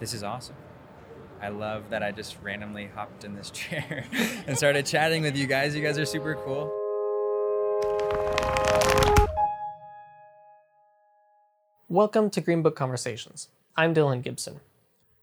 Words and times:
this 0.00 0.14
is 0.14 0.22
awesome. 0.22 0.56
I 1.40 1.48
love 1.48 1.90
that 1.90 2.02
I 2.02 2.10
just 2.12 2.36
randomly 2.42 2.88
hopped 2.94 3.24
in 3.24 3.34
this 3.34 3.50
chair 3.52 4.04
and 4.46 4.56
started 4.56 4.86
chatting 4.86 5.22
with 5.22 5.36
you 5.36 5.46
guys. 5.46 5.74
You 5.74 5.82
guys 5.82 5.98
are 5.98 6.06
super 6.06 6.34
cool. 6.44 6.72
Welcome 11.88 12.30
to 12.30 12.40
Green 12.40 12.62
Book 12.62 12.76
Conversations. 12.76 13.48
I'm 13.76 13.94
Dylan 13.94 14.22
Gibson. 14.22 14.60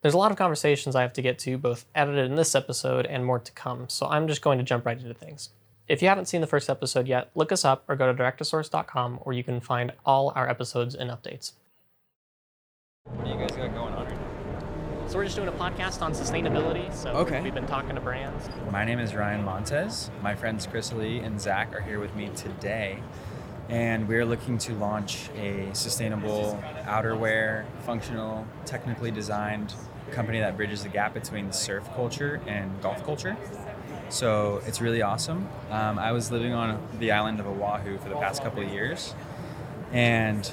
There's 0.01 0.13
a 0.13 0.17
lot 0.17 0.31
of 0.31 0.37
conversations 0.37 0.95
I 0.95 1.01
have 1.01 1.13
to 1.13 1.21
get 1.21 1.39
to, 1.39 1.57
both 1.57 1.85
edited 1.95 2.25
in 2.25 2.35
this 2.35 2.53
episode 2.53 3.05
and 3.05 3.25
more 3.25 3.39
to 3.39 3.51
come, 3.53 3.87
so 3.89 4.07
I'm 4.07 4.27
just 4.27 4.41
going 4.41 4.57
to 4.57 4.63
jump 4.63 4.85
right 4.85 4.99
into 4.99 5.13
things. 5.13 5.49
If 5.87 6.01
you 6.01 6.07
haven't 6.07 6.25
seen 6.25 6.41
the 6.41 6.47
first 6.47 6.69
episode 6.69 7.07
yet, 7.07 7.29
look 7.35 7.51
us 7.51 7.63
up 7.63 7.83
or 7.87 7.95
go 7.95 8.11
to 8.11 8.23
directosource.com 8.23 9.17
where 9.23 9.35
you 9.35 9.43
can 9.43 9.59
find 9.59 9.93
all 10.05 10.33
our 10.35 10.49
episodes 10.49 10.95
and 10.95 11.11
updates. 11.11 11.53
What 13.05 13.25
do 13.25 13.31
you 13.31 13.37
guys 13.37 13.51
got 13.51 13.73
going 13.73 13.75
on 13.75 13.75
right 13.75 13.75
now? 13.75 13.84
So 15.07 15.17
we're 15.19 15.25
just 15.25 15.35
doing 15.35 15.47
a 15.47 15.51
podcast 15.51 16.01
on 16.01 16.13
sustainability. 16.13 16.91
So 16.93 17.11
Okay. 17.11 17.39
we've 17.41 17.53
been 17.53 17.67
talking 17.67 17.93
to 17.95 18.01
brands. 18.01 18.49
My 18.71 18.83
name 18.83 18.99
is 18.99 19.13
Ryan 19.13 19.43
Montez. 19.45 20.09
My 20.23 20.33
friends 20.35 20.65
Chris 20.65 20.91
Lee 20.91 21.19
and 21.19 21.39
Zach 21.39 21.73
are 21.75 21.81
here 21.81 21.99
with 21.99 22.15
me 22.15 22.29
today. 22.35 22.99
And 23.69 24.07
we're 24.07 24.25
looking 24.25 24.57
to 24.59 24.73
launch 24.73 25.29
a 25.37 25.69
sustainable 25.73 26.61
outerwear, 26.85 27.65
functional, 27.85 28.45
technically 28.65 29.11
designed 29.11 29.73
company 30.11 30.39
that 30.39 30.57
bridges 30.57 30.83
the 30.83 30.89
gap 30.89 31.13
between 31.13 31.51
surf 31.51 31.87
culture 31.95 32.41
and 32.47 32.81
golf 32.81 33.03
culture. 33.05 33.37
So 34.09 34.61
it's 34.65 34.81
really 34.81 35.01
awesome. 35.01 35.47
Um, 35.71 35.97
I 35.99 36.11
was 36.11 36.31
living 36.31 36.53
on 36.53 36.79
the 36.99 37.11
island 37.11 37.39
of 37.39 37.47
Oahu 37.47 37.97
for 37.99 38.09
the 38.09 38.15
past 38.15 38.43
couple 38.43 38.63
of 38.63 38.69
years, 38.71 39.15
and 39.91 40.51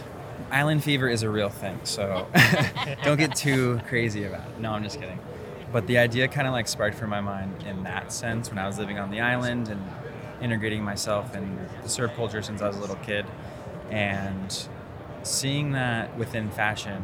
island 0.50 0.82
fever 0.84 1.08
is 1.08 1.22
a 1.22 1.30
real 1.30 1.48
thing. 1.48 1.78
So 1.84 2.26
don't 3.04 3.18
get 3.18 3.34
too 3.34 3.80
crazy 3.88 4.24
about 4.24 4.48
it. 4.48 4.58
No, 4.60 4.72
I'm 4.72 4.82
just 4.82 5.00
kidding. 5.00 5.18
But 5.72 5.86
the 5.86 5.98
idea 5.98 6.28
kind 6.28 6.46
of 6.46 6.52
like 6.52 6.68
sparked 6.68 6.98
from 6.98 7.10
my 7.10 7.20
mind 7.20 7.64
in 7.66 7.84
that 7.84 8.12
sense 8.12 8.50
when 8.50 8.58
I 8.58 8.66
was 8.66 8.78
living 8.78 8.98
on 8.98 9.10
the 9.10 9.20
island 9.20 9.68
and 9.68 9.80
integrating 10.42 10.82
myself 10.82 11.34
in 11.34 11.58
the 11.82 11.88
surf 11.88 12.14
culture 12.14 12.42
since 12.42 12.60
I 12.60 12.68
was 12.68 12.76
a 12.76 12.80
little 12.80 12.96
kid, 12.96 13.24
and 13.90 14.68
seeing 15.22 15.72
that 15.72 16.16
within 16.18 16.50
fashion, 16.50 17.02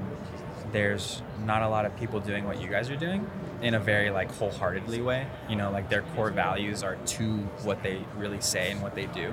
there's 0.73 1.23
not 1.45 1.63
a 1.63 1.69
lot 1.69 1.87
of 1.87 1.97
people 1.97 2.21
doing 2.21 2.45
what 2.45 2.61
you 2.61 2.69
guys 2.69 2.91
are 2.91 2.97
doing 2.97 3.29
in 3.63 3.75
a 3.75 3.81
very 3.81 4.11
like 4.11 4.31
wholeheartedly 4.35 5.01
way. 5.01 5.27
You 5.49 5.57
know, 5.57 5.71
like 5.71 5.89
their 5.89 6.03
core 6.15 6.31
values 6.31 6.83
are 6.83 6.97
to 6.97 7.25
what 7.63 7.83
they 7.83 8.05
really 8.17 8.41
say 8.41 8.71
and 8.71 8.83
what 8.83 8.95
they 8.95 9.07
do. 9.07 9.33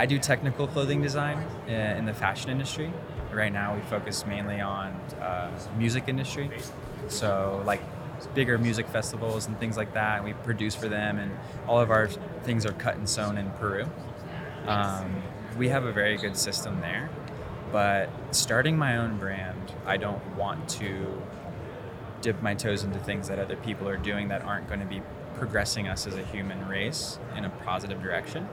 I 0.00 0.06
do 0.06 0.18
technical 0.18 0.66
clothing 0.66 1.02
design 1.02 1.36
uh, 1.68 1.72
in 1.72 2.06
the 2.06 2.14
fashion 2.14 2.48
industry. 2.48 2.90
Right 3.30 3.52
now, 3.52 3.74
we 3.74 3.82
focus 3.82 4.24
mainly 4.24 4.58
on 4.58 4.92
uh, 5.20 5.50
music 5.76 6.04
industry, 6.06 6.50
so 7.08 7.62
like 7.66 7.82
bigger 8.34 8.56
music 8.56 8.88
festivals 8.88 9.46
and 9.46 9.60
things 9.60 9.76
like 9.76 9.92
that. 9.92 10.24
We 10.24 10.32
produce 10.32 10.74
for 10.74 10.88
them, 10.88 11.18
and 11.18 11.30
all 11.68 11.78
of 11.78 11.90
our 11.90 12.08
things 12.44 12.64
are 12.64 12.72
cut 12.72 12.96
and 12.96 13.06
sewn 13.06 13.36
in 13.36 13.50
Peru. 13.50 13.84
Um, 14.66 15.22
we 15.58 15.68
have 15.68 15.84
a 15.84 15.92
very 15.92 16.16
good 16.16 16.34
system 16.34 16.80
there, 16.80 17.10
but 17.70 18.08
starting 18.30 18.78
my 18.78 18.96
own 18.96 19.18
brand, 19.18 19.74
I 19.84 19.98
don't 19.98 20.24
want 20.34 20.66
to 20.80 21.22
dip 22.22 22.40
my 22.40 22.54
toes 22.54 22.84
into 22.84 22.98
things 23.00 23.28
that 23.28 23.38
other 23.38 23.56
people 23.56 23.86
are 23.86 23.98
doing 23.98 24.28
that 24.28 24.40
aren't 24.44 24.66
going 24.66 24.80
to 24.80 24.86
be 24.86 25.02
progressing 25.36 25.88
us 25.88 26.06
as 26.06 26.14
a 26.14 26.24
human 26.24 26.66
race 26.68 27.18
in 27.36 27.44
a 27.44 27.50
positive 27.50 28.02
direction. 28.02 28.48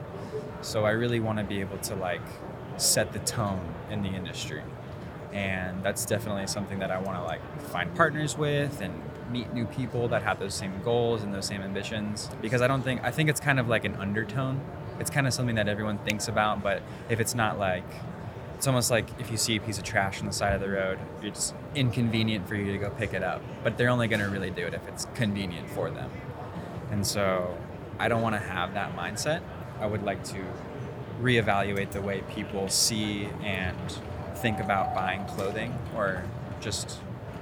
So 0.62 0.84
I 0.84 0.90
really 0.90 1.20
want 1.20 1.38
to 1.38 1.44
be 1.44 1.60
able 1.60 1.78
to 1.78 1.94
like 1.94 2.22
set 2.76 3.12
the 3.12 3.18
tone 3.20 3.74
in 3.90 4.02
the 4.02 4.08
industry. 4.08 4.62
And 5.32 5.82
that's 5.82 6.06
definitely 6.06 6.46
something 6.46 6.78
that 6.78 6.90
I 6.90 6.98
want 6.98 7.18
to 7.18 7.24
like 7.24 7.40
find 7.62 7.94
partners 7.94 8.36
with 8.36 8.80
and 8.80 8.94
meet 9.30 9.52
new 9.52 9.66
people 9.66 10.08
that 10.08 10.22
have 10.22 10.38
those 10.38 10.54
same 10.54 10.80
goals 10.82 11.22
and 11.22 11.34
those 11.34 11.46
same 11.46 11.60
ambitions 11.60 12.30
because 12.40 12.62
I 12.62 12.66
don't 12.66 12.82
think 12.82 13.04
I 13.04 13.10
think 13.10 13.28
it's 13.28 13.40
kind 13.40 13.60
of 13.60 13.68
like 13.68 13.84
an 13.84 13.94
undertone. 13.96 14.60
It's 14.98 15.10
kind 15.10 15.26
of 15.26 15.34
something 15.34 15.56
that 15.56 15.68
everyone 15.68 15.98
thinks 15.98 16.28
about, 16.28 16.62
but 16.62 16.82
if 17.08 17.20
it's 17.20 17.34
not 17.34 17.58
like 17.58 17.84
it's 18.56 18.66
almost 18.66 18.90
like 18.90 19.08
if 19.20 19.30
you 19.30 19.36
see 19.36 19.54
a 19.54 19.60
piece 19.60 19.78
of 19.78 19.84
trash 19.84 20.18
on 20.20 20.26
the 20.26 20.32
side 20.32 20.54
of 20.54 20.60
the 20.60 20.68
road, 20.68 20.98
it's 21.22 21.54
inconvenient 21.76 22.48
for 22.48 22.56
you 22.56 22.72
to 22.72 22.78
go 22.78 22.90
pick 22.90 23.14
it 23.14 23.22
up. 23.22 23.40
But 23.62 23.78
they're 23.78 23.88
only 23.88 24.08
going 24.08 24.20
to 24.20 24.28
really 24.28 24.50
do 24.50 24.66
it 24.66 24.74
if 24.74 24.86
it's 24.88 25.04
convenient 25.14 25.70
for 25.70 25.90
them. 25.90 26.10
And 26.90 27.06
so 27.06 27.56
I 28.00 28.08
don't 28.08 28.20
want 28.20 28.34
to 28.34 28.40
have 28.40 28.74
that 28.74 28.96
mindset. 28.96 29.42
I 29.80 29.86
would 29.86 30.02
like 30.02 30.24
to 30.24 30.44
reevaluate 31.20 31.90
the 31.90 32.02
way 32.02 32.22
people 32.34 32.68
see 32.68 33.28
and 33.42 33.76
think 34.36 34.60
about 34.60 34.94
buying 34.94 35.24
clothing 35.26 35.76
or 35.96 36.24
just 36.60 36.98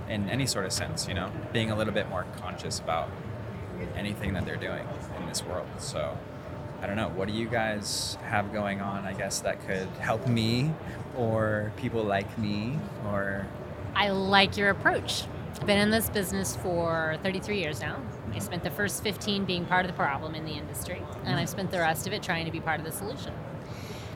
in 0.09 0.29
any 0.29 0.47
sort 0.47 0.65
of 0.65 0.73
sense, 0.73 1.09
you 1.09 1.15
know, 1.15 1.31
being 1.53 1.71
a 1.71 1.77
little 1.77 1.93
bit 1.93 2.09
more 2.09 2.27
conscious 2.39 2.79
about 2.79 3.11
anything 3.97 4.33
that 4.35 4.47
they're 4.47 4.57
doing 4.57 4.87
in 5.19 5.27
this 5.27 5.45
world. 5.45 5.67
So 5.79 6.17
I 6.81 6.87
don't 6.87 6.97
know, 6.97 7.09
what 7.09 7.29
do 7.29 7.35
you 7.35 7.49
guys 7.49 8.17
have 8.25 8.53
going 8.53 8.81
on, 8.81 9.05
I 9.05 9.13
guess, 9.13 9.41
that 9.41 9.67
could 9.67 9.89
help 9.99 10.27
me 10.27 10.73
or 11.17 11.73
people 11.77 12.03
like 12.03 12.39
me 12.39 12.79
or 13.07 13.47
I 13.95 14.11
like 14.11 14.57
your 14.57 14.71
approach. 14.71 15.25
Been 15.65 15.79
in 15.79 15.91
this 15.91 16.11
business 16.11 16.55
for 16.57 17.17
33 17.23 17.59
years 17.59 17.81
now. 17.81 18.01
I 18.35 18.39
spent 18.39 18.63
the 18.63 18.71
first 18.71 19.03
15 19.03 19.45
being 19.45 19.65
part 19.65 19.85
of 19.85 19.91
the 19.91 19.97
problem 19.97 20.35
in 20.35 20.45
the 20.45 20.53
industry, 20.53 21.03
and 21.25 21.35
I've 21.35 21.47
mm-hmm. 21.47 21.47
spent 21.47 21.71
the 21.71 21.79
rest 21.79 22.07
of 22.07 22.13
it 22.13 22.23
trying 22.23 22.45
to 22.45 22.51
be 22.51 22.61
part 22.61 22.81
of 22.81 22.87
the 22.87 22.93
solution. 22.93 23.33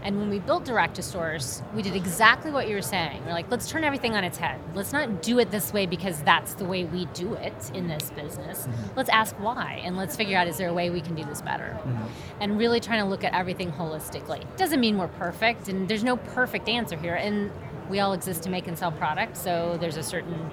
And 0.02 0.16
when 0.16 0.30
we 0.30 0.38
built 0.38 0.64
Direct 0.64 0.96
to 0.96 1.02
Source, 1.02 1.62
we 1.74 1.82
did 1.82 1.94
exactly 1.94 2.50
what 2.50 2.68
you 2.68 2.74
were 2.74 2.82
saying. 2.82 3.22
We're 3.26 3.32
like, 3.32 3.50
let's 3.50 3.68
turn 3.68 3.84
everything 3.84 4.14
on 4.14 4.24
its 4.24 4.38
head. 4.38 4.58
Let's 4.74 4.92
not 4.92 5.22
do 5.22 5.38
it 5.38 5.50
this 5.50 5.74
way 5.74 5.84
because 5.84 6.22
that's 6.22 6.54
the 6.54 6.64
way 6.64 6.84
we 6.84 7.04
do 7.06 7.34
it 7.34 7.70
in 7.74 7.86
this 7.86 8.10
business. 8.10 8.66
Mm-hmm. 8.66 8.96
Let's 8.96 9.10
ask 9.10 9.36
why, 9.36 9.82
and 9.84 9.96
let's 9.96 10.16
figure 10.16 10.38
out 10.38 10.46
is 10.46 10.56
there 10.56 10.68
a 10.68 10.72
way 10.72 10.88
we 10.88 11.02
can 11.02 11.14
do 11.14 11.24
this 11.24 11.42
better? 11.42 11.76
Mm-hmm. 11.80 12.06
And 12.40 12.58
really 12.58 12.80
trying 12.80 13.02
to 13.02 13.08
look 13.08 13.24
at 13.24 13.34
everything 13.34 13.72
holistically. 13.72 14.44
Doesn't 14.56 14.80
mean 14.80 14.96
we're 14.96 15.08
perfect, 15.08 15.68
and 15.68 15.86
there's 15.86 16.04
no 16.04 16.16
perfect 16.16 16.68
answer 16.68 16.96
here. 16.96 17.14
And 17.14 17.50
we 17.90 18.00
all 18.00 18.14
exist 18.14 18.42
to 18.44 18.50
make 18.50 18.68
and 18.68 18.78
sell 18.78 18.92
products, 18.92 19.42
so 19.42 19.76
there's 19.80 19.96
a 19.96 20.02
certain 20.02 20.50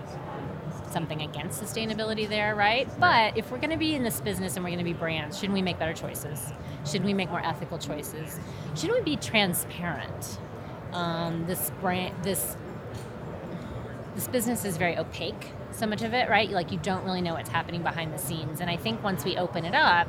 something 0.92 1.22
against 1.22 1.62
sustainability 1.62 2.28
there, 2.28 2.56
right? 2.56 2.88
But 3.00 3.38
if 3.38 3.52
we're 3.52 3.58
going 3.58 3.72
to 3.72 3.78
be 3.78 3.96
in 3.96 4.04
this 4.04 4.22
business 4.22 4.56
and 4.56 4.64
we're 4.64 4.72
going 4.72 4.80
to 4.80 4.84
be 4.84 4.94
brands, 4.94 5.38
shouldn't 5.38 5.54
we 5.54 5.62
make 5.62 5.80
better 5.80 5.94
choices? 5.94 6.52
Shouldn't 6.86 7.06
we 7.06 7.14
make 7.14 7.30
more 7.30 7.46
ethical 7.46 7.78
choices? 7.78 8.40
Shouldn't 8.76 9.00
we 9.00 9.16
be 9.16 9.18
transparent? 9.18 10.40
Um, 10.94 11.46
this 11.46 11.72
brand, 11.82 12.24
this 12.24 12.56
this 14.16 14.28
business 14.28 14.66
is 14.66 14.78
very 14.78 14.98
opaque. 14.98 15.52
So 15.72 15.86
much 15.86 16.02
of 16.02 16.14
it, 16.14 16.28
right? 16.28 16.50
Like 16.50 16.72
you 16.72 16.80
don't 16.80 17.04
really 17.06 17.22
know 17.22 17.36
what's 17.36 17.50
happening 17.50 17.84
behind 17.84 18.12
the 18.14 18.18
scenes. 18.18 18.62
And 18.62 18.70
I 18.70 18.76
think 18.76 19.04
once 19.04 19.24
we 19.24 19.38
open 19.38 19.64
it 19.64 19.76
up, 19.76 20.08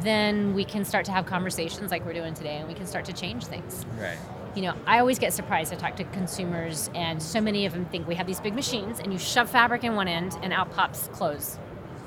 then 0.00 0.54
we 0.54 0.64
can 0.64 0.84
start 0.84 1.06
to 1.06 1.12
have 1.12 1.24
conversations 1.24 1.90
like 1.90 2.04
we're 2.04 2.12
doing 2.12 2.34
today, 2.34 2.56
and 2.56 2.68
we 2.68 2.74
can 2.74 2.86
start 2.86 3.04
to 3.06 3.12
change 3.12 3.46
things 3.46 3.86
right. 3.98 4.18
You 4.54 4.62
know, 4.62 4.74
I 4.86 4.98
always 4.98 5.18
get 5.18 5.32
surprised. 5.32 5.72
I 5.72 5.76
talk 5.76 5.96
to 5.96 6.04
consumers, 6.04 6.90
and 6.94 7.22
so 7.22 7.40
many 7.40 7.64
of 7.64 7.72
them 7.72 7.86
think 7.86 8.06
we 8.06 8.14
have 8.16 8.26
these 8.26 8.40
big 8.40 8.54
machines, 8.54 9.00
and 9.00 9.12
you 9.12 9.18
shove 9.18 9.50
fabric 9.50 9.84
in 9.84 9.94
one 9.94 10.08
end, 10.08 10.36
and 10.42 10.52
out 10.52 10.70
pops 10.72 11.08
clothes. 11.08 11.58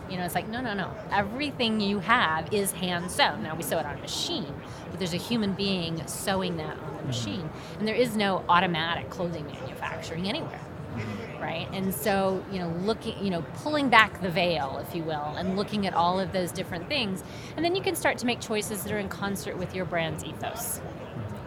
You 0.09 0.17
know, 0.17 0.25
it's 0.25 0.35
like, 0.35 0.47
no, 0.47 0.61
no, 0.61 0.75
no. 0.75 0.91
Everything 1.11 1.81
you 1.81 1.99
have 1.99 2.53
is 2.53 2.71
hand 2.71 3.09
sewn. 3.09 3.41
Now 3.41 3.55
we 3.55 3.63
sew 3.63 3.79
it 3.79 3.85
on 3.85 3.97
a 3.97 4.01
machine, 4.01 4.53
but 4.91 4.99
there's 4.99 5.15
a 5.15 5.17
human 5.17 5.53
being 5.53 6.05
sewing 6.07 6.57
that 6.57 6.77
on 6.77 6.77
the 6.77 6.99
mm-hmm. 6.99 7.07
machine. 7.07 7.49
And 7.79 7.87
there 7.87 7.95
is 7.95 8.15
no 8.15 8.45
automatic 8.47 9.09
clothing 9.09 9.47
manufacturing 9.47 10.27
anywhere. 10.27 10.61
Mm-hmm. 10.95 11.41
Right? 11.41 11.67
And 11.73 11.93
so, 11.93 12.43
you 12.51 12.59
know, 12.59 12.69
looking, 12.81 13.23
you 13.23 13.31
know, 13.31 13.43
pulling 13.55 13.89
back 13.89 14.21
the 14.21 14.29
veil, 14.29 14.83
if 14.87 14.95
you 14.95 15.03
will, 15.03 15.35
and 15.37 15.57
looking 15.57 15.85
at 15.85 15.93
all 15.93 16.19
of 16.19 16.31
those 16.31 16.51
different 16.51 16.87
things. 16.87 17.23
And 17.55 17.65
then 17.65 17.75
you 17.75 17.81
can 17.81 17.95
start 17.95 18.17
to 18.19 18.25
make 18.25 18.39
choices 18.39 18.83
that 18.83 18.93
are 18.93 18.99
in 18.99 19.09
concert 19.09 19.57
with 19.57 19.75
your 19.75 19.85
brand's 19.85 20.23
ethos. 20.23 20.79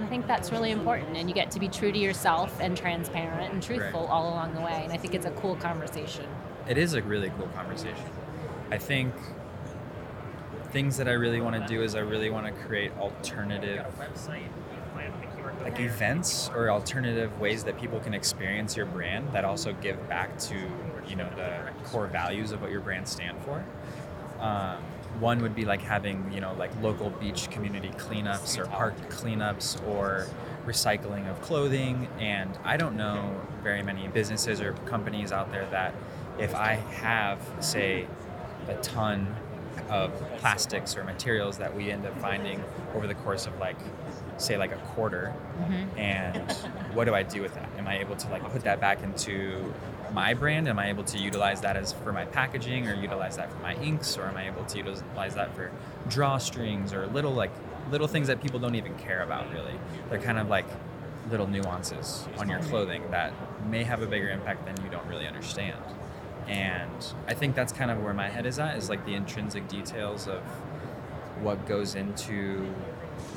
I 0.00 0.06
think 0.06 0.26
that's 0.26 0.53
really 0.53 0.70
important, 0.70 1.16
and 1.16 1.28
you 1.28 1.34
get 1.34 1.50
to 1.53 1.60
be 1.60 1.69
true 1.69 1.91
to 1.91 1.98
yourself 1.98 2.56
and 2.60 2.76
transparent 2.76 3.53
and 3.53 3.62
truthful 3.62 4.03
Right. 4.03 4.10
all 4.10 4.28
along 4.28 4.54
the 4.54 4.60
way. 4.60 4.81
And 4.84 4.92
I 4.92 4.97
think 4.97 5.14
it's 5.14 5.26
a 5.26 5.31
cool 5.32 5.56
conversation. 5.56 6.26
It 6.69 6.78
is 6.78 6.94
a 6.94 7.03
really 7.03 7.30
cool 7.36 7.48
conversation. 7.48 8.04
I 8.71 8.78
think 8.78 9.15
things 10.71 10.98
that 10.98 11.09
I 11.09 11.12
really 11.12 11.41
want 11.41 11.56
to 11.60 11.66
do 11.66 11.83
is 11.83 11.95
I 11.95 12.00
really 12.00 12.30
want 12.30 12.47
to 12.47 12.53
create 12.53 12.92
alternative 12.98 13.86
like 15.62 15.80
events 15.80 16.51
or 16.54 16.71
alternative 16.71 17.41
ways 17.41 17.65
that 17.65 17.78
people 17.80 17.98
can 18.01 18.15
experience 18.15 18.77
your 18.77 18.86
brand 18.86 19.33
that 19.33 19.44
also 19.44 19.72
give 19.80 20.09
back 20.09 20.39
to 20.39 20.54
you 21.09 21.16
know 21.16 21.28
the 21.36 21.60
core 21.84 22.06
values 22.06 22.53
of 22.53 22.60
what 22.60 22.71
your 22.71 22.80
brand 22.80 23.09
stand 23.09 23.36
for. 23.42 23.65
Um, 24.41 24.77
one 25.21 25.41
would 25.43 25.55
be 25.55 25.65
like 25.65 25.83
having 25.83 26.31
you 26.33 26.41
know 26.41 26.55
like 26.59 26.71
local 26.83 27.10
beach 27.10 27.51
community 27.51 27.91
cleanups 27.91 28.59
or 28.59 28.66
park 28.66 28.97
cleanups 29.09 29.87
or 29.89 30.27
recycling 30.66 31.28
of 31.31 31.41
clothing. 31.41 32.09
And 32.19 32.57
i 32.65 32.77
don't 32.77 32.97
know 32.97 33.41
very 33.63 33.83
many 33.83 34.09
businesses 34.09 34.60
or 34.60 34.72
companies 34.87 35.33
out 35.33 35.51
there 35.51 35.66
that 35.71 35.95
if 36.39 36.55
i 36.55 36.75
have 36.75 37.41
say 37.60 38.07
a 38.69 38.75
ton 38.77 39.34
of 39.89 40.13
plastics 40.39 40.97
or 40.97 41.05
materials 41.05 41.59
that 41.59 41.75
we 41.75 41.91
end 41.91 42.04
up 42.04 42.19
finding 42.21 42.63
over 42.95 43.07
the 43.07 43.15
course 43.15 43.47
of 43.47 43.59
like 43.59 43.78
say 44.37 44.57
like 44.57 44.72
a 44.72 44.77
quarter 44.77 45.33
mm-hmm. 45.61 45.99
and 45.99 46.53
what 46.95 47.04
do 47.04 47.15
i 47.15 47.22
do 47.22 47.41
with 47.43 47.54
that? 47.54 47.69
Am 47.78 47.89
i 47.89 47.99
able 47.99 48.16
to 48.16 48.28
like 48.28 48.43
put 48.51 48.63
that 48.65 48.81
back 48.81 49.03
into 49.03 49.72
my 50.13 50.34
brand? 50.34 50.69
Am 50.69 50.78
i 50.78 50.89
able 50.89 51.05
to 51.05 51.19
utilize 51.19 51.60
that 51.60 51.77
as 51.77 51.93
for 51.93 52.13
my 52.13 52.25
packaging 52.25 52.89
or 52.89 52.95
utilize 52.95 53.37
that 53.37 53.53
for 53.53 53.59
my 53.59 53.75
inks? 53.77 54.16
Or 54.16 54.25
am 54.25 54.37
i 54.37 54.47
able 54.47 54.65
to 54.65 54.78
utilize 54.78 55.34
that 55.34 55.55
for 55.55 55.71
drawstrings 56.09 56.93
or 56.93 57.07
little 57.09 57.33
like 57.33 57.51
little 57.91 58.07
things 58.07 58.27
that 58.27 58.43
people 58.43 58.60
don't 58.60 58.75
even 58.75 58.95
care 58.97 59.22
about 59.22 59.53
really? 59.53 59.75
They're 60.10 60.21
kind 60.21 60.39
of 60.39 60.49
like 60.49 60.66
little 61.31 61.47
nuances 61.47 62.27
on 62.39 62.49
your 62.49 62.60
clothing 62.60 63.03
that 63.10 63.33
may 63.69 63.84
have 63.84 64.03
a 64.03 64.07
bigger 64.07 64.31
impact 64.31 64.65
than 64.65 64.83
you 64.84 64.91
don't 64.91 65.07
really 65.07 65.27
understand. 65.27 65.83
And 66.47 67.13
i 67.27 67.34
think 67.34 67.54
that's 67.54 67.72
kind 67.72 67.91
of 67.91 68.03
where 68.03 68.15
my 68.15 68.28
head 68.28 68.47
is 68.47 68.59
at 68.59 68.78
is 68.78 68.89
like 68.89 69.04
the 69.04 69.15
intrinsic 69.15 69.69
details 69.69 70.27
of 70.27 70.41
what 71.43 71.66
goes 71.66 71.95
into 71.95 72.75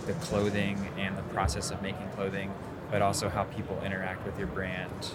the 0.05 0.13
clothing 0.13 0.89
and 0.97 1.17
the 1.17 1.23
process 1.23 1.71
of 1.71 1.81
making 1.81 2.07
clothing, 2.15 2.53
but 2.89 3.01
also 3.01 3.29
how 3.29 3.43
people 3.43 3.79
interact 3.85 4.25
with 4.25 4.37
your 4.37 4.47
brand 4.47 5.11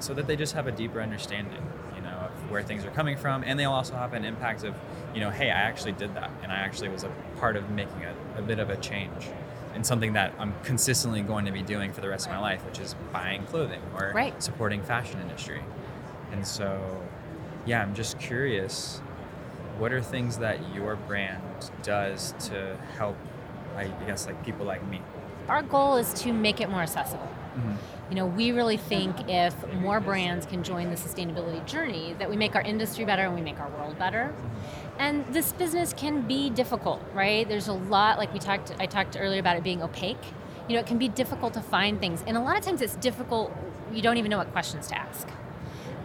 so 0.00 0.14
that 0.14 0.26
they 0.26 0.36
just 0.36 0.54
have 0.54 0.66
a 0.66 0.72
deeper 0.72 1.00
understanding, 1.00 1.62
you 1.94 2.02
know, 2.02 2.08
of 2.10 2.50
where 2.50 2.62
things 2.62 2.84
are 2.84 2.90
coming 2.90 3.16
from. 3.16 3.42
And 3.44 3.58
they'll 3.58 3.72
also 3.72 3.94
have 3.94 4.12
an 4.12 4.24
impact 4.24 4.64
of, 4.64 4.74
you 5.14 5.20
know, 5.20 5.30
hey, 5.30 5.46
I 5.50 5.54
actually 5.60 5.92
did 5.92 6.14
that 6.14 6.30
and 6.42 6.52
I 6.52 6.56
actually 6.56 6.88
was 6.88 7.04
a 7.04 7.10
part 7.38 7.56
of 7.56 7.70
making 7.70 8.04
a, 8.04 8.38
a 8.38 8.42
bit 8.42 8.58
of 8.58 8.70
a 8.70 8.76
change 8.76 9.28
in 9.74 9.84
something 9.84 10.14
that 10.14 10.32
I'm 10.38 10.54
consistently 10.64 11.20
going 11.22 11.44
to 11.46 11.52
be 11.52 11.62
doing 11.62 11.92
for 11.92 12.00
the 12.00 12.08
rest 12.08 12.26
of 12.26 12.32
my 12.32 12.38
life, 12.38 12.64
which 12.64 12.78
is 12.78 12.94
buying 13.12 13.44
clothing 13.44 13.80
or 13.94 14.12
Right. 14.14 14.40
supporting 14.42 14.82
fashion 14.82 15.20
industry. 15.20 15.60
And 16.32 16.46
so, 16.46 17.02
yeah, 17.66 17.82
I'm 17.82 17.94
just 17.94 18.18
curious 18.18 19.00
what 19.78 19.92
are 19.92 20.00
things 20.00 20.38
that 20.38 20.58
your 20.74 20.96
brand 20.96 21.42
does 21.82 22.32
to 22.48 22.76
help 22.96 23.16
I 23.76 23.88
guess 24.06 24.26
like 24.26 24.42
people 24.42 24.64
like 24.64 24.86
me? 24.88 25.02
Our 25.48 25.62
goal 25.62 25.96
is 25.96 26.14
to 26.22 26.32
make 26.32 26.62
it 26.62 26.70
more 26.70 26.80
accessible. 26.80 27.28
Mm-hmm. 27.56 28.10
You 28.10 28.16
know, 28.16 28.26
we 28.26 28.52
really 28.52 28.76
think 28.76 29.28
if 29.28 29.54
more 29.74 29.98
brands 30.00 30.46
can 30.46 30.62
join 30.62 30.90
the 30.90 30.96
sustainability 30.96 31.64
journey, 31.66 32.14
that 32.18 32.28
we 32.30 32.36
make 32.36 32.54
our 32.54 32.62
industry 32.62 33.04
better 33.04 33.22
and 33.22 33.34
we 33.34 33.40
make 33.40 33.58
our 33.58 33.68
world 33.70 33.98
better. 33.98 34.34
And 34.98 35.26
this 35.32 35.52
business 35.52 35.92
can 35.92 36.22
be 36.22 36.50
difficult, 36.50 37.02
right? 37.12 37.48
There's 37.48 37.68
a 37.68 37.72
lot, 37.72 38.18
like 38.18 38.32
we 38.32 38.38
talked, 38.38 38.74
I 38.78 38.86
talked 38.86 39.16
earlier 39.18 39.40
about 39.40 39.56
it 39.56 39.64
being 39.64 39.82
opaque. 39.82 40.24
You 40.68 40.74
know, 40.74 40.80
it 40.80 40.86
can 40.86 40.98
be 40.98 41.08
difficult 41.08 41.54
to 41.54 41.60
find 41.60 42.00
things, 42.00 42.24
and 42.26 42.36
a 42.36 42.40
lot 42.40 42.58
of 42.58 42.64
times 42.64 42.82
it's 42.82 42.96
difficult. 42.96 43.52
You 43.92 44.02
don't 44.02 44.16
even 44.16 44.30
know 44.30 44.38
what 44.38 44.50
questions 44.50 44.88
to 44.88 44.98
ask. 44.98 45.28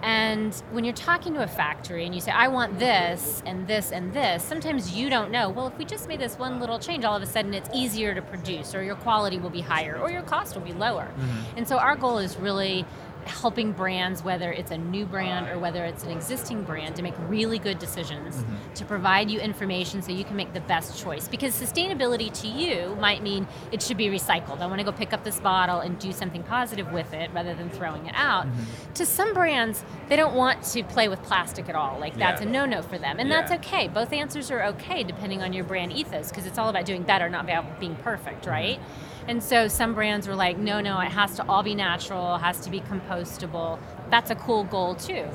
And 0.03 0.53
when 0.71 0.83
you're 0.83 0.94
talking 0.94 1.33
to 1.36 1.44
a 1.44 1.48
factory 1.48 2.06
and 2.06 2.15
you 2.15 2.21
say, 2.21 2.31
I 2.31 2.48
want 2.48 2.80
this 2.80 3.44
and 3.45 3.68
this 3.68 3.92
and 3.92 4.12
this, 4.13 4.44
sometimes 4.44 4.95
you 4.95 5.09
don't 5.09 5.31
know, 5.31 5.50
well, 5.50 5.68
if 5.68 5.77
we 5.77 5.86
just 5.86 6.07
made 6.07 6.19
this 6.19 6.39
one 6.39 6.59
little 6.59 6.80
change, 6.80 7.06
all 7.06 7.15
of 7.15 7.21
a 7.21 7.27
sudden 7.27 7.53
it's 7.53 7.69
easier 7.74 8.15
to 8.15 8.21
produce, 8.21 8.74
or 8.74 8.83
your 8.83 8.95
quality 8.95 9.38
will 9.38 9.50
be 9.50 9.62
higher, 9.62 10.00
or 10.00 10.09
your 10.09 10.24
cost 10.24 10.56
will 10.56 10.63
be 10.63 10.74
lower. 10.74 11.06
Mm-hmm. 11.06 11.57
And 11.57 11.68
so 11.68 11.77
our 11.77 11.95
goal 11.95 12.18
is 12.18 12.38
really 12.38 12.86
helping 13.25 13.71
brands, 13.71 14.23
whether 14.23 14.51
it's 14.51 14.71
a 14.71 14.77
new 14.77 15.06
brand 15.06 15.47
or 15.50 15.59
whether 15.59 15.85
it's 15.85 16.03
an 16.03 16.12
existing 16.12 16.63
brand, 16.63 16.95
to 16.95 17.03
make 17.03 17.13
really 17.27 17.59
good 17.59 17.79
decisions, 17.79 18.38
mm-hmm. 18.38 18.73
to 18.73 18.85
provide 18.85 19.29
you 19.29 19.39
information 19.39 20.01
so 20.01 20.12
you 20.12 20.23
can 20.23 20.35
make 20.35 20.53
the 20.53 20.62
best 20.62 21.01
choice. 21.01 21.27
Because 21.27 21.53
sustainability 21.53 22.31
to 22.41 22.47
you 22.47 22.95
might 23.00 23.23
mean 23.23 23.47
it 23.71 23.81
should 23.81 23.97
be 23.97 24.07
recycled. 24.07 24.59
I 24.59 24.68
want 24.68 24.79
to 24.79 24.85
go 24.85 24.91
pick 24.91 25.13
up 25.13 25.23
this 25.23 25.39
bottle 25.39 25.79
and 25.79 25.97
do 26.00 26.12
something 26.12 26.44
positive 26.44 26.91
with 26.91 27.13
it 27.13 27.31
rather 27.33 27.53
than 27.53 27.69
throwing 27.69 28.06
it 28.06 28.13
out. 28.15 28.45
Mm-hmm. 28.45 28.94
To 28.94 29.06
some 29.06 29.33
brands, 29.33 29.83
they 30.09 30.15
don't 30.15 30.35
want 30.35 30.63
to 30.63 30.83
play 30.83 31.07
with 31.07 31.21
plastic 31.23 31.69
at 31.69 31.75
all. 31.75 32.00
Like 32.00 32.15
that's 32.18 32.41
Yeah. 32.41 32.47
a 32.47 32.51
no-no 32.51 32.81
for 32.81 32.97
them, 32.97 33.19
and 33.19 33.31
that's 33.31 33.51
okay. 33.51 33.88
Both 33.88 34.13
answers 34.13 34.51
are 34.51 34.63
okay 34.65 35.03
depending 35.03 35.41
on 35.41 35.53
your 35.53 35.63
brand 35.63 35.94
ethos 35.94 36.29
because 36.29 36.45
it's 36.45 36.57
all 36.57 36.69
about 36.69 36.85
doing 36.85 37.03
better, 37.03 37.29
not 37.29 37.44
about 37.44 37.79
being 37.79 37.95
perfect, 37.95 38.41
mm-hmm. 38.41 38.51
right? 38.51 38.79
And 39.27 39.41
so 39.41 39.68
some 39.68 39.94
brands 39.94 40.27
were 40.27 40.35
like, 40.35 40.57
no, 40.57 40.81
no, 40.81 41.00
it 41.00 41.12
has 41.12 41.35
to 41.35 41.47
all 41.47 41.63
be 41.63 41.75
natural, 41.75 42.35
it 42.35 42.39
has 42.39 42.59
to 42.62 42.69
be 42.69 42.81
compostable. 42.81 43.79
That's 44.09 44.31
a 44.31 44.35
cool 44.35 44.63
goal 44.65 44.95
too. 44.95 45.25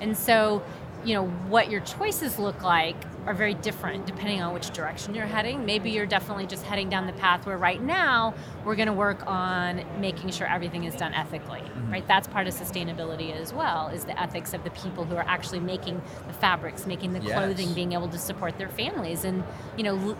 And 0.00 0.16
so, 0.16 0.62
you 1.04 1.14
know, 1.14 1.26
what 1.26 1.70
your 1.70 1.80
choices 1.82 2.38
look 2.38 2.62
like 2.62 2.96
are 3.26 3.34
very 3.34 3.54
different 3.54 4.06
depending 4.06 4.40
on 4.40 4.54
which 4.54 4.70
direction 4.70 5.14
you're 5.14 5.26
heading. 5.26 5.64
Maybe 5.64 5.90
you're 5.90 6.06
definitely 6.06 6.46
just 6.46 6.64
heading 6.64 6.88
down 6.88 7.06
the 7.06 7.12
path 7.14 7.44
where 7.46 7.58
right 7.58 7.82
now 7.82 8.34
we're 8.64 8.76
going 8.76 8.86
to 8.86 8.94
work 8.94 9.26
on 9.26 9.84
making 10.00 10.30
sure 10.30 10.46
everything 10.46 10.84
is 10.84 10.94
done 10.94 11.12
ethically, 11.12 11.60
mm-hmm. 11.60 11.92
right? 11.92 12.06
That's 12.06 12.28
part 12.28 12.46
of 12.46 12.54
sustainability 12.54 13.34
as 13.34 13.52
well, 13.52 13.88
is 13.88 14.04
the 14.04 14.20
ethics 14.20 14.54
of 14.54 14.62
the 14.64 14.70
people 14.70 15.04
who 15.04 15.16
are 15.16 15.24
actually 15.26 15.60
making 15.60 16.00
the 16.26 16.34
fabrics, 16.34 16.86
making 16.86 17.12
the 17.12 17.20
Yes. 17.20 17.32
clothing, 17.36 17.72
being 17.74 17.92
able 17.92 18.08
to 18.08 18.18
support 18.18 18.58
their 18.58 18.68
families 18.68 19.24
and, 19.24 19.42
you 19.76 19.82
know, 19.82 20.16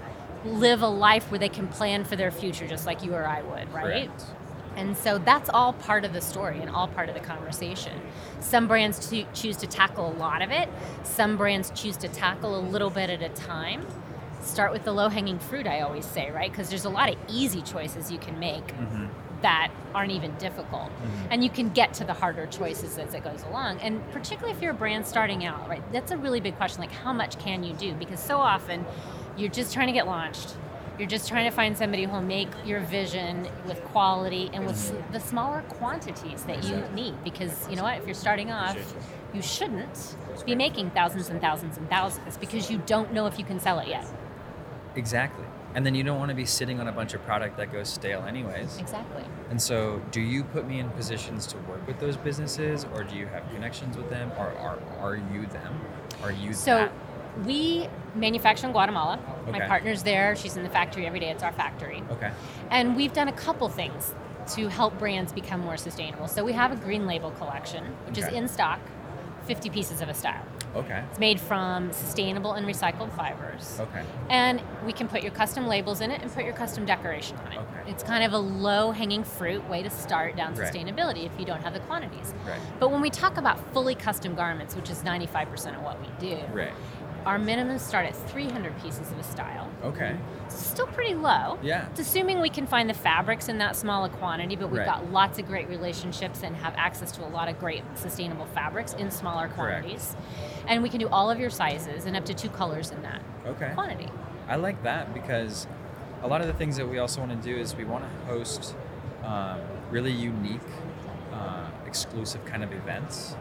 live 0.47 0.83
a 0.83 0.89
life 0.89 1.31
where 1.31 1.39
they 1.39 1.49
can 1.49 1.69
plan 1.69 2.05
for 2.05 2.17
their 2.17 2.31
future 2.31 2.67
just 2.67 2.87
like 2.87 3.05
you 3.05 3.15
or 3.15 3.27
I 3.27 3.43
would, 3.43 3.73
right? 3.73 4.09
Correct. 4.09 4.25
And 4.77 4.97
so 4.97 5.17
that's 5.19 5.49
all 5.49 5.73
part 5.73 6.05
of 6.05 6.13
the 6.13 6.21
story 6.21 6.61
and 6.61 6.71
all 6.71 6.87
part 6.87 7.09
of 7.09 7.15
the 7.15 7.21
conversation. 7.21 7.99
Some 8.41 8.69
brands 8.69 9.09
to 9.09 9.25
choose 9.33 9.57
to 9.59 9.67
tackle 9.67 10.07
a 10.07 10.15
lot 10.15 10.43
of 10.43 10.51
it, 10.51 10.69
some 11.03 11.37
brands 11.37 11.73
choose 11.75 11.97
to 11.99 12.09
tackle 12.09 12.59
a 12.59 12.61
little 12.61 12.91
bit 12.91 13.09
at 13.09 13.23
a 13.23 13.31
time. 13.31 13.87
Start 14.43 14.73
with 14.73 14.85
the 14.85 14.93
low 14.93 15.09
hanging 15.09 15.39
fruit, 15.39 15.67
I 15.67 15.81
always 15.81 16.05
say, 16.05 16.31
right? 16.31 16.51
Because 16.51 16.69
there's 16.69 16.85
a 16.85 16.91
lot 16.91 17.09
of 17.09 17.17
easy 17.29 17.63
choices 17.63 18.13
you 18.13 18.19
can 18.19 18.39
make 18.39 18.67
mm-hmm. 18.67 19.07
that 19.41 19.73
aren't 19.95 20.13
even 20.13 20.37
difficult. 20.37 20.91
Mm-hmm. 20.91 21.29
And 21.31 21.43
you 21.43 21.51
can 21.51 21.71
get 21.71 21.95
to 21.95 22.05
the 22.05 22.13
harder 22.13 22.47
choices 22.47 22.99
as 22.99 23.15
it 23.15 23.25
goes 23.25 23.43
along. 23.45 23.81
And 23.81 24.09
particularly 24.13 24.55
if 24.55 24.63
you're 24.63 24.73
a 24.73 24.75
brand 24.75 25.07
starting 25.07 25.47
out, 25.47 25.67
right? 25.69 25.83
That's 25.91 26.13
a 26.13 26.19
really 26.19 26.41
big 26.41 26.57
question. 26.59 26.81
Like, 26.83 26.93
how 26.93 27.15
much 27.15 27.39
can 27.39 27.65
you 27.65 27.73
do? 27.73 27.95
Because 27.95 28.21
so 28.21 28.37
often 28.37 28.85
you're 29.37 29.51
just 29.51 29.73
trying 29.73 29.87
to 29.89 29.93
get 29.93 30.07
launched. 30.07 30.55
You're 30.99 31.09
just 31.09 31.29
trying 31.29 31.45
to 31.45 31.51
find 31.55 31.77
somebody 31.77 32.05
who'll 32.05 32.23
make 32.23 32.49
your 32.65 32.81
vision 32.81 33.47
with 33.67 33.83
quality 33.85 34.49
and 34.55 34.65
with 34.67 34.77
s- 34.77 34.93
the 35.13 35.21
smaller 35.21 35.61
quantities 35.69 36.43
that 36.45 36.65
you 36.65 36.83
need. 36.95 37.23
Because 37.23 37.69
you 37.69 37.77
know 37.77 37.83
what? 37.83 37.99
If 37.99 38.07
you're 38.07 38.15
starting 38.15 38.51
off, 38.51 38.79
you 39.35 39.43
shouldn't 39.43 40.17
be 40.47 40.55
making 40.55 40.91
thousands 40.93 41.29
and 41.29 41.39
thousands 41.41 41.77
and 41.77 41.87
thousands 41.91 42.39
because 42.39 42.71
you 42.71 42.79
don't 42.87 43.13
know 43.13 43.27
if 43.27 43.39
you 43.39 43.45
can 43.45 43.61
sell 43.61 43.79
it 43.79 43.89
yet. 43.89 44.07
Exactly. 44.95 45.45
And 45.75 45.85
then 45.85 45.95
you 45.95 46.03
don't 46.03 46.19
want 46.19 46.31
to 46.31 46.35
be 46.35 46.47
sitting 46.47 46.81
on 46.81 46.89
a 46.89 46.93
bunch 46.93 47.13
of 47.13 47.23
product 47.27 47.59
that 47.59 47.71
goes 47.71 47.91
stale 47.91 48.23
anyways. 48.23 48.79
Exactly. 48.79 49.23
And 49.51 49.61
so, 49.61 50.01
do 50.11 50.23
you 50.23 50.43
put 50.45 50.67
me 50.67 50.79
in 50.81 50.89
positions 50.91 51.47
to 51.49 51.59
work 51.59 51.87
with 51.87 51.99
those 52.01 52.17
businesses, 52.17 52.87
or 52.95 53.05
do 53.05 53.15
you 53.15 53.27
have 53.27 53.47
connections 53.51 53.99
with 53.99 54.09
them, 54.09 54.33
or 54.39 54.47
are, 54.57 54.79
are 54.99 55.17
you 55.17 55.45
them? 55.47 55.79
Are 56.23 56.33
you 56.33 56.55
So 56.55 56.77
that? 56.77 56.93
We 57.45 57.89
manufacture 58.15 58.67
in 58.67 58.73
Guatemala. 58.73 59.19
My 59.51 59.61
partner's 59.61 60.03
there. 60.03 60.35
She's 60.37 60.57
in 60.57 60.63
the 60.63 60.69
factory 60.69 61.07
every 61.07 61.21
day. 61.21 61.31
It's 61.31 61.43
our 61.43 61.53
factory. 61.53 62.03
Okay. 62.11 62.31
And 62.71 62.97
we've 62.97 63.13
done 63.13 63.29
a 63.29 63.33
couple 63.33 63.69
things 63.69 64.15
to 64.55 64.69
help 64.69 64.99
brands 64.99 65.33
become 65.33 65.61
more 65.61 65.77
sustainable. 65.77 66.29
So 66.29 66.45
we 66.45 66.53
have 66.53 66.73
a 66.73 66.77
green 66.77 67.07
label 67.07 67.31
collection, 67.33 67.85
which 68.07 68.19
is 68.19 68.27
in 68.29 68.49
stock, 68.49 68.81
50 69.47 69.71
pieces 69.71 70.01
of 70.01 70.09
a 70.09 70.15
style. 70.15 70.45
Okay. 70.75 71.03
It's 71.11 71.19
made 71.19 71.41
from 71.41 71.91
sustainable 71.93 72.53
and 72.53 72.67
recycled 72.67 73.11
fibers. 73.17 73.79
Okay. 73.81 74.03
And 74.29 74.61
we 74.85 74.93
can 74.93 75.09
put 75.09 75.23
your 75.23 75.33
custom 75.33 75.67
labels 75.69 76.01
in 76.01 76.11
it 76.11 76.21
and 76.23 76.31
put 76.33 76.45
your 76.45 76.53
custom 76.53 76.85
decoration 76.85 77.37
on 77.47 77.53
it. 77.53 77.59
Okay. 77.59 77.91
It's 77.91 78.03
kind 78.03 78.23
of 78.25 78.33
a 78.35 78.39
low 78.39 78.91
hanging 78.91 79.25
fruit 79.25 79.67
way 79.71 79.83
to 79.83 79.89
start 79.91 80.37
down 80.37 80.55
Right. 80.55 80.71
sustainability 80.71 81.25
if 81.25 81.33
you 81.39 81.47
don't 81.47 81.63
have 81.63 81.73
the 81.73 81.81
quantities. 81.81 82.35
Right. 82.47 82.61
But 82.79 82.91
when 82.91 83.01
we 83.01 83.09
talk 83.09 83.39
about 83.39 83.59
fully 83.73 83.95
custom 83.95 84.35
garments, 84.35 84.77
which 84.77 84.91
is 84.91 85.03
95% 85.03 85.77
of 85.77 85.83
what 85.83 85.99
we 86.01 86.09
do, 86.19 86.39
Right. 86.53 86.73
Our 87.27 87.39
minimums 87.39 87.81
start 87.81 88.07
at 88.07 88.15
300 88.31 88.81
pieces 88.81 89.11
of 89.11 89.19
a 89.19 89.23
style. 89.25 89.69
Okay. 89.83 90.17
Still 90.49 90.87
pretty 90.87 91.15
low. 91.15 91.59
Yeah. 91.61 91.89
It's 91.91 92.01
assuming 92.01 92.41
we 92.41 92.49
can 92.49 92.67
find 92.67 92.89
the 92.89 92.95
fabrics 92.95 93.49
in 93.49 93.59
that 93.59 93.75
small 93.75 94.05
a 94.05 94.09
quantity, 94.09 94.55
but 94.55 94.69
we've 94.71 94.79
Right. 94.79 94.87
got 94.87 95.11
lots 95.11 95.39
of 95.41 95.47
great 95.47 95.69
relationships 95.69 96.43
and 96.45 96.55
have 96.57 96.75
access 96.77 97.11
to 97.13 97.25
a 97.25 97.29
lot 97.29 97.49
of 97.49 97.59
great 97.59 97.83
sustainable 97.97 98.47
fabrics 98.47 98.93
in 98.95 99.11
smaller 99.11 99.49
quantities. 99.49 100.15
Correct. 100.15 100.65
And 100.71 100.83
we 100.85 100.89
can 100.89 101.01
do 101.01 101.09
all 101.09 101.29
of 101.31 101.41
your 101.41 101.51
sizes 101.51 102.07
and 102.07 102.17
up 102.17 102.25
to 102.27 102.35
two 102.35 102.49
colors 102.49 102.93
in 102.93 103.03
that 103.03 103.21
Okay. 103.45 103.73
quantity. 103.75 104.09
I 104.49 104.55
like 104.57 104.83
that 104.85 105.13
because 105.13 105.67
a 106.23 106.29
lot 106.29 106.41
of 106.41 106.47
the 106.47 106.53
things 106.55 106.77
that 106.77 106.89
we 106.89 106.99
also 107.01 107.21
want 107.21 107.33
to 107.33 107.49
do 107.55 107.59
is 107.61 107.75
we 107.75 107.85
want 107.85 108.05
to 108.05 108.27
host 108.33 108.75
um, 109.25 109.59
really 109.91 110.13
unique, 110.13 110.61
uh, 111.35 111.65
exclusive 111.87 112.45
kind 112.45 112.63
of 112.63 112.73
events. 112.73 113.35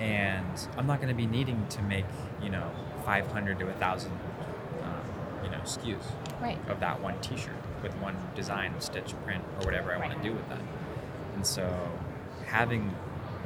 And 0.00 0.68
I'm 0.76 0.86
not 0.88 1.00
going 1.00 1.08
to 1.08 1.14
be 1.14 1.26
needing 1.26 1.64
to 1.70 1.82
make, 1.82 2.04
you 2.42 2.50
know, 2.50 2.68
500 3.08 3.58
to 3.58 3.64
1,000, 3.64 4.12
um, 4.12 4.90
you 5.42 5.50
know, 5.50 5.56
SKUs 5.60 6.12
Right. 6.42 6.58
of 6.68 6.78
that 6.80 7.00
one 7.00 7.18
T-shirt 7.22 7.56
with 7.82 7.94
one 8.02 8.14
design, 8.36 8.74
stitch, 8.80 9.14
print, 9.24 9.42
or 9.58 9.64
whatever 9.64 9.94
I 9.94 9.98
want 9.98 10.14
to 10.14 10.22
do 10.22 10.34
with 10.34 10.46
that. 10.50 10.60
And 11.34 11.46
so, 11.46 11.66
having, 12.44 12.94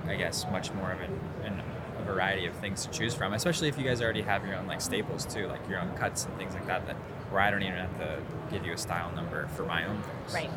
I 0.08 0.16
guess, 0.16 0.44
much 0.50 0.72
more 0.72 0.90
of 0.90 1.00
an, 1.00 1.20
an, 1.44 1.62
a 1.96 2.02
variety 2.02 2.46
of 2.46 2.54
things 2.56 2.84
to 2.86 2.90
choose 2.90 3.14
from, 3.14 3.34
especially 3.34 3.68
if 3.68 3.78
you 3.78 3.84
guys 3.84 4.02
already 4.02 4.22
have 4.22 4.44
your 4.44 4.56
own 4.56 4.66
like 4.66 4.80
staples 4.80 5.24
too, 5.24 5.46
like 5.46 5.60
your 5.68 5.78
own 5.78 5.94
cuts 5.94 6.24
and 6.24 6.36
things 6.36 6.54
like 6.54 6.66
that, 6.66 6.84
that 6.86 6.96
where 7.30 7.40
I 7.40 7.52
don't 7.52 7.62
even 7.62 7.76
have 7.76 7.96
to 7.98 8.18
give 8.50 8.66
you 8.66 8.72
a 8.72 8.78
style 8.78 9.12
number 9.14 9.46
for 9.54 9.64
my 9.64 9.86
own 9.86 10.02
things. 10.02 10.34
Right. 10.34 10.50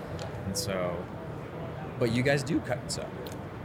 And 0.47 0.57
so, 0.57 0.97
but 1.99 2.11
you 2.11 2.23
guys 2.23 2.41
do 2.41 2.59
cut 2.61 2.79
and 2.79 2.91
sew. 2.91 3.05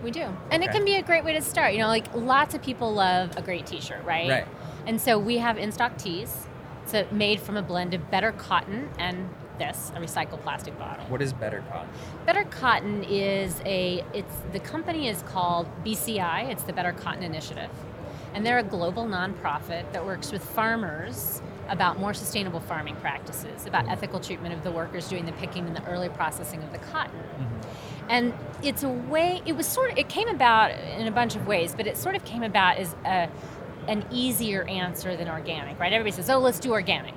We 0.03 0.11
do. 0.11 0.27
And 0.51 0.63
it 0.63 0.71
can 0.71 0.85
be 0.85 0.97
a 0.97 1.03
great 1.03 1.25
way 1.25 1.33
to 1.33 1.43
start. 1.43 1.73
You 1.73 1.79
know, 1.81 1.89
like 1.89 2.15
lots 2.15 2.55
of 2.55 2.63
people 2.63 2.93
love 2.93 3.39
a 3.39 3.43
great 3.43 3.67
t 3.67 3.81
shirt, 3.81 4.05
right? 4.05 4.29
Right. 4.29 4.47
And 4.87 5.01
so 5.01 5.19
we 5.19 5.39
have 5.39 5.59
in 5.59 5.73
stock 5.73 5.97
tees 5.97 6.47
It's 6.93 7.13
made 7.13 7.41
from 7.41 7.57
a 7.57 7.63
blend 7.63 7.95
of 7.95 8.11
better 8.11 8.33
cotton 8.33 8.89
and 8.99 9.29
this, 9.61 9.93
a 9.95 10.01
recycled 10.01 10.41
plastic 10.43 10.77
bottle. 10.79 11.05
What 11.07 11.23
is 11.23 11.33
Better 11.33 11.63
Cotton? 11.71 11.89
Better 12.27 12.45
Cotton 12.45 13.05
is 13.05 13.61
a 13.65 14.03
it's 14.13 14.35
the 14.53 14.59
company 14.59 15.07
is 15.07 15.23
called 15.23 15.69
BCI. 15.85 16.51
It's 16.51 16.65
the 16.65 16.73
Better 16.73 16.93
Cotton 16.93 17.23
Initiative, 17.23 17.71
and 18.35 18.45
they're 18.45 18.59
a 18.59 18.65
global 18.65 19.05
nonprofit 19.05 19.93
that 19.93 20.05
works 20.05 20.33
with 20.33 20.43
farmers 20.43 21.43
about 21.69 22.01
more 22.01 22.13
sustainable 22.13 22.59
farming 22.59 22.97
practices, 22.97 23.67
about 23.67 23.85
mm-hmm. 23.85 23.93
ethical 23.93 24.19
treatment 24.19 24.53
of 24.55 24.65
the 24.65 24.73
workers 24.73 25.09
doing 25.09 25.25
the 25.25 25.33
picking 25.33 25.67
and 25.67 25.77
the 25.77 25.85
early 25.87 26.09
processing 26.09 26.61
of 26.65 26.73
the 26.73 26.79
cotton. 26.79 27.21
Mm-hmm. 27.21 28.07
And 28.09 28.35
it's 28.63 28.83
a 28.83 28.89
way. 28.89 29.41
It 29.47 29.53
was 29.53 29.67
sort 29.67 29.93
of. 29.93 29.99
It 29.99 30.09
came 30.09 30.27
about 30.29 30.73
in 30.73 31.07
a 31.07 31.13
bunch 31.13 31.37
of 31.37 31.47
ways, 31.47 31.75
but 31.77 31.87
it 31.87 31.97
sort 31.97 32.17
of 32.17 32.25
came 32.25 32.43
about 32.43 32.79
as 32.79 32.97
a, 33.05 33.29
an 33.91 34.05
easier 34.11 34.63
answer 34.69 35.17
than 35.17 35.29
organic, 35.29 35.79
right? 35.79 35.93
Everybody 35.93 36.13
says, 36.13 36.31
"Oh, 36.31 36.39
let's 36.39 36.61
do 36.61 36.71
organic." 36.73 37.15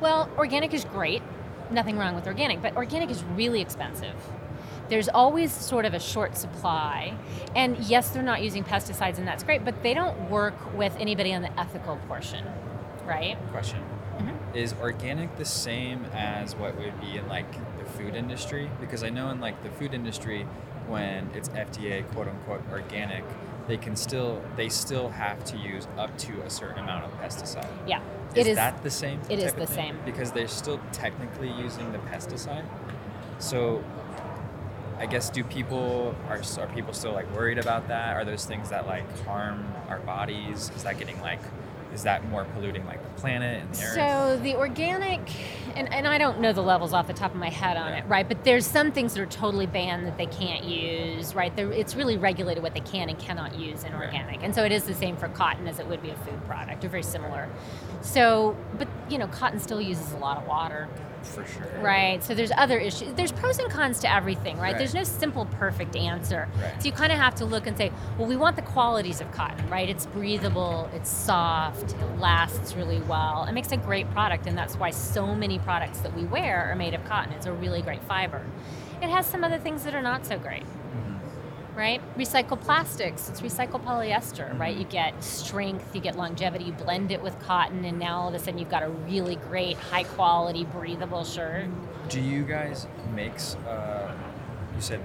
Well, 0.00 0.28
organic 0.36 0.74
is 0.74 0.84
great. 0.84 1.22
Nothing 1.70 1.96
wrong 1.96 2.14
with 2.14 2.26
organic, 2.26 2.60
but 2.60 2.76
organic 2.76 3.10
is 3.10 3.22
really 3.34 3.60
expensive. 3.60 4.14
There's 4.88 5.08
always 5.08 5.52
sort 5.52 5.84
of 5.84 5.94
a 5.94 6.00
short 6.00 6.36
supply. 6.36 7.14
And 7.54 7.78
yes, 7.78 8.10
they're 8.10 8.22
not 8.22 8.42
using 8.42 8.64
pesticides, 8.64 9.18
and 9.18 9.26
that's 9.26 9.44
great, 9.44 9.64
but 9.64 9.82
they 9.82 9.94
don't 9.94 10.28
work 10.28 10.54
with 10.76 10.94
anybody 10.98 11.32
on 11.32 11.42
the 11.42 11.58
ethical 11.58 11.96
portion, 12.08 12.44
right? 13.06 13.36
Question. 13.52 13.80
Mhm. 14.18 14.34
Is 14.54 14.74
organic 14.80 15.36
the 15.36 15.44
same 15.44 16.06
as 16.14 16.56
what 16.56 16.76
would 16.76 17.00
be 17.00 17.18
in 17.18 17.28
like 17.28 17.50
the 17.78 17.84
food 17.84 18.14
industry? 18.14 18.68
Because 18.80 19.04
I 19.04 19.10
know 19.10 19.30
in 19.30 19.40
like 19.40 19.62
the 19.62 19.70
food 19.70 19.94
industry, 19.94 20.46
when 20.88 21.30
it's 21.34 21.48
FDA 21.50 22.02
quote 22.02 22.28
unquote 22.28 22.62
organic, 22.72 23.24
they 23.68 23.76
can 23.76 23.96
still 23.96 24.42
they 24.56 24.68
still 24.68 25.08
have 25.08 25.44
to 25.44 25.56
use 25.56 25.86
up 25.96 26.16
to 26.18 26.40
a 26.42 26.50
certain 26.50 26.78
amount 26.78 27.04
of 27.04 27.12
pesticide. 27.20 27.68
Yeah. 27.86 28.00
Is, 28.34 28.54
that 28.56 28.82
the 28.82 28.90
same? 28.90 29.20
it 29.30 29.38
is 29.38 29.54
the 29.54 29.66
thing? 29.66 29.94
same. 29.94 29.98
because 30.04 30.30
they're 30.30 30.48
still 30.48 30.78
technically 30.92 31.50
using 31.50 31.90
the 31.92 31.98
pesticide. 31.98 32.66
So, 33.38 33.82
I 34.98 35.06
guess 35.06 35.30
do 35.30 35.42
people 35.42 36.14
are 36.28 36.42
are 36.58 36.66
people 36.68 36.92
still 36.92 37.12
like 37.12 37.30
worried 37.34 37.58
about 37.58 37.88
that? 37.88 38.16
Are 38.16 38.24
those 38.24 38.44
things 38.44 38.68
that 38.70 38.86
like 38.86 39.24
harm 39.24 39.72
our 39.88 40.00
bodies? 40.00 40.70
Is 40.76 40.82
that 40.82 40.98
getting 40.98 41.20
like 41.20 41.40
is 41.94 42.02
that 42.02 42.28
more 42.28 42.44
polluting 42.54 42.84
like 42.86 43.02
the 43.02 43.20
planet 43.20 43.62
and 43.62 43.74
the 43.74 43.82
earth? 43.82 43.94
So 43.94 44.38
the 44.42 44.54
organic, 44.56 45.20
and, 45.74 45.92
and 45.92 46.06
I 46.06 46.18
don't 46.18 46.40
know 46.40 46.52
the 46.52 46.62
levels 46.62 46.92
off 46.92 47.06
the 47.06 47.12
top 47.12 47.32
of 47.32 47.38
my 47.38 47.48
head 47.50 47.76
on 47.76 47.88
Yeah. 47.88 47.98
it, 47.98 48.04
right? 48.06 48.28
But 48.28 48.44
there's 48.44 48.66
some 48.66 48.92
things 48.92 49.14
that 49.14 49.20
are 49.22 49.26
totally 49.26 49.66
banned 49.66 50.06
that 50.06 50.18
they 50.18 50.26
can't 50.26 50.64
use, 50.64 51.34
right? 51.34 51.54
They're, 51.56 51.72
it's 51.72 51.94
really 51.96 52.16
regulated 52.16 52.62
what 52.62 52.74
they 52.74 52.80
can 52.80 53.08
and 53.08 53.18
cannot 53.18 53.54
use 53.58 53.84
in 53.84 53.92
Right. 53.92 54.06
organic, 54.06 54.42
and 54.42 54.54
so 54.54 54.64
it 54.64 54.72
is 54.72 54.84
the 54.84 54.94
same 54.94 55.16
for 55.16 55.28
cotton 55.28 55.66
as 55.68 55.78
it 55.78 55.86
would 55.86 56.02
be 56.02 56.10
a 56.10 56.16
food 56.16 56.44
product, 56.46 56.84
or 56.84 56.88
very 56.88 57.02
similar. 57.02 57.48
So, 58.02 58.56
but 58.78 58.88
you 59.08 59.18
know, 59.18 59.26
cotton 59.28 59.58
still 59.58 59.80
uses 59.80 60.12
a 60.12 60.18
lot 60.18 60.36
of 60.36 60.46
water, 60.46 60.88
For 61.26 61.44
sure. 61.46 61.80
right? 61.80 62.22
So 62.22 62.34
there's 62.34 62.52
other 62.56 62.78
issues. 62.78 63.12
There's 63.14 63.32
pros 63.32 63.58
and 63.58 63.70
cons 63.70 63.98
to 64.00 64.12
everything, 64.12 64.56
right? 64.56 64.72
Right. 64.72 64.78
There's 64.78 64.94
no 64.94 65.04
simple, 65.04 65.46
perfect 65.46 65.96
answer. 65.96 66.48
Right. 66.60 66.74
So 66.80 66.86
you 66.86 66.92
kind 66.92 67.12
of 67.12 67.18
have 67.18 67.34
to 67.36 67.44
look 67.44 67.66
and 67.66 67.76
say, 67.76 67.92
well, 68.18 68.26
we 68.26 68.36
want 68.36 68.56
the 68.56 68.62
qualities 68.62 69.20
of 69.20 69.30
cotton, 69.32 69.68
right? 69.68 69.88
It's 69.88 70.06
breathable, 70.06 70.88
it's 70.94 71.10
soft, 71.10 71.92
it 71.92 72.18
lasts 72.18 72.74
really 72.74 73.00
well. 73.02 73.44
It 73.48 73.52
makes 73.52 73.72
a 73.72 73.76
great 73.76 74.10
product, 74.12 74.46
and 74.46 74.56
that's 74.56 74.76
why 74.76 74.90
so 74.90 75.34
many 75.34 75.58
products 75.58 75.98
that 76.00 76.14
we 76.16 76.24
wear 76.24 76.70
are 76.70 76.76
made 76.76 76.94
of 76.94 77.04
cotton. 77.04 77.32
It's 77.32 77.46
a 77.46 77.52
really 77.52 77.82
great 77.82 78.02
fiber. 78.04 78.44
It 79.02 79.10
has 79.10 79.26
some 79.26 79.44
other 79.44 79.58
things 79.58 79.84
that 79.84 79.94
are 79.94 80.02
not 80.02 80.24
so 80.24 80.38
great. 80.38 80.64
Right? 81.76 82.00
Recycled 82.16 82.62
plastics, 82.62 83.28
it's 83.28 83.42
recycled 83.42 83.84
polyester, 83.84 84.58
right? 84.58 84.74
You 84.74 84.84
get 84.84 85.22
strength, 85.22 85.94
you 85.94 86.00
get 86.00 86.16
longevity, 86.16 86.64
you 86.64 86.72
blend 86.72 87.12
it 87.12 87.22
with 87.22 87.38
cotton, 87.40 87.84
and 87.84 87.98
now 87.98 88.18
all 88.22 88.28
of 88.28 88.34
a 88.34 88.38
sudden 88.38 88.58
you've 88.58 88.70
got 88.70 88.82
a 88.82 88.88
really 88.88 89.36
great, 89.36 89.76
high 89.76 90.04
quality, 90.04 90.64
breathable 90.64 91.22
shirt. 91.22 91.66
Do 92.08 92.18
you 92.18 92.44
guys 92.44 92.86
mix? 93.14 93.56
Uh, 93.56 94.10
you 94.74 94.80
said 94.80 95.00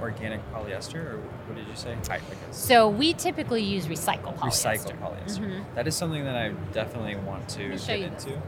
organic 0.00 0.40
polyester, 0.52 0.96
or 1.12 1.18
what 1.18 1.54
did 1.56 1.68
you 1.68 1.76
say? 1.76 1.96
I, 2.10 2.16
I. 2.16 2.20
So 2.50 2.88
we 2.88 3.14
typically 3.14 3.62
use 3.62 3.86
recycled 3.86 4.36
polyester. 4.38 4.74
Recycled 4.74 4.98
polyester. 4.98 5.38
Mhm. 5.38 5.64
That 5.76 5.86
is 5.86 5.94
something 5.94 6.24
that 6.24 6.34
I 6.34 6.48
definitely 6.72 7.14
want 7.14 7.48
to 7.50 7.58
get 7.58 8.00
you 8.00 8.08
this. 8.10 8.24
into. 8.26 8.42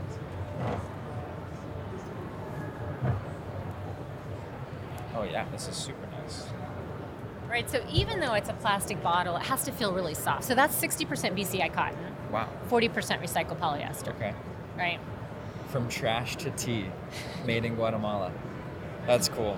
Oh 5.17 5.23
yeah, 5.23 5.45
this 5.53 5.69
is 5.69 5.77
super 5.77 6.05
nice. 6.09 6.14
Right, 7.55 7.71
so 7.71 7.81
even 7.89 8.19
though 8.19 8.33
it's 8.35 8.49
a 8.49 8.53
plastic 8.55 9.01
bottle, 9.01 9.37
it 9.37 9.43
has 9.43 9.63
to 9.67 9.71
feel 9.71 9.93
really 9.93 10.15
soft. 10.15 10.43
So 10.43 10.57
that's 10.57 10.75
60% 10.75 11.37
BCI 11.37 11.73
cotton, 11.73 11.97
Wow. 12.33 12.49
40% 12.69 12.91
recycled 13.23 13.61
polyester, 13.61 14.09
Okay. 14.17 14.35
right? 14.77 14.99
From 15.69 15.89
trash 15.89 16.35
to 16.39 16.51
tee, 16.51 16.87
made 17.47 17.65
in 17.65 17.77
Guatemala. 17.77 18.33
That's 19.07 19.29
cool. 19.29 19.57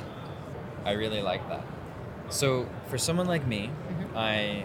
I 0.85 0.93
really 0.93 1.23
like 1.23 1.49
that. 1.49 1.63
So, 2.29 2.67
for 2.89 2.99
someone 2.99 3.29
like 3.29 3.47
me, 3.47 3.71
Mhm. 3.89 4.15
I 4.15 4.65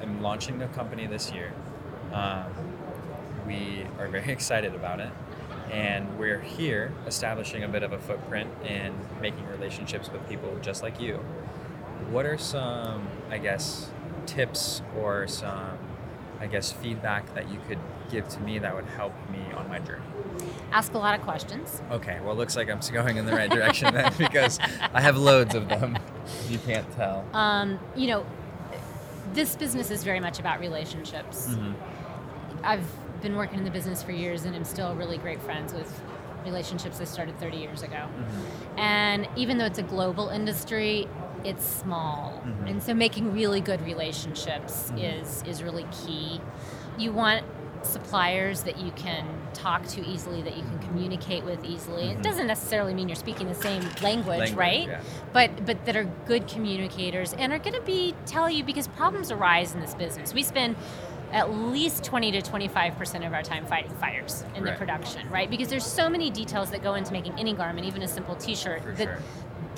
am 0.00 0.22
launching 0.22 0.62
a 0.62 0.68
company 0.68 1.08
this 1.08 1.32
year. 1.32 1.50
Um, 2.12 2.44
we 3.48 3.84
are 3.98 4.06
very 4.06 4.30
excited 4.38 4.76
about 4.76 5.00
it. 5.00 5.10
And 5.72 6.16
we're 6.16 6.38
here 6.38 6.92
establishing 7.04 7.64
a 7.64 7.68
bit 7.68 7.82
of 7.82 7.92
a 7.92 7.98
footprint 7.98 8.48
and 8.64 8.94
making 9.20 9.44
relationships 9.48 10.08
with 10.12 10.26
people 10.28 10.56
just 10.62 10.84
like 10.84 11.00
you. 11.00 11.18
What 12.10 12.26
are 12.26 12.38
some, 12.38 13.06
I 13.30 13.38
guess, 13.38 13.90
tips 14.26 14.82
or 14.98 15.26
some, 15.26 15.78
I 16.40 16.46
guess, 16.46 16.72
feedback 16.72 17.34
that 17.34 17.50
you 17.50 17.58
could 17.68 17.78
give 18.10 18.28
to 18.28 18.40
me 18.40 18.58
that 18.60 18.74
would 18.74 18.86
help 18.86 19.12
me 19.30 19.40
on 19.54 19.68
my 19.68 19.78
journey? 19.78 20.04
Ask 20.72 20.94
a 20.94 20.98
lot 20.98 21.18
of 21.18 21.24
questions. 21.24 21.82
Okay, 21.90 22.18
well, 22.22 22.32
it 22.32 22.36
looks 22.38 22.56
like 22.56 22.70
I'm 22.70 22.80
going 22.92 23.16
in 23.16 23.26
the 23.26 23.32
right 23.32 23.50
direction 23.50 23.92
then 23.92 24.12
because 24.18 24.58
I 24.94 25.00
have 25.00 25.16
loads 25.16 25.54
of 25.54 25.68
them. 25.68 25.98
You 26.48 26.58
can't 26.58 26.90
tell. 26.92 27.24
Um, 27.32 27.78
you 27.96 28.06
know, 28.08 28.26
this 29.34 29.56
business 29.56 29.90
is 29.90 30.04
very 30.04 30.20
much 30.20 30.38
about 30.38 30.60
relationships. 30.60 31.48
Mhm. 31.48 31.74
I've 32.64 32.86
been 33.22 33.36
working 33.36 33.58
in 33.58 33.64
the 33.64 33.70
business 33.70 34.02
for 34.02 34.12
years 34.12 34.44
and 34.44 34.54
I'm 34.54 34.64
still 34.64 34.94
really 34.94 35.18
great 35.18 35.40
friends 35.42 35.72
with 35.72 36.02
relationships 36.44 37.00
I 37.00 37.04
started 37.04 37.38
30 37.38 37.56
years 37.58 37.82
ago. 37.82 38.06
And 38.76 39.28
even 39.36 39.58
though 39.58 39.64
it's 39.66 39.78
a 39.78 39.82
global 39.82 40.28
industry, 40.28 41.08
it's 41.44 41.64
small. 41.64 42.42
Mhm. 42.44 42.70
And 42.70 42.82
so 42.82 42.94
making 42.94 43.32
really 43.32 43.60
good 43.60 43.84
relationships 43.84 44.90
Mhm. 44.94 45.20
is 45.22 45.42
is 45.46 45.62
really 45.62 45.86
key. 46.04 46.40
You 46.98 47.12
want 47.12 47.44
suppliers 47.82 48.62
that 48.64 48.76
you 48.78 48.90
can 48.96 49.24
talk 49.54 49.86
to 49.86 50.04
easily, 50.04 50.42
that 50.42 50.56
you 50.56 50.62
can 50.62 50.78
communicate 50.80 51.44
with 51.44 51.64
easily. 51.64 52.04
Mhm. 52.08 52.10
It 52.12 52.22
doesn't 52.22 52.46
necessarily 52.48 52.92
mean 52.92 53.08
you're 53.08 53.16
speaking 53.16 53.48
the 53.48 53.54
same 53.54 53.82
language, 54.02 54.38
Language, 54.38 54.54
right? 54.56 54.88
yeah. 54.88 55.00
But 55.32 55.64
but 55.64 55.84
that 55.86 55.96
are 55.96 56.04
good 56.26 56.48
communicators 56.48 57.32
and 57.34 57.52
are 57.52 57.58
going 57.58 57.74
to 57.74 57.80
be 57.82 58.14
tell 58.26 58.50
you 58.50 58.64
because 58.64 58.88
problems 58.88 59.30
arise 59.30 59.74
in 59.74 59.80
this 59.80 59.94
business. 59.94 60.34
We 60.34 60.42
spend 60.42 60.76
at 61.30 61.52
least 61.52 62.04
20 62.04 62.32
to 62.32 62.40
25% 62.40 63.22
of 63.26 63.34
our 63.34 63.42
time 63.42 63.66
fighting 63.66 63.90
fires 63.96 64.44
in 64.54 64.64
the 64.64 64.72
production, 64.72 65.28
right? 65.30 65.50
Because 65.50 65.68
there's 65.68 65.84
so 65.84 66.08
many 66.08 66.30
details 66.30 66.70
that 66.70 66.82
go 66.82 66.94
into 66.94 67.12
making 67.12 67.34
any 67.38 67.52
garment, 67.52 67.86
even 67.86 68.00
a 68.02 68.08
simple 68.08 68.34
t-shirt, 68.34 68.82
For 68.82 68.92
that 68.92 69.04
sure. 69.04 69.18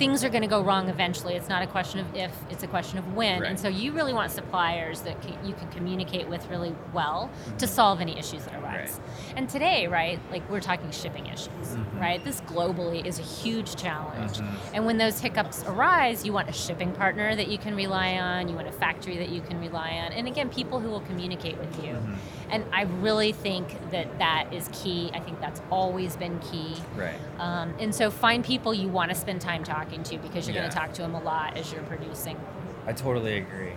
Things 0.01 0.23
are 0.23 0.29
going 0.29 0.41
to 0.41 0.47
go 0.47 0.63
wrong 0.63 0.89
eventually. 0.89 1.35
It's 1.35 1.47
not 1.47 1.61
a 1.61 1.67
question 1.67 1.99
of 1.99 2.15
if, 2.15 2.31
it's 2.49 2.63
a 2.63 2.67
question 2.67 2.97
of 2.97 3.13
when. 3.13 3.39
Right. 3.41 3.49
And 3.51 3.59
so 3.59 3.67
you 3.67 3.91
really 3.91 4.15
want 4.15 4.31
suppliers 4.31 5.01
that 5.01 5.15
you 5.45 5.53
can 5.53 5.67
communicate 5.69 6.27
with 6.27 6.49
really 6.49 6.73
well 6.91 7.29
to 7.59 7.65
Mhm. 7.67 7.69
solve 7.69 8.01
any 8.01 8.17
issues 8.17 8.43
that 8.45 8.55
arise. 8.55 8.99
Right. 8.99 9.33
And 9.37 9.47
today, 9.47 9.85
right, 9.85 10.19
like 10.31 10.41
we're 10.49 10.59
talking 10.59 10.89
shipping 10.89 11.27
issues, 11.27 11.49
Mhm. 11.75 12.01
right? 12.01 12.23
This 12.25 12.41
globally 12.41 13.05
is 13.05 13.19
a 13.19 13.21
huge 13.21 13.75
challenge. 13.75 14.39
Mhm. 14.39 14.47
And 14.73 14.85
when 14.87 14.97
those 14.97 15.19
hiccups 15.19 15.63
arise, 15.67 16.25
you 16.25 16.33
want 16.33 16.49
a 16.49 16.53
shipping 16.53 16.93
partner 16.93 17.35
that 17.35 17.47
you 17.49 17.59
can 17.59 17.75
rely 17.75 18.13
on, 18.17 18.49
you 18.49 18.55
want 18.55 18.67
a 18.67 18.71
factory 18.71 19.17
that 19.17 19.29
you 19.29 19.41
can 19.41 19.59
rely 19.61 20.01
on, 20.03 20.13
and 20.13 20.27
again, 20.27 20.49
people 20.49 20.79
who 20.79 20.89
will 20.89 21.01
communicate 21.01 21.59
with 21.59 21.83
you. 21.83 21.91
Mhm. 21.93 22.15
And 22.49 22.65
I 22.73 22.81
really 22.81 23.33
think 23.33 23.77
that 23.91 24.07
that 24.17 24.45
is 24.51 24.67
key. 24.73 25.11
I 25.13 25.19
think 25.19 25.39
that's 25.39 25.61
always 25.69 26.15
been 26.17 26.39
key. 26.39 26.75
Right. 26.97 27.13
Um, 27.39 27.75
and 27.79 27.93
so 27.93 28.09
find 28.09 28.43
people 28.43 28.73
you 28.73 28.89
want 28.89 29.09
to 29.09 29.15
spend 29.15 29.39
time 29.41 29.63
talking 29.63 29.90
to 29.99 30.17
because 30.17 30.47
you're 30.47 30.55
going 30.55 30.69
to 30.69 30.75
talk 30.75 30.93
to 30.93 31.01
them 31.01 31.15
a 31.15 31.21
lot 31.21 31.57
as 31.57 31.71
you're 31.71 31.83
producing. 31.83 32.39
I 32.87 32.93
totally 32.93 33.37
agree. 33.37 33.73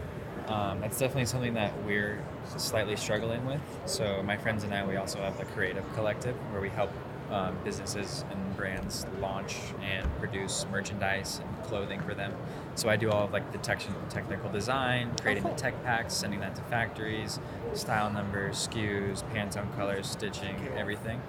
Um, 0.46 0.84
it's 0.84 0.98
definitely 0.98 1.26
something 1.26 1.54
that 1.54 1.72
we're 1.84 2.22
slightly 2.56 2.96
struggling 2.96 3.44
with. 3.46 3.60
So 3.86 4.22
my 4.22 4.36
friends 4.36 4.64
and 4.64 4.74
I, 4.74 4.84
we 4.86 4.96
also 4.96 5.18
have 5.20 5.38
the 5.38 5.44
Creative 5.46 5.84
Collective, 5.94 6.36
where 6.52 6.60
we 6.60 6.68
help 6.68 6.90
um, 7.30 7.56
businesses 7.64 8.24
and 8.30 8.56
brands 8.56 9.06
launch 9.20 9.56
and 9.82 10.06
produce 10.18 10.66
merchandise 10.70 11.40
and 11.42 11.62
clothing 11.64 12.00
for 12.00 12.14
them. 12.14 12.32
So 12.74 12.88
I 12.88 12.96
do 12.96 13.10
all 13.10 13.24
of 13.24 13.32
like 13.32 13.50
the 13.52 13.58
tech- 13.58 13.86
technical 14.10 14.50
design, 14.50 15.12
creating 15.20 15.42
cool. 15.44 15.52
the 15.52 15.58
tech 15.58 15.82
packs, 15.84 16.14
sending 16.14 16.40
that 16.40 16.54
to 16.56 16.62
factories, 16.62 17.40
style 17.72 18.10
numbers, 18.10 18.68
SKUs, 18.68 19.24
Pantone 19.32 19.74
colors, 19.76 20.06
stitching, 20.06 20.56
everything. 20.76 21.20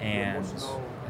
And 0.00 0.44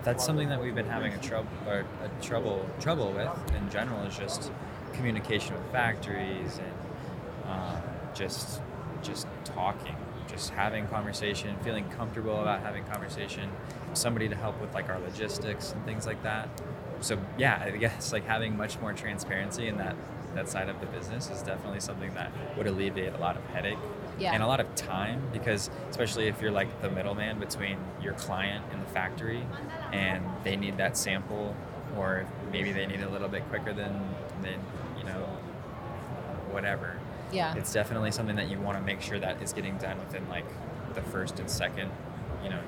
that's 0.05 0.25
something 0.25 0.49
that 0.49 0.63
we've 0.63 0.75
been 0.75 0.87
having 0.87 1.13
a 1.13 1.19
trouble 1.19 1.49
or 1.67 1.85
a 2.03 2.23
trouble 2.23 2.69
trouble 2.81 3.13
with 3.13 3.55
in 3.55 3.71
general 3.71 4.01
is 4.03 4.17
just 4.17 4.53
communication 4.93 5.55
with 5.55 5.73
factories 5.73 6.59
and 6.59 7.51
um, 7.51 7.83
just 8.15 8.61
just 9.03 9.27
talking 9.45 9.97
just 10.29 10.51
having 10.51 10.87
conversation, 10.89 11.57
feeling 11.63 11.89
comfortable 11.91 12.41
about 12.41 12.61
having 12.61 12.85
conversation, 12.85 13.51
somebody 13.93 14.29
to 14.29 14.35
help 14.35 14.61
with 14.61 14.73
like 14.75 14.89
our 14.89 14.99
logistics 15.01 15.73
and 15.73 15.85
things 15.85 16.07
like 16.07 16.23
that. 16.23 16.49
So 17.01 17.19
yeah, 17.39 17.61
I 17.63 17.71
guess 17.71 18.13
like 18.13 18.27
having 18.27 18.57
much 18.57 18.79
more 18.81 18.93
transparency 18.93 19.69
in 19.69 19.79
that 19.79 19.97
that 20.35 20.49
side 20.49 20.69
of 20.69 20.81
the 20.81 20.87
business 20.87 21.31
is 21.31 21.43
definitely 21.43 21.79
something 21.79 22.13
that 22.15 22.33
would 22.57 22.67
alleviate 22.67 23.13
a 23.13 23.19
lot 23.19 23.37
of 23.37 23.45
headache 23.47 23.79
Yeah. 24.18 24.33
and 24.33 24.42
a 24.42 24.47
lot 24.47 24.61
of 24.61 24.73
time 24.75 25.21
because 25.33 25.71
especially 25.90 26.28
if 26.28 26.40
you're 26.40 26.50
like 26.52 26.80
the 26.83 26.90
middleman 26.90 27.38
between 27.40 27.78
your 28.02 28.12
client 28.14 28.64
and 28.73 28.80
the 28.80 28.87
factory 28.87 29.42
and 29.92 30.25
they 30.44 30.56
need 30.56 30.76
that 30.76 30.97
sample 30.97 31.54
or 31.97 32.26
maybe 32.52 32.73
they 32.73 32.87
need 32.87 33.00
it 33.00 33.06
a 33.06 33.11
little 33.11 33.28
bit 33.28 33.49
quicker 33.49 33.73
than 33.73 33.92
than 34.42 34.59
you 34.99 35.04
know 35.04 35.26
whatever 36.50 36.97
Yeah. 37.33 37.54
it's 37.56 37.73
definitely 37.73 38.11
something 38.12 38.37
that 38.37 38.49
you 38.49 38.59
want 38.61 38.78
to 38.78 38.85
make 38.85 39.00
sure 39.00 39.18
that 39.18 39.42
is 39.42 39.52
getting 39.52 39.76
done 39.78 39.99
within 39.99 40.28
like 40.28 40.44
the 40.94 41.02
first 41.02 41.38
and 41.40 41.50
second 41.50 41.90
you 42.42 42.50
know 42.50 42.61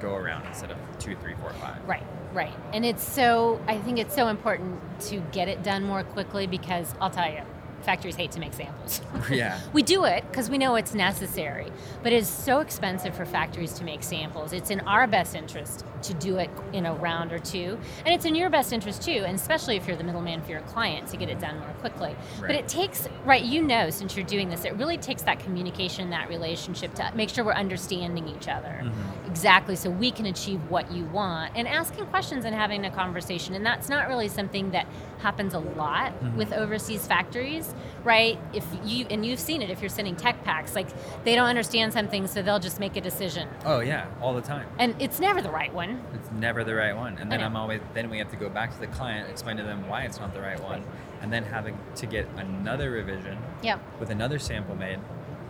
go 0.00 0.14
around 0.14 0.46
instead 0.46 0.70
of 0.70 0.76
two 0.98 1.16
three 1.16 1.34
four 1.40 1.52
five 1.54 1.76
Right, 1.86 2.04
right. 2.32 2.54
And 2.72 2.84
it's 2.84 3.02
so, 3.02 3.60
I 3.66 3.78
think 3.78 3.98
it's 3.98 4.14
so 4.14 4.28
important 4.28 4.78
to 5.08 5.18
get 5.32 5.48
it 5.48 5.62
done 5.64 5.82
more 5.84 6.04
quickly 6.04 6.46
because 6.46 6.94
I'll 7.00 7.10
tell 7.10 7.28
you, 7.32 7.40
factories 7.82 8.16
hate 8.16 8.30
to 8.32 8.40
make 8.40 8.52
samples. 8.54 9.00
yeah 9.30 9.60
we 9.72 9.82
do 9.82 10.04
it 10.04 10.24
because 10.30 10.48
we 10.50 10.58
know 10.58 10.76
it's 10.76 10.94
necessary, 10.94 11.66
but 12.02 12.12
it's 12.12 12.28
so 12.28 12.60
expensive 12.60 13.14
for 13.14 13.24
factories 13.24 13.72
to 13.74 13.84
make 13.84 14.02
samples. 14.02 14.52
It's 14.52 14.70
in 14.70 14.80
our 14.80 15.06
best 15.06 15.34
interest 15.34 15.84
to 16.02 16.14
do 16.14 16.36
it 16.38 16.50
in 16.72 16.86
a 16.86 16.94
round 16.94 17.32
or 17.32 17.38
two, 17.38 17.78
and 18.04 18.14
it's 18.14 18.24
in 18.24 18.34
your 18.34 18.50
best 18.50 18.72
interest 18.72 19.02
too, 19.02 19.24
and 19.26 19.34
especially 19.34 19.76
if 19.76 19.86
you're 19.86 19.96
the 19.96 20.04
middleman 20.04 20.42
for 20.42 20.50
your 20.50 20.60
client 20.62 21.08
to 21.08 21.16
get 21.16 21.28
it 21.28 21.40
done 21.40 21.58
more 21.58 21.72
quickly. 21.80 22.14
But 22.40 22.52
it 22.52 22.68
takes, 22.68 23.08
right, 23.24 23.42
you 23.42 23.62
know, 23.62 23.90
since 23.90 24.16
you're 24.16 24.26
doing 24.26 24.48
this, 24.48 24.64
it 24.64 24.74
really 24.76 24.96
takes 24.96 25.22
that 25.22 25.40
communication, 25.40 26.10
that 26.10 26.28
relationship 26.28 26.94
to 26.94 27.10
make 27.14 27.28
sure 27.30 27.44
we're 27.44 27.52
understanding 27.52 28.28
each 28.28 28.48
other 28.48 28.82
Mhm. 28.84 29.26
exactly 29.26 29.76
so 29.76 29.90
we 29.90 30.10
can 30.10 30.26
achieve 30.26 30.60
what 30.70 30.90
you 30.92 31.04
want 31.06 31.52
and 31.54 31.66
asking 31.68 32.06
questions 32.06 32.44
and 32.44 32.54
having 32.54 32.84
a 32.86 32.90
conversation 32.90 33.54
and 33.54 33.64
that's 33.64 33.88
not 33.88 34.08
really 34.08 34.28
something 34.28 34.70
that 34.70 34.86
happens 35.18 35.54
a 35.54 35.58
lot 35.58 36.12
Mhm. 36.22 36.34
with 36.36 36.52
overseas 36.52 37.06
factories 37.06 37.67
right 38.04 38.38
if 38.52 38.64
you 38.84 39.06
and 39.10 39.24
you've 39.26 39.40
seen 39.40 39.60
it 39.62 39.70
if 39.70 39.80
you're 39.80 39.88
sending 39.88 40.14
tech 40.16 40.42
packs 40.44 40.74
like 40.74 40.88
they 41.24 41.34
don't 41.34 41.48
understand 41.48 41.92
something 41.92 42.26
so 42.26 42.42
they'll 42.42 42.58
just 42.60 42.78
make 42.78 42.96
a 42.96 43.00
decision 43.00 43.48
oh 43.64 43.80
yeah 43.80 44.06
all 44.22 44.34
the 44.34 44.40
time 44.40 44.66
and 44.78 44.94
it's 45.00 45.18
never 45.20 45.42
the 45.42 45.50
right 45.50 45.72
one 45.74 46.00
It's 46.14 46.30
never 46.30 46.64
the 46.64 46.74
right 46.74 46.96
one. 46.96 47.18
And 47.18 47.30
then. 47.32 47.42
I'm 47.42 47.56
always 47.56 47.80
then 47.94 48.10
we 48.10 48.18
have 48.18 48.30
to 48.30 48.36
go 48.36 48.48
back 48.48 48.72
to 48.74 48.80
the 48.80 48.86
client, 48.88 49.28
explain 49.30 49.56
to 49.56 49.62
them 49.62 49.88
why 49.88 50.02
it's 50.02 50.18
not 50.20 50.34
the 50.34 50.40
right 50.40 50.62
one, 50.62 50.82
and 51.20 51.32
then 51.32 51.44
having 51.44 51.78
to 51.96 52.06
get 52.06 52.26
another 52.36 52.90
revision 52.90 53.38
yep 53.62 53.80
with 53.98 54.10
another 54.10 54.38
sample 54.38 54.74
made. 54.74 54.98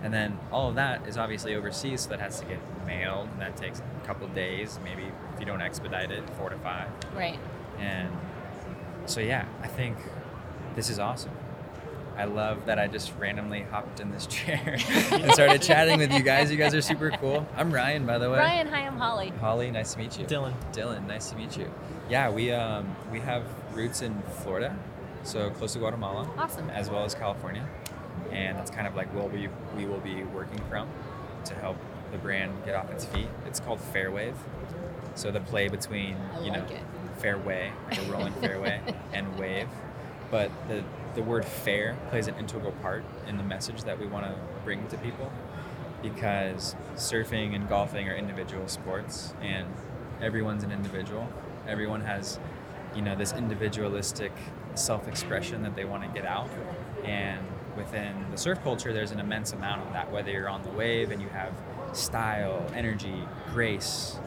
And 0.03 0.15
then 0.15 0.39
all 0.53 0.69
of 0.69 0.77
that 0.77 1.07
is 1.09 1.19
obviously 1.19 1.55
overseas, 1.57 2.03
so 2.03 2.11
that 2.11 2.21
has 2.21 2.39
to 2.41 2.47
get 2.47 2.61
mailed, 2.87 3.29
and 3.33 3.41
that 3.41 3.57
takes 3.57 3.81
a 3.81 4.07
couple 4.07 4.29
days, 4.29 4.79
maybe 4.85 5.03
if 5.35 5.41
you 5.41 5.47
don't 5.47 5.61
expedite 5.61 6.11
it, 6.13 6.23
four 6.31 6.51
to 6.51 6.59
five. 6.59 6.89
right 7.15 7.39
And 7.79 8.11
so 9.07 9.21
yeah, 9.21 9.47
I 9.63 9.67
think 9.67 9.97
this 10.77 10.89
is 10.91 10.99
awesome. 10.99 11.33
I 12.19 12.25
love 12.25 12.67
that 12.67 12.79
I 12.81 12.89
just 12.89 13.13
randomly 13.19 13.63
hopped 13.63 14.01
in 14.01 14.11
this 14.11 14.27
chair 14.37 14.61
and 15.13 15.33
started 15.33 15.63
chatting 15.63 15.99
with 15.99 16.13
you 16.13 16.23
guys. 16.23 16.51
You 16.51 16.57
guys 16.57 16.75
are 16.75 16.83
super 16.83 17.11
cool. 17.13 17.47
I'm 17.57 17.73
Ryan, 17.73 18.05
by 18.07 18.19
the 18.19 18.29
way. 18.29 18.39
ryan 18.39 18.67
hi 18.67 18.81
i'm 18.87 18.97
holly 18.99 19.29
Holly, 19.41 19.71
nice 19.71 19.93
to 19.95 20.01
meet 20.01 20.19
you. 20.19 20.27
Dylan. 20.27 20.53
Dylan, 20.73 21.07
nice 21.07 21.31
to 21.31 21.37
meet 21.37 21.57
you. 21.57 21.73
Yeah, 22.11 22.31
we 22.31 22.51
um, 22.53 22.95
we 23.13 23.21
have 23.21 23.45
roots 23.73 24.03
in 24.03 24.21
Florida, 24.43 24.77
so 25.23 25.51
close 25.51 25.75
to 25.75 25.79
Guatemala, 25.79 26.29
awesome 26.37 26.69
as 26.71 26.91
well 26.91 27.05
as 27.05 27.15
California, 27.15 27.67
and 28.33 28.59
that's 28.59 28.71
kind 28.71 28.87
of 28.89 28.97
like 28.97 29.15
where 29.15 29.27
we 29.29 29.49
we 29.77 29.87
will 29.87 30.01
be 30.01 30.25
working 30.25 30.61
from 30.69 30.89
to 31.45 31.55
help 31.55 31.77
the 32.11 32.19
brand 32.19 32.53
get 32.65 32.75
off 32.75 32.91
its 32.91 33.05
feet. 33.05 33.29
It's 33.47 33.61
called 33.61 33.79
Fairwave, 33.93 34.35
so 35.15 35.31
the 35.31 35.41
play 35.41 35.69
between 35.69 36.17
I 36.35 36.41
you 36.45 36.51
know 36.51 36.61
like 36.61 36.71
it. 36.73 36.83
fairway, 37.19 37.71
like 37.91 37.99
a 37.99 38.11
rolling 38.11 38.33
fairway, 38.41 38.81
and 39.13 39.39
wave, 39.39 39.69
but 40.31 40.51
the 40.69 40.83
the 41.15 41.23
word 41.23 41.45
fair 41.45 41.97
plays 42.11 42.29
an 42.29 42.35
integral 42.37 42.73
part 42.73 43.03
in 43.27 43.37
the 43.39 43.43
message 43.43 43.83
that 43.85 43.99
we 43.99 44.07
want 44.07 44.25
to 44.25 44.35
bring 44.65 44.87
to 44.89 44.97
people 44.99 45.33
because 46.03 46.77
surfing 46.95 47.55
and 47.55 47.69
golfing 47.69 48.09
are 48.09 48.15
individual 48.15 48.69
sports 48.69 49.35
and 49.43 49.67
everyone's 50.21 50.63
an 50.63 50.71
individual. 50.71 51.29
Everyone 51.67 52.01
has 52.03 52.39
you 52.95 53.03
know 53.03 53.17
this 53.17 53.33
individualistic 53.33 54.33
self-expression 54.75 55.63
that 55.63 55.75
they 55.75 55.85
want 55.85 56.03
to 56.03 56.09
get 56.09 56.27
out. 56.27 56.49
And 57.05 57.45
within 57.79 58.27
the 58.31 58.37
surf 58.37 58.63
culture 58.63 58.93
there's 58.93 59.13
an 59.13 59.21
immense 59.21 59.53
amount 59.53 59.87
of 59.87 59.93
that 59.93 60.11
whether 60.11 60.31
you're 60.31 60.49
on 60.49 60.63
the 60.63 60.71
wave 60.71 61.11
and 61.13 61.23
you 61.23 61.29
have 61.29 61.53
style 61.93 62.67
energy 62.75 63.23
grace 63.53 64.19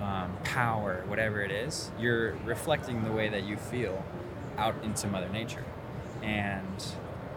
um, 0.00 0.34
power 0.42 1.04
whatever 1.06 1.42
it 1.42 1.50
is 1.50 1.90
you're 1.98 2.32
reflecting 2.46 3.04
the 3.04 3.12
way 3.12 3.28
that 3.28 3.44
you 3.44 3.56
feel 3.56 4.02
out 4.58 4.74
into 4.82 5.06
mother 5.06 5.28
nature. 5.28 5.64
And 6.22 6.82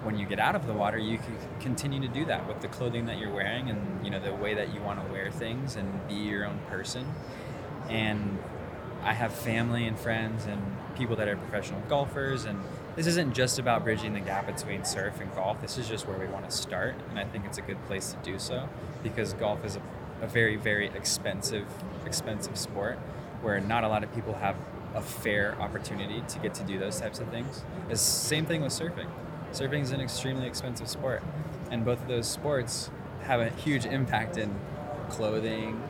when 0.04 0.18
you 0.18 0.26
get 0.26 0.40
out 0.40 0.56
of 0.56 0.68
the 0.68 0.74
water 0.74 0.98
you 0.98 1.18
can 1.18 1.36
continue 1.60 2.00
to 2.00 2.08
do 2.08 2.24
that 2.26 2.48
with 2.48 2.62
the 2.62 2.68
clothing 2.68 3.08
that 3.08 3.18
you're 3.18 3.34
wearing 3.34 3.70
and 3.70 4.06
you 4.06 4.12
know 4.12 4.20
the 4.20 4.34
way 4.34 4.54
that 4.54 4.74
you 4.74 4.82
want 4.82 5.04
to 5.04 5.12
wear 5.12 5.32
things 5.32 5.76
and 5.76 6.08
be 6.08 6.16
your 6.16 6.46
own 6.46 6.60
person. 6.70 7.06
And 7.90 8.40
i 9.04 9.14
have 9.14 9.34
family 9.34 9.86
and 9.86 9.98
friends 9.98 10.46
and 10.46 10.62
people 10.96 11.16
that 11.16 11.28
are 11.28 11.38
professional 11.38 11.80
golfers 11.82 12.46
and 12.46 12.60
this 12.96 13.06
isn't 13.06 13.34
just 13.34 13.60
about 13.60 13.84
bridging 13.84 14.14
the 14.14 14.20
gap 14.20 14.48
between 14.48 14.84
surf 14.84 15.22
and 15.22 15.34
golf. 15.36 15.62
This 15.62 15.78
is 15.78 15.88
just 15.88 16.08
where 16.08 16.18
we 16.18 16.26
want 16.26 16.50
to 16.50 16.56
start 16.56 16.96
and 17.10 17.20
i 17.20 17.24
think 17.24 17.46
it's 17.46 17.58
a 17.58 17.62
good 17.62 17.84
place 17.86 18.14
to 18.14 18.32
do 18.32 18.40
so 18.40 18.70
because 19.04 19.34
golf 19.34 19.66
is 19.66 19.76
a, 19.76 19.82
a 20.22 20.28
very 20.28 20.56
very 20.56 20.88
expensive 20.88 21.68
expensive 22.06 22.58
sport 22.58 22.98
where 23.42 23.60
not 23.60 23.84
a 23.84 23.88
lot 23.88 24.04
of 24.04 24.14
people 24.14 24.34
have 24.34 24.56
a 24.96 25.02
fair 25.02 25.56
opportunity 25.62 26.24
to 26.28 26.40
get 26.40 26.54
to 26.56 26.64
do 26.64 26.80
those 26.80 27.00
types 27.00 27.20
of 27.20 27.28
things. 27.30 27.64
It's 27.90 28.04
the 28.04 28.28
same 28.28 28.46
thing 28.46 28.62
with 28.62 28.72
surfing. 28.72 29.08
Surfing 29.52 29.82
is 29.82 29.92
an 29.92 30.02
extremely 30.02 30.48
expensive 30.48 30.90
sport, 30.90 31.24
and 31.72 31.86
both 31.86 32.02
of 32.02 32.08
those 32.08 32.28
sports 32.28 32.90
have 33.24 33.40
a 33.40 33.50
huge 33.50 33.86
impact 33.86 34.38
in 34.38 34.54
clothing, 35.10 35.82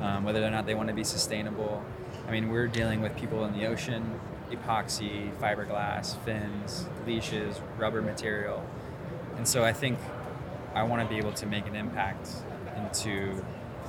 um, 0.00 0.24
whether 0.24 0.44
or 0.44 0.50
not 0.50 0.66
they 0.66 0.74
want 0.74 0.88
to 0.88 0.94
be 0.94 1.04
sustainable. 1.04 1.84
I 2.26 2.30
mean, 2.30 2.48
we're 2.48 2.66
dealing 2.66 3.00
with 3.00 3.16
people 3.16 3.44
in 3.44 3.52
the 3.52 3.66
ocean, 3.66 4.20
epoxy, 4.50 5.32
fiberglass, 5.38 6.16
fins, 6.24 6.86
leashes, 7.06 7.60
rubber 7.78 8.02
material, 8.02 8.64
and 9.36 9.46
so 9.46 9.64
I 9.64 9.72
think 9.72 9.98
I 10.74 10.82
want 10.82 11.02
to 11.02 11.08
be 11.08 11.18
able 11.18 11.32
to 11.32 11.46
make 11.46 11.66
an 11.66 11.76
impact 11.76 12.28
into 12.76 13.44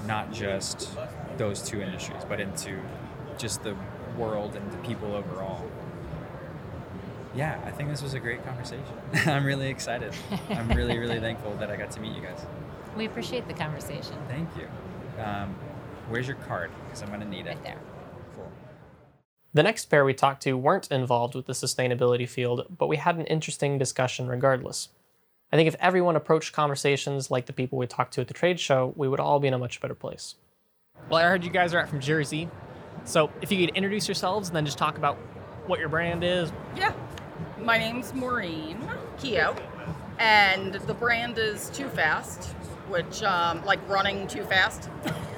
not 0.05 0.31
just 0.31 0.89
those 1.37 1.61
two 1.61 1.81
industries, 1.81 2.23
but 2.27 2.39
into 2.39 2.79
just 3.37 3.63
the 3.63 3.75
world 4.17 4.55
and 4.55 4.71
the 4.71 4.77
people 4.77 5.13
overall. 5.15 5.65
Yeah, 7.35 7.59
I 7.65 7.71
think 7.71 7.89
this 7.89 8.01
was 8.01 8.13
a 8.13 8.19
great 8.19 8.43
conversation. 8.45 8.97
I'm 9.25 9.45
really 9.45 9.67
excited. 9.67 10.13
I'm 10.49 10.69
really, 10.69 10.97
really 10.97 11.19
thankful 11.27 11.53
that 11.57 11.69
I 11.69 11.75
got 11.75 11.91
to 11.91 11.99
meet 11.99 12.15
you 12.15 12.21
guys. 12.21 12.45
we 12.95 13.05
appreciate 13.05 13.47
the 13.47 13.53
conversation 13.53 14.15
Thank 14.29 14.49
you. 14.57 14.67
Um, 15.21 15.53
where's 16.09 16.27
your 16.27 16.37
card? 16.37 16.71
Because 16.85 17.01
I'm 17.01 17.09
going 17.09 17.19
to 17.19 17.27
need 17.27 17.45
it. 17.45 17.49
right 17.49 17.63
there 17.63 17.79
Cool. 18.35 18.51
The 19.53 19.63
next 19.63 19.85
pair 19.85 20.05
we 20.05 20.13
talked 20.13 20.43
to 20.43 20.53
weren't 20.53 20.89
involved 20.91 21.35
with 21.35 21.45
the 21.45 21.53
sustainability 21.53 22.27
field, 22.27 22.67
but 22.77 22.87
we 22.87 22.97
had 22.97 23.17
an 23.17 23.25
interesting 23.25 23.77
discussion 23.77 24.27
regardless. 24.27 24.89
I 25.51 25.57
think 25.57 25.67
if 25.67 25.75
everyone 25.79 26.15
approached 26.15 26.53
conversations 26.53 27.29
like 27.29 27.45
the 27.45 27.53
people 27.53 27.77
we 27.77 27.87
talked 27.87 28.13
to 28.15 28.21
at 28.21 28.27
the 28.27 28.33
trade 28.33 28.59
show, 28.59 28.93
we 28.95 29.07
would 29.07 29.19
all 29.19 29.39
be 29.39 29.47
in 29.47 29.53
a 29.53 29.57
much 29.59 29.79
better 29.81 29.95
place. 29.95 30.35
Well, 31.09 31.19
I 31.19 31.23
heard 31.23 31.43
you 31.43 31.49
guys 31.49 31.73
are 31.73 31.79
out 31.79 31.89
from 31.89 31.99
Jersey. 31.99 32.49
So 33.05 33.29
if 33.41 33.51
you 33.51 33.65
could 33.65 33.75
introduce 33.75 34.07
yourselves 34.07 34.49
and 34.49 34.55
then 34.55 34.65
just 34.65 34.77
talk 34.77 34.97
about 34.97 35.15
what 35.67 35.79
your 35.79 35.89
brand 35.89 36.23
is. 36.23 36.51
Yeah. 36.75 36.93
My 37.59 37.77
name's 37.77 38.13
Maureen 38.13 38.77
Keogh, 39.19 39.55
and 40.19 40.73
the 40.73 40.93
brand 40.93 41.37
is 41.37 41.69
Too 41.69 41.87
Fast, 41.89 42.49
which, 42.89 43.23
um, 43.23 43.63
like 43.65 43.79
running 43.89 44.27
too 44.27 44.43
fast, 44.43 44.89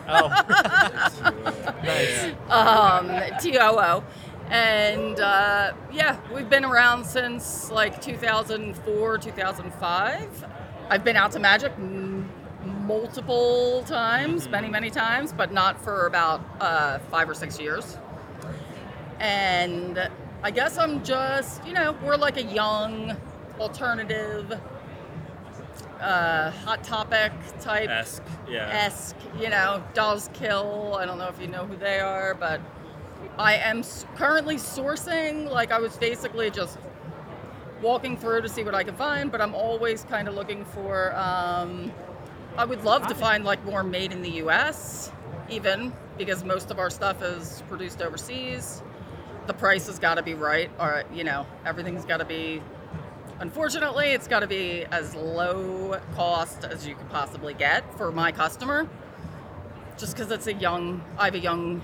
Oh, 0.09 0.27
nice. 1.83 2.33
um, 2.49 3.21
T 3.41 3.57
O 3.59 3.77
O. 3.79 4.03
And 4.49 5.19
uh, 5.19 5.73
yeah, 5.91 6.17
we've 6.33 6.49
been 6.49 6.63
around 6.65 7.05
since 7.05 7.69
like 7.71 8.01
2004, 8.01 9.17
2005. 9.17 10.45
I've 10.89 11.03
been 11.03 11.17
out 11.17 11.33
to 11.33 11.39
Magic 11.39 11.73
m- 11.77 12.06
multiple 12.87 13.83
times, 13.83 14.47
many, 14.47 14.69
many 14.69 14.89
times, 14.89 15.33
but 15.33 15.51
not 15.51 15.79
for 15.79 16.07
about 16.07 16.41
uh, 16.61 16.99
five 17.11 17.29
or 17.29 17.33
six 17.33 17.59
years. 17.59 17.97
And 19.19 20.09
I 20.41 20.51
guess 20.51 20.77
I'm 20.77 21.03
just, 21.03 21.65
you 21.65 21.73
know, 21.73 21.95
we're 22.03 22.15
like 22.15 22.37
a 22.37 22.43
young, 22.43 23.17
alternative, 23.59 24.57
uh, 25.99 26.51
hot 26.51 26.83
topic 26.83 27.33
type 27.59 27.89
esque. 27.89 28.23
Yeah. 28.49 28.69
esque, 28.69 29.15
you 29.39 29.49
know, 29.49 29.83
Dolls 29.93 30.29
Kill. 30.33 30.95
I 30.97 31.05
don't 31.05 31.17
know 31.17 31.27
if 31.27 31.41
you 31.41 31.47
know 31.47 31.65
who 31.65 31.75
they 31.75 31.99
are, 31.99 32.35
but 32.35 32.61
I 33.37 33.55
am 33.55 33.79
s- 33.79 34.05
currently 34.15 34.55
sourcing. 34.55 35.49
Like, 35.49 35.71
I 35.71 35.79
was 35.79 35.97
basically 35.97 36.51
just 36.51 36.77
walking 37.81 38.15
through 38.15 38.41
to 38.43 38.49
see 38.49 38.63
what 38.63 38.73
I 38.75 38.83
can 38.83 38.95
find, 38.95 39.31
but 39.31 39.41
I'm 39.41 39.53
always 39.53 40.03
kind 40.03 40.27
of 40.27 40.35
looking 40.35 40.63
for 40.65 41.15
um, 41.15 41.91
I 42.57 42.65
would 42.65 42.83
love 42.83 43.07
to 43.07 43.15
find 43.15 43.45
like 43.45 43.63
more 43.65 43.83
made 43.83 44.11
in 44.11 44.21
the 44.21 44.31
U.S. 44.31 45.11
Even 45.49 45.93
because 46.17 46.43
most 46.43 46.71
of 46.71 46.79
our 46.79 46.89
stuff 46.89 47.21
is 47.21 47.63
produced 47.69 48.01
overseas. 48.01 48.81
The 49.45 49.53
price 49.53 49.85
has 49.87 49.99
got 49.99 50.15
to 50.15 50.23
be 50.23 50.33
right, 50.33 50.69
or 50.79 51.03
you 51.13 51.23
know, 51.23 51.45
everything's 51.65 52.03
got 52.03 52.17
to 52.17 52.25
be. 52.25 52.61
Unfortunately, 53.39 54.07
it's 54.07 54.27
got 54.27 54.39
to 54.39 54.47
be 54.47 54.85
as 54.91 55.13
low 55.13 55.99
cost 56.15 56.63
as 56.65 56.87
you 56.87 56.95
could 56.95 57.09
possibly 57.09 57.53
get 57.53 57.95
for 57.97 58.11
my 58.11 58.31
customer. 58.31 58.89
Just 59.97 60.15
because 60.15 60.31
it's 60.31 60.47
a 60.47 60.53
young, 60.53 61.03
I 61.17 61.25
have 61.25 61.35
a 61.35 61.39
young 61.39 61.81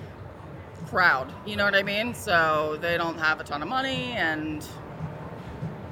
crowd. 0.87 1.31
You 1.45 1.55
know 1.55 1.65
what 1.65 1.75
I 1.75 1.83
mean? 1.83 2.15
So 2.15 2.77
they 2.81 2.97
don't 2.97 3.19
have 3.19 3.39
a 3.39 3.43
ton 3.43 3.61
of 3.61 3.69
money, 3.69 4.11
and 4.13 4.61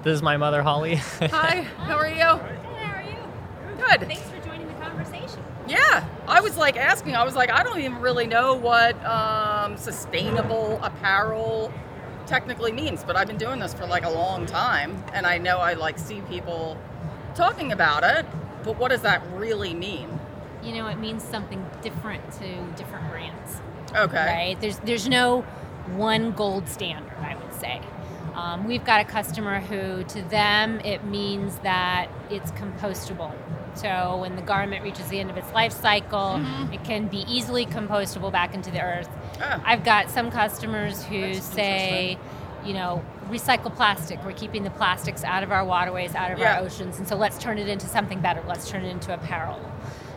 This 0.03 0.15
is 0.15 0.23
my 0.23 0.37
mother, 0.37 0.63
Holly. 0.63 0.95
hi, 1.19 1.61
how 1.77 1.97
are 1.97 2.09
you? 2.09 2.15
Good, 2.15 2.25
how 2.79 2.95
are 2.95 3.03
you? 3.03 3.17
Good. 3.77 4.07
Thanks 4.07 4.30
I 6.31 6.39
was 6.39 6.55
like 6.55 6.77
asking. 6.77 7.17
I 7.17 7.25
was 7.25 7.35
like, 7.35 7.51
I 7.51 7.61
don't 7.61 7.79
even 7.79 7.99
really 7.99 8.25
know 8.25 8.53
what 8.53 8.95
um, 9.05 9.75
sustainable 9.75 10.79
apparel 10.81 11.73
technically 12.25 12.71
means, 12.71 13.03
but 13.03 13.17
I've 13.17 13.27
been 13.27 13.37
doing 13.37 13.59
this 13.59 13.73
for 13.73 13.85
like 13.85 14.05
a 14.05 14.09
long 14.09 14.45
time, 14.45 15.03
and 15.13 15.27
I 15.27 15.37
know 15.37 15.57
I 15.57 15.73
like 15.73 15.99
see 15.99 16.21
people 16.21 16.77
talking 17.35 17.73
about 17.73 18.05
it. 18.05 18.25
But 18.63 18.77
what 18.77 18.91
does 18.91 19.01
that 19.01 19.21
really 19.33 19.73
mean? 19.73 20.07
You 20.63 20.73
know, 20.75 20.87
it 20.87 20.99
means 20.99 21.21
something 21.21 21.65
different 21.81 22.31
to 22.33 22.63
different 22.77 23.09
brands. 23.09 23.59
Okay. 23.93 24.25
right? 24.25 24.61
There's 24.61 24.77
there's 24.79 25.09
no 25.09 25.41
one 25.97 26.31
gold 26.31 26.69
standard, 26.69 27.11
I 27.19 27.35
would 27.35 27.53
say. 27.55 27.81
Um, 28.35 28.65
we've 28.65 28.85
got 28.85 29.01
a 29.01 29.03
customer 29.03 29.59
who, 29.59 30.05
to 30.05 30.21
them, 30.29 30.79
it 30.79 31.03
means 31.03 31.59
that 31.59 32.07
it's 32.29 32.51
compostable. 32.51 33.35
So 33.75 34.17
when 34.19 34.35
the 34.35 34.41
garment 34.41 34.83
reaches 34.83 35.07
the 35.07 35.19
end 35.19 35.29
of 35.29 35.37
its 35.37 35.51
life 35.53 35.71
cycle, 35.71 36.41
it 36.71 36.83
can 36.83 37.07
be 37.07 37.25
easily 37.27 37.65
compostable 37.65 38.31
back 38.31 38.53
into 38.53 38.71
the 38.71 38.81
earth. 38.81 39.09
Ah. 39.41 39.61
I've 39.65 39.83
got 39.83 40.09
some 40.09 40.29
customers 40.31 41.03
who 41.05 41.33
say, 41.35 42.17
you 42.65 42.73
know, 42.73 43.03
recycle 43.29 43.73
plastic. 43.73 44.23
We're 44.25 44.33
keeping 44.33 44.63
the 44.63 44.69
plastics 44.71 45.23
out 45.23 45.41
of 45.43 45.51
our 45.51 45.63
waterways, 45.65 46.13
out 46.15 46.31
of 46.31 46.39
Yeah. 46.39 46.57
our 46.57 46.61
oceans, 46.63 46.99
and 46.99 47.07
so 47.07 47.15
let's 47.15 47.37
turn 47.37 47.57
it 47.57 47.67
into 47.69 47.87
something 47.87 48.19
better. 48.19 48.43
Let's 48.47 48.69
turn 48.69 48.83
it 48.83 48.89
into 48.89 49.13
apparel. 49.13 49.59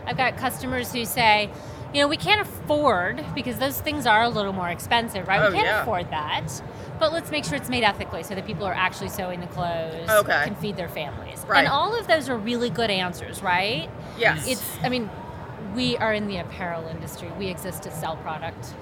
I've 0.05 0.17
got 0.17 0.37
customers 0.37 0.91
who 0.91 1.05
say, 1.05 1.49
you 1.93 2.01
know, 2.01 2.07
we 2.07 2.17
can't 2.17 2.41
afford 2.41 3.23
because 3.33 3.57
those 3.57 3.79
things 3.79 4.05
are 4.05 4.23
a 4.23 4.29
little 4.29 4.51
more 4.53 4.69
expensive, 4.69 5.27
right? 5.27 5.41
Oh, 5.41 5.47
we 5.49 5.55
can't 5.55 5.65
yeah. 5.65 5.81
afford 5.81 6.11
that, 6.11 6.61
but 6.99 7.11
let's 7.13 7.29
make 7.31 7.43
sure 7.45 7.55
it's 7.55 7.69
made 7.69 7.83
ethically 7.83 8.23
so 8.23 8.35
that 8.35 8.45
people 8.45 8.65
are 8.65 8.73
actually 8.73 9.09
sewing 9.09 9.39
the 9.41 9.47
clothes, 9.47 10.09
Okay. 10.09 10.43
can 10.45 10.55
feed 10.55 10.75
their 10.77 10.89
families, 10.89 11.43
Right. 11.47 11.59
and 11.59 11.67
all 11.67 11.93
of 11.97 12.07
those 12.07 12.29
are 12.29 12.37
really 12.37 12.69
good 12.69 12.89
answers, 12.89 13.41
right? 13.43 13.89
Yes. 14.17 14.47
It's, 14.47 14.77
I 14.83 14.89
mean, 14.89 15.09
we 15.75 15.97
are 15.97 16.13
in 16.13 16.27
the 16.27 16.37
apparel 16.37 16.87
industry. 16.87 17.29
We 17.37 17.47
exist 17.47 17.83
to 17.83 17.91
sell 17.91 18.15
product, 18.17 18.73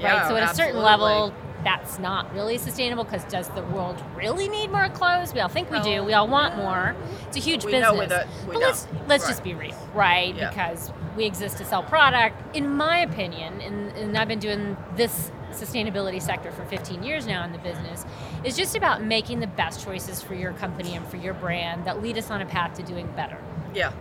Yeah, 0.00 0.20
right? 0.20 0.28
So 0.28 0.36
at 0.36 0.50
a 0.50 0.54
certain 0.54 0.80
level, 0.82 1.32
that's 1.64 1.98
not 1.98 2.32
really 2.34 2.58
sustainable 2.58 3.04
because 3.04 3.24
does 3.24 3.48
the 3.50 3.62
world 3.62 4.02
really 4.14 4.48
need 4.48 4.70
more 4.70 4.88
clothes? 4.90 5.32
We 5.34 5.40
all 5.40 5.48
think 5.48 5.70
we 5.70 5.80
do. 5.80 5.96
Oh, 5.96 6.04
we 6.04 6.12
all 6.12 6.28
want 6.28 6.56
more. 6.56 6.94
It's 7.28 7.36
a 7.36 7.40
huge 7.40 7.64
We 7.64 7.72
business. 7.72 7.92
we 7.92 8.06
don't- 8.06 8.26
but 8.46 8.56
let's 8.56 8.84
don't. 8.84 9.08
let's 9.08 9.24
Right. 9.24 9.30
just 9.30 9.42
be 9.42 9.54
real, 9.54 9.74
right? 9.94 10.34
Yeah. 10.34 10.50
Because 10.50 10.92
we 11.16 11.24
exist 11.24 11.58
to 11.58 11.64
sell 11.64 11.82
product. 11.82 12.54
In 12.56 12.76
my 12.76 12.98
opinion, 12.98 13.60
and, 13.60 13.90
and 13.96 14.18
I've 14.18 14.28
been 14.28 14.38
doing 14.40 14.76
this 14.96 15.30
sustainability 15.52 16.20
sector 16.20 16.50
for 16.50 16.64
15 16.64 17.02
years 17.04 17.26
now 17.26 17.44
in 17.44 17.52
the 17.52 17.58
business, 17.58 18.04
is 18.42 18.56
just 18.56 18.74
about 18.76 19.02
making 19.02 19.40
the 19.40 19.46
best 19.46 19.84
choices 19.84 20.20
for 20.20 20.34
your 20.34 20.52
company 20.52 20.94
and 20.96 21.06
for 21.06 21.16
your 21.16 21.32
brand 21.34 21.84
that 21.86 22.02
lead 22.02 22.18
us 22.18 22.30
on 22.30 22.42
a 22.42 22.46
path 22.46 22.74
to 22.76 22.82
doing 22.82 23.06
better. 23.16 23.38
Yeah. 23.72 23.92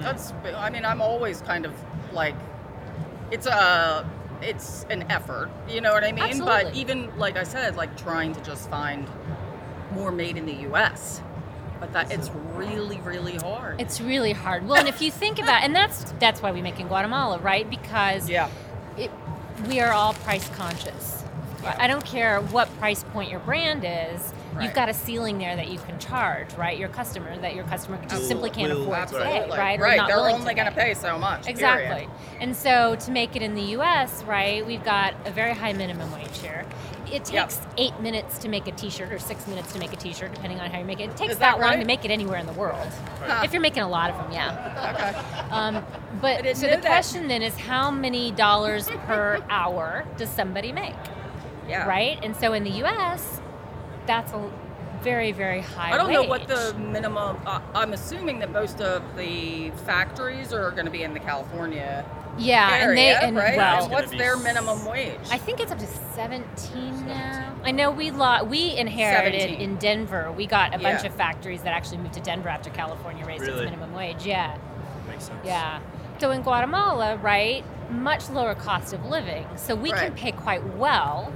That's. 0.00 0.32
I 0.56 0.68
mean, 0.70 0.84
I'm 0.84 1.00
always 1.00 1.40
kind 1.40 1.64
of 1.64 1.72
like, 2.12 2.34
it's 3.30 3.46
a, 3.46 4.06
it's 4.42 4.84
an 4.90 5.10
effort. 5.10 5.50
You 5.68 5.80
know 5.80 5.92
what 5.92 6.04
I 6.04 6.12
mean? 6.12 6.38
But 6.40 6.74
even 6.74 7.16
like 7.18 7.36
I 7.36 7.44
said, 7.44 7.76
like 7.76 7.96
trying 7.96 8.34
to 8.34 8.40
just 8.42 8.68
find 8.70 9.08
more 9.92 10.10
made 10.10 10.36
in 10.36 10.46
the 10.46 10.54
U.S. 10.54 11.20
But 11.78 11.92
that 11.92 12.10
it's 12.10 12.30
really, 12.54 12.98
really 13.00 13.36
hard. 13.36 13.80
It's 13.80 14.00
really 14.00 14.32
hard. 14.32 14.66
Well, 14.66 14.78
and 14.78 14.88
if 14.88 15.02
you 15.02 15.10
think 15.10 15.38
about, 15.38 15.62
and 15.62 15.74
that's 15.74 16.12
that's 16.18 16.40
why 16.40 16.52
we 16.52 16.62
make 16.62 16.80
in 16.80 16.88
Guatemala, 16.88 17.38
right? 17.38 17.68
Because 17.68 18.30
yeah. 18.30 18.48
it, 18.96 19.10
we 19.68 19.80
are 19.80 19.92
all 19.92 20.14
price 20.14 20.48
conscious. 20.50 21.24
I 21.78 21.88
don't 21.88 22.04
care 22.04 22.40
what 22.40 22.68
price 22.78 23.02
point 23.04 23.30
your 23.30 23.40
brand 23.40 23.84
is. 23.84 24.32
Right. 24.56 24.64
You've 24.64 24.74
got 24.74 24.88
a 24.88 24.94
ceiling 24.94 25.38
there 25.38 25.54
that 25.54 25.68
you 25.68 25.78
can 25.78 25.98
charge, 25.98 26.52
right? 26.54 26.78
Your 26.78 26.88
customer 26.88 27.36
that 27.40 27.54
your 27.54 27.64
customer 27.64 28.00
just 28.08 28.26
simply 28.26 28.48
can't 28.50 28.72
afford 28.72 29.08
to 29.08 29.14
pay, 29.18 29.22
Absolutely. 29.38 29.58
right? 29.58 29.78
Right. 29.78 30.06
They're 30.06 30.16
only 30.18 30.54
going 30.54 30.66
to 30.68 30.72
pay 30.74 30.94
so 30.94 31.18
much. 31.18 31.46
Exactly. 31.46 31.86
period. 32.06 32.10
And 32.40 32.56
so 32.56 32.96
to 32.96 33.10
make 33.10 33.36
it 33.36 33.42
in 33.42 33.54
the 33.54 33.62
US, 33.78 34.22
right, 34.24 34.64
we've 34.66 34.82
got 34.84 35.14
a 35.26 35.30
very 35.30 35.52
high 35.52 35.74
minimum 35.74 36.10
wage 36.12 36.38
here. 36.40 36.64
It 37.12 37.30
Yep. 37.32 37.48
takes 37.50 37.60
eight 37.76 37.98
minutes 38.00 38.38
to 38.38 38.48
make 38.48 38.66
a 38.66 38.72
t 38.72 38.90
shirt 38.90 39.12
or 39.12 39.18
six 39.18 39.46
minutes 39.46 39.72
to 39.74 39.78
make 39.78 39.92
a 39.92 39.96
t 39.96 40.12
shirt, 40.12 40.34
depending 40.34 40.58
on 40.58 40.70
how 40.70 40.78
you 40.78 40.84
make 40.84 40.98
it. 41.00 41.10
It 41.10 41.16
takes 41.16 41.34
Is 41.34 41.38
that 41.38 41.58
that, 41.58 41.64
long 41.64 41.78
to 41.78 41.84
make 41.84 42.04
it 42.04 42.10
anywhere 42.10 42.38
in 42.38 42.46
the 42.46 42.52
world. 42.54 42.88
Huh. 43.24 43.42
If 43.44 43.52
you're 43.52 43.62
making 43.62 43.82
a 43.84 43.88
lot 43.88 44.10
of 44.10 44.16
them, 44.16 44.32
yeah. 44.32 44.92
Okay. 44.94 45.50
Um, 45.54 45.84
but 46.20 46.44
so 46.56 46.62
the 46.66 46.76
that. 46.78 46.84
question 46.84 47.28
then 47.28 47.42
is 47.42 47.56
how 47.56 47.90
many 47.92 48.32
dollars 48.32 48.88
per 49.06 49.44
hour 49.50 50.04
does 50.16 50.30
somebody 50.30 50.72
make, 50.72 50.94
Yeah. 51.68 51.86
right? 51.86 52.18
And 52.24 52.34
so 52.34 52.54
in 52.54 52.64
the 52.64 52.82
US, 52.84 53.40
that's 54.06 54.32
a 54.32 54.50
very, 55.02 55.32
very 55.32 55.60
high 55.60 55.92
I 55.92 55.96
don't 55.96 56.12
know 56.12 56.24
what 56.24 56.48
the 56.48 56.74
minimum. 56.78 57.36
Uh, 57.46 57.60
I'm 57.74 57.92
assuming 57.92 58.38
that 58.40 58.50
most 58.50 58.80
of 58.80 59.02
the 59.16 59.70
factories 59.84 60.52
are 60.52 60.70
going 60.70 60.86
to 60.86 60.90
be 60.90 61.02
in 61.02 61.14
the 61.14 61.20
California 61.20 62.04
yeah, 62.38 62.70
area, 62.72 62.88
and 62.88 62.98
they 62.98 63.14
and 63.14 63.36
right? 63.36 63.56
well, 63.56 63.84
and 63.84 63.92
what's 63.92 64.10
their 64.10 64.36
minimum 64.36 64.84
wage? 64.84 65.18
I 65.30 65.38
think 65.38 65.60
it's 65.60 65.72
up 65.72 65.78
to 65.78 65.86
17 65.86 67.06
now. 67.06 67.54
I 67.62 67.70
know 67.70 67.90
we 67.90 68.10
lo- 68.10 68.44
we 68.44 68.76
inherited 68.76 69.40
17. 69.42 69.60
in 69.60 69.76
Denver. 69.76 70.32
We 70.32 70.46
got 70.46 70.74
a 70.74 70.78
bunch 70.78 71.04
of 71.04 71.14
factories 71.14 71.62
that 71.62 71.72
actually 71.72 71.98
moved 71.98 72.14
to 72.14 72.20
Denver 72.20 72.48
after 72.48 72.70
California 72.70 73.24
raised 73.24 73.44
its 73.44 73.56
minimum 73.56 73.94
wage. 73.94 74.26
Yeah. 74.26 74.58
Makes 75.08 75.24
sense. 75.24 75.38
Yeah. 75.44 75.80
So 76.18 76.30
in 76.30 76.42
Guatemala, 76.42 77.16
right, 77.16 77.64
much 77.90 78.28
lower 78.30 78.54
cost 78.54 78.92
of 78.92 79.04
living. 79.06 79.46
So 79.56 79.74
we 79.74 79.90
can 79.90 80.12
pay 80.14 80.32
quite 80.32 80.64
well. 80.76 81.32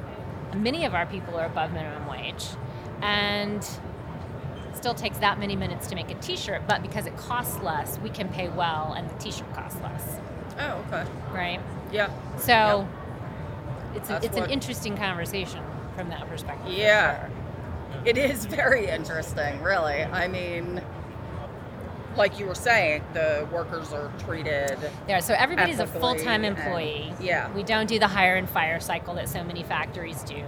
Many 0.54 0.84
of 0.84 0.94
our 0.94 1.06
people 1.06 1.36
are 1.38 1.46
above 1.46 1.72
minimum 1.72 2.08
wage. 2.32 2.46
And 3.02 3.66
still 4.74 4.94
takes 4.94 5.18
that 5.18 5.38
many 5.38 5.56
minutes 5.56 5.88
to 5.88 5.94
make 5.94 6.10
a 6.10 6.14
t-shirt, 6.14 6.62
but 6.66 6.82
because 6.82 7.06
it 7.06 7.16
costs 7.16 7.60
less, 7.62 7.98
we 7.98 8.08
can 8.10 8.28
pay 8.28 8.48
well 8.48 8.94
and 8.96 9.08
the 9.08 9.14
t-shirt 9.14 9.52
costs 9.52 9.80
less, 9.82 10.16
oh, 10.58 10.84
okay. 10.88 11.08
right? 11.32 11.60
Yeah. 11.92 12.10
So 12.38 12.88
it's 13.94 14.08
a, 14.08 14.20
it's 14.22 14.36
an 14.36 14.50
interesting 14.50 14.96
conversation 14.96 15.62
from 15.94 16.08
that 16.08 16.26
perspective. 16.28 16.72
Yeah. 16.72 17.20
sure. 17.20 17.30
It 18.06 18.16
is 18.16 18.46
very 18.46 18.86
interesting, 18.86 19.60
really. 19.62 20.04
I 20.04 20.28
mean, 20.28 20.80
like 22.20 22.38
you 22.38 22.46
were 22.46 22.54
saying, 22.54 23.02
the 23.14 23.48
workers 23.50 23.92
are 23.94 24.12
treated. 24.18 24.76
Yeah, 25.08 25.20
so 25.20 25.34
everybody's 25.34 25.80
a 25.80 25.86
full-time 25.86 26.44
and- 26.44 26.56
employee. 26.56 27.12
yeah. 27.18 27.50
We 27.54 27.62
don't 27.62 27.86
do 27.86 27.98
the 27.98 28.06
hire 28.06 28.36
and 28.36 28.48
fire 28.48 28.78
cycle 28.78 29.14
that 29.14 29.28
so 29.28 29.42
many 29.42 29.62
factories 29.62 30.22
do. 30.22 30.44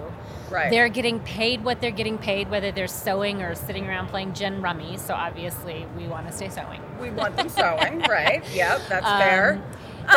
Right. 0.50 0.70
They're 0.70 0.90
getting 0.90 1.18
paid 1.20 1.64
what 1.64 1.80
they're 1.80 1.90
getting 1.90 2.18
paid, 2.18 2.50
whether 2.50 2.70
they're 2.72 2.86
sewing 2.86 3.40
or 3.42 3.54
sitting 3.54 3.88
around 3.88 4.08
playing 4.08 4.34
gin 4.34 4.60
rummy. 4.60 4.98
So 4.98 5.14
obviously, 5.14 5.86
we 5.96 6.06
want 6.06 6.26
to 6.26 6.32
stay 6.32 6.50
sewing. 6.50 6.82
we 7.00 7.10
want 7.10 7.36
them 7.36 7.48
sewing, 7.48 8.00
right? 8.08 8.44
Yep, 8.54 8.82
that's 8.90 9.06
Um, 9.06 9.18
fair. 9.18 9.62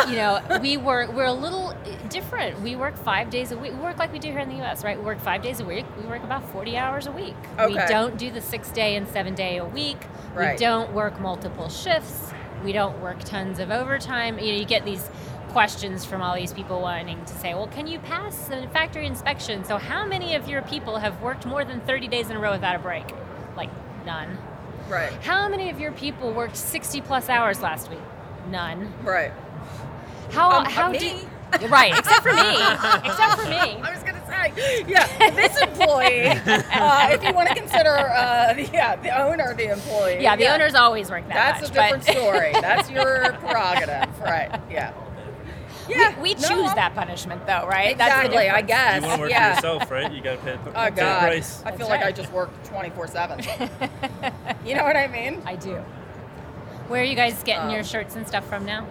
You 0.08 0.16
know, 0.16 0.40
we 0.60 0.76
work. 0.76 1.12
We're 1.12 1.24
a 1.24 1.32
little 1.32 1.74
different. 2.08 2.60
We 2.60 2.76
work 2.76 2.96
five 2.96 3.30
days 3.30 3.52
a 3.52 3.56
week. 3.56 3.72
We 3.72 3.78
work 3.78 3.98
like 3.98 4.12
we 4.12 4.18
do 4.18 4.30
here 4.30 4.40
in 4.40 4.48
the 4.48 4.56
U.S. 4.56 4.84
Right? 4.84 4.98
We 4.98 5.04
work 5.04 5.20
five 5.20 5.42
days 5.42 5.60
a 5.60 5.64
week. 5.64 5.84
We 6.00 6.06
work 6.06 6.22
about 6.22 6.48
forty 6.50 6.76
hours 6.76 7.06
a 7.06 7.12
week. 7.12 7.36
Okay. 7.58 7.66
We 7.66 7.74
don't 7.88 8.16
do 8.16 8.30
the 8.30 8.40
six 8.40 8.70
day 8.70 8.96
and 8.96 9.08
seven 9.08 9.34
day 9.34 9.58
a 9.58 9.64
week. 9.64 9.98
Right. 10.34 10.52
We 10.52 10.58
don't 10.58 10.92
work 10.92 11.20
multiple 11.20 11.68
shifts. 11.68 12.32
We 12.64 12.72
don't 12.72 13.00
work 13.00 13.22
tons 13.24 13.58
of 13.58 13.70
overtime. 13.70 14.38
You 14.38 14.52
know, 14.52 14.58
you 14.58 14.64
get 14.64 14.84
these 14.84 15.08
questions 15.56 16.04
from 16.04 16.20
all 16.20 16.34
these 16.34 16.52
people 16.52 16.82
wanting 16.82 17.24
to 17.24 17.34
say, 17.34 17.54
well, 17.54 17.68
can 17.68 17.86
you 17.86 17.98
pass 17.98 18.50
a 18.50 18.68
factory 18.68 19.06
inspection? 19.06 19.64
So, 19.64 19.78
how 19.78 20.04
many 20.04 20.34
of 20.34 20.46
your 20.48 20.60
people 20.60 20.98
have 20.98 21.22
worked 21.22 21.46
more 21.46 21.64
than 21.64 21.80
30 21.80 22.08
days 22.08 22.28
in 22.28 22.36
a 22.36 22.38
row 22.38 22.52
without 22.52 22.76
a 22.76 22.78
break? 22.78 23.06
Like, 23.56 23.70
none. 24.04 24.36
Right. 24.88 25.12
How 25.22 25.48
many 25.48 25.70
of 25.70 25.80
your 25.80 25.92
people 25.92 26.32
worked 26.32 26.56
60 26.56 27.00
plus 27.00 27.30
hours 27.30 27.62
last 27.62 27.88
week? 27.88 28.00
None. 28.50 28.92
Right. 29.02 29.32
How, 30.32 30.50
Um, 30.60 30.64
how 30.66 30.90
me. 30.90 30.98
do 30.98 31.66
Right, 31.68 31.96
except 31.96 32.22
for 32.22 32.32
me. 32.32 32.40
except 33.04 33.40
for 33.40 33.48
me. 33.48 33.80
I 33.80 33.90
was 33.94 34.02
gonna 34.02 34.22
say, 34.26 34.84
yeah, 34.88 35.06
this 35.30 35.56
employee. 35.58 36.26
uh, 36.28 37.08
if 37.12 37.22
you 37.22 37.32
want 37.32 37.48
to 37.48 37.54
consider, 37.54 37.96
uh, 37.96 38.52
the- 38.52 38.68
yeah, 38.72 38.96
the 38.96 39.16
owner, 39.16 39.54
the 39.54 39.70
employee. 39.72 40.18
Yeah, 40.20 40.36
the 40.36 40.48
owners 40.52 40.74
always 40.74 41.08
work 41.10 41.26
that 41.28 41.34
That's 41.34 41.62
much. 41.62 41.70
a 41.70 41.72
different 41.72 42.04
but 42.06 42.12
story. 42.16 42.52
That's 42.60 42.90
your 42.90 43.32
prerogative, 43.40 44.20
right? 44.20 44.60
Yeah. 44.70 44.92
Yeah. 45.88 46.20
we 46.20 46.34
no, 46.34 46.40
choose 46.40 46.50
I'm- 46.66 46.74
that 46.76 46.94
punishment, 46.96 47.46
though, 47.46 47.64
right? 47.66 47.96
That's 47.96 48.12
the 48.14 48.26
Exactly. 48.26 48.38
I 48.50 48.60
difference. 48.62 48.66
guess. 48.68 48.94
You 49.02 49.06
want 49.08 49.14
to 49.14 49.20
work 49.22 49.30
yeah. 49.30 49.48
for 49.48 49.54
yourself, 49.54 49.90
right? 49.90 50.12
You 50.12 50.20
got 50.20 50.30
to 50.32 50.36
pay, 50.38 50.50
a- 50.52 50.58
Oh 50.68 50.72
pay 50.72 50.86
a 50.88 50.90
God, 50.90 51.20
price. 51.20 51.62
I 51.64 51.70
feel 51.70 51.78
That's 51.78 51.90
like 51.90 52.02
I 52.02 52.12
just 52.12 52.32
work 52.32 52.50
twenty 52.64 52.90
four 52.90 53.06
seven. 53.06 53.40
You 54.66 54.74
know 54.74 54.82
what 54.82 54.96
I 54.96 55.06
mean? 55.06 55.40
I 55.46 55.54
do. 55.54 55.76
Where 56.88 57.00
are 57.00 57.04
you 57.04 57.14
guys 57.14 57.40
getting 57.44 57.68
Um, 57.68 57.70
your 57.70 57.84
shirts 57.84 58.16
and 58.16 58.26
stuff 58.26 58.44
from 58.48 58.64
now? 58.66 58.84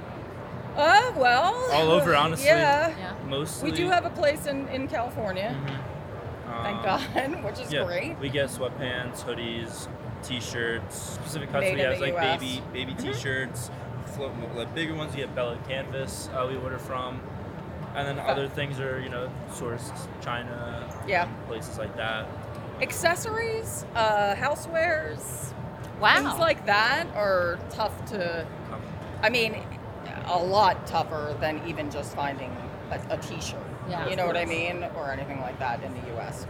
Uh, 0.76 1.14
well. 1.16 1.54
All 1.72 1.92
over, 1.92 2.16
honestly. 2.16 2.48
Yeah. 2.48 2.90
Yeah. 2.98 3.14
Mostly. 3.28 3.72
We 3.72 3.78
do 3.78 3.88
have 3.90 4.06
a 4.06 4.10
place 4.10 4.46
in, 4.46 4.68
in 4.70 4.88
California, 4.88 5.56
Mhm. 5.56 6.64
thank 6.64 6.78
Um, 6.78 6.84
God, 6.84 7.44
which 7.44 7.60
is 7.60 7.72
yeah, 7.72 7.86
great. 7.86 8.18
We 8.20 8.30
get 8.30 8.50
sweatpants, 8.50 9.24
hoodies, 9.24 9.88
t-shirts, 10.24 10.96
specific 10.96 11.52
cuts. 11.52 11.62
Made 11.64 11.76
we 11.76 11.82
have 11.82 12.00
like 12.00 12.14
US. 12.16 12.40
baby 12.40 12.62
baby 12.74 12.94
Mhm. 12.94 13.02
t-shirts, 13.14 13.72
float, 14.06 14.32
like 14.56 14.74
bigger 14.76 14.96
ones. 14.96 15.14
We 15.16 15.22
get 15.22 15.34
Bella 15.36 15.58
Canvas. 15.68 16.30
Uh, 16.34 16.46
we 16.50 16.58
order 16.58 16.78
from, 16.78 17.22
and 17.96 18.08
then 18.08 18.20
other 18.20 18.48
things 18.48 18.80
are 18.80 19.00
you 19.00 19.10
know 19.10 19.30
sourced 19.52 19.92
China. 20.22 20.84
Yeah. 21.08 21.28
Places 21.48 21.78
like 21.78 21.96
that. 21.98 22.26
Accessories, 22.82 23.86
uh, 23.96 24.36
housewares, 24.36 25.54
Wow. 26.02 26.16
things 26.16 26.40
like 26.40 26.66
that 26.66 27.08
are 27.16 27.58
tough 27.70 28.04
to. 28.12 28.42
Um, 28.74 28.82
I 29.24 29.30
mean, 29.30 29.56
a 30.28 30.38
lot 30.38 30.86
tougher 30.88 31.36
than 31.40 31.62
even 31.68 31.90
just 31.92 32.16
finding 32.16 32.56
a, 32.92 33.00
a 33.12 33.18
T-shirt. 33.18 33.60
Yeah, 33.90 34.06
you 34.06 34.12
of 34.12 34.18
know 34.18 34.26
what 34.28 34.38
I 34.38 34.46
mean, 34.46 34.84
or 34.96 35.12
anything 35.12 35.40
like 35.42 35.60
that 35.60 35.84
in 35.84 35.94
the 35.94 36.08
U.S. 36.14 36.48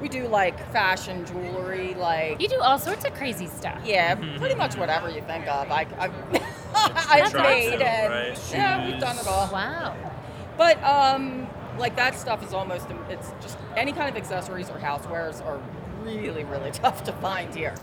We 0.00 0.08
do 0.08 0.26
like 0.28 0.58
fashion 0.72 1.24
jewelry, 1.26 1.94
like 1.94 2.40
you 2.40 2.48
do 2.48 2.60
all 2.60 2.78
sorts 2.78 3.04
of 3.04 3.14
crazy 3.14 3.46
stuff. 3.46 3.80
yeah, 3.84 4.16
Mm-hmm. 4.16 4.38
pretty 4.40 4.54
much 4.54 4.76
whatever 4.76 5.08
you 5.10 5.20
think 5.22 5.46
of. 5.46 5.70
I, 5.70 5.86
I, 5.98 6.06
I've 6.74 7.26
awesome. 7.26 7.42
made 7.42 7.80
and 7.80 8.12
Right, 8.12 8.50
yeah, 8.52 8.86
we've 8.90 9.00
done 9.00 9.16
it 9.16 9.20
shoes. 9.20 9.26
all. 9.28 9.48
Wow. 9.52 9.96
But 10.56 10.82
um, 10.82 11.46
like 11.78 11.96
that 11.96 12.14
stuff 12.14 12.44
is 12.44 12.52
almost 12.52 12.86
it's 13.08 13.32
just 13.40 13.58
any 13.76 13.92
kind 13.92 14.08
of 14.08 14.16
accessories 14.16 14.68
or 14.70 14.78
housewares 14.78 15.44
are 15.44 15.60
really 16.02 16.44
really 16.44 16.70
tough 16.82 17.04
to 17.04 17.12
find 17.14 17.54
here. 17.54 17.74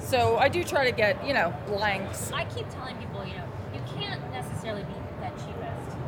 So 0.00 0.36
I 0.36 0.48
do 0.48 0.62
try 0.62 0.84
to 0.88 0.92
get 0.96 1.26
you 1.26 1.32
know 1.34 1.52
blanks. 1.66 2.30
I 2.32 2.44
keep 2.44 2.68
telling 2.70 2.96
people, 2.98 3.24
you 3.26 3.34
know, 3.34 3.44
you 3.44 3.50
can't 3.50 3.61
necessarily 4.62 4.84
be 4.84 4.94
the 5.20 5.28
cheapest 5.44 5.98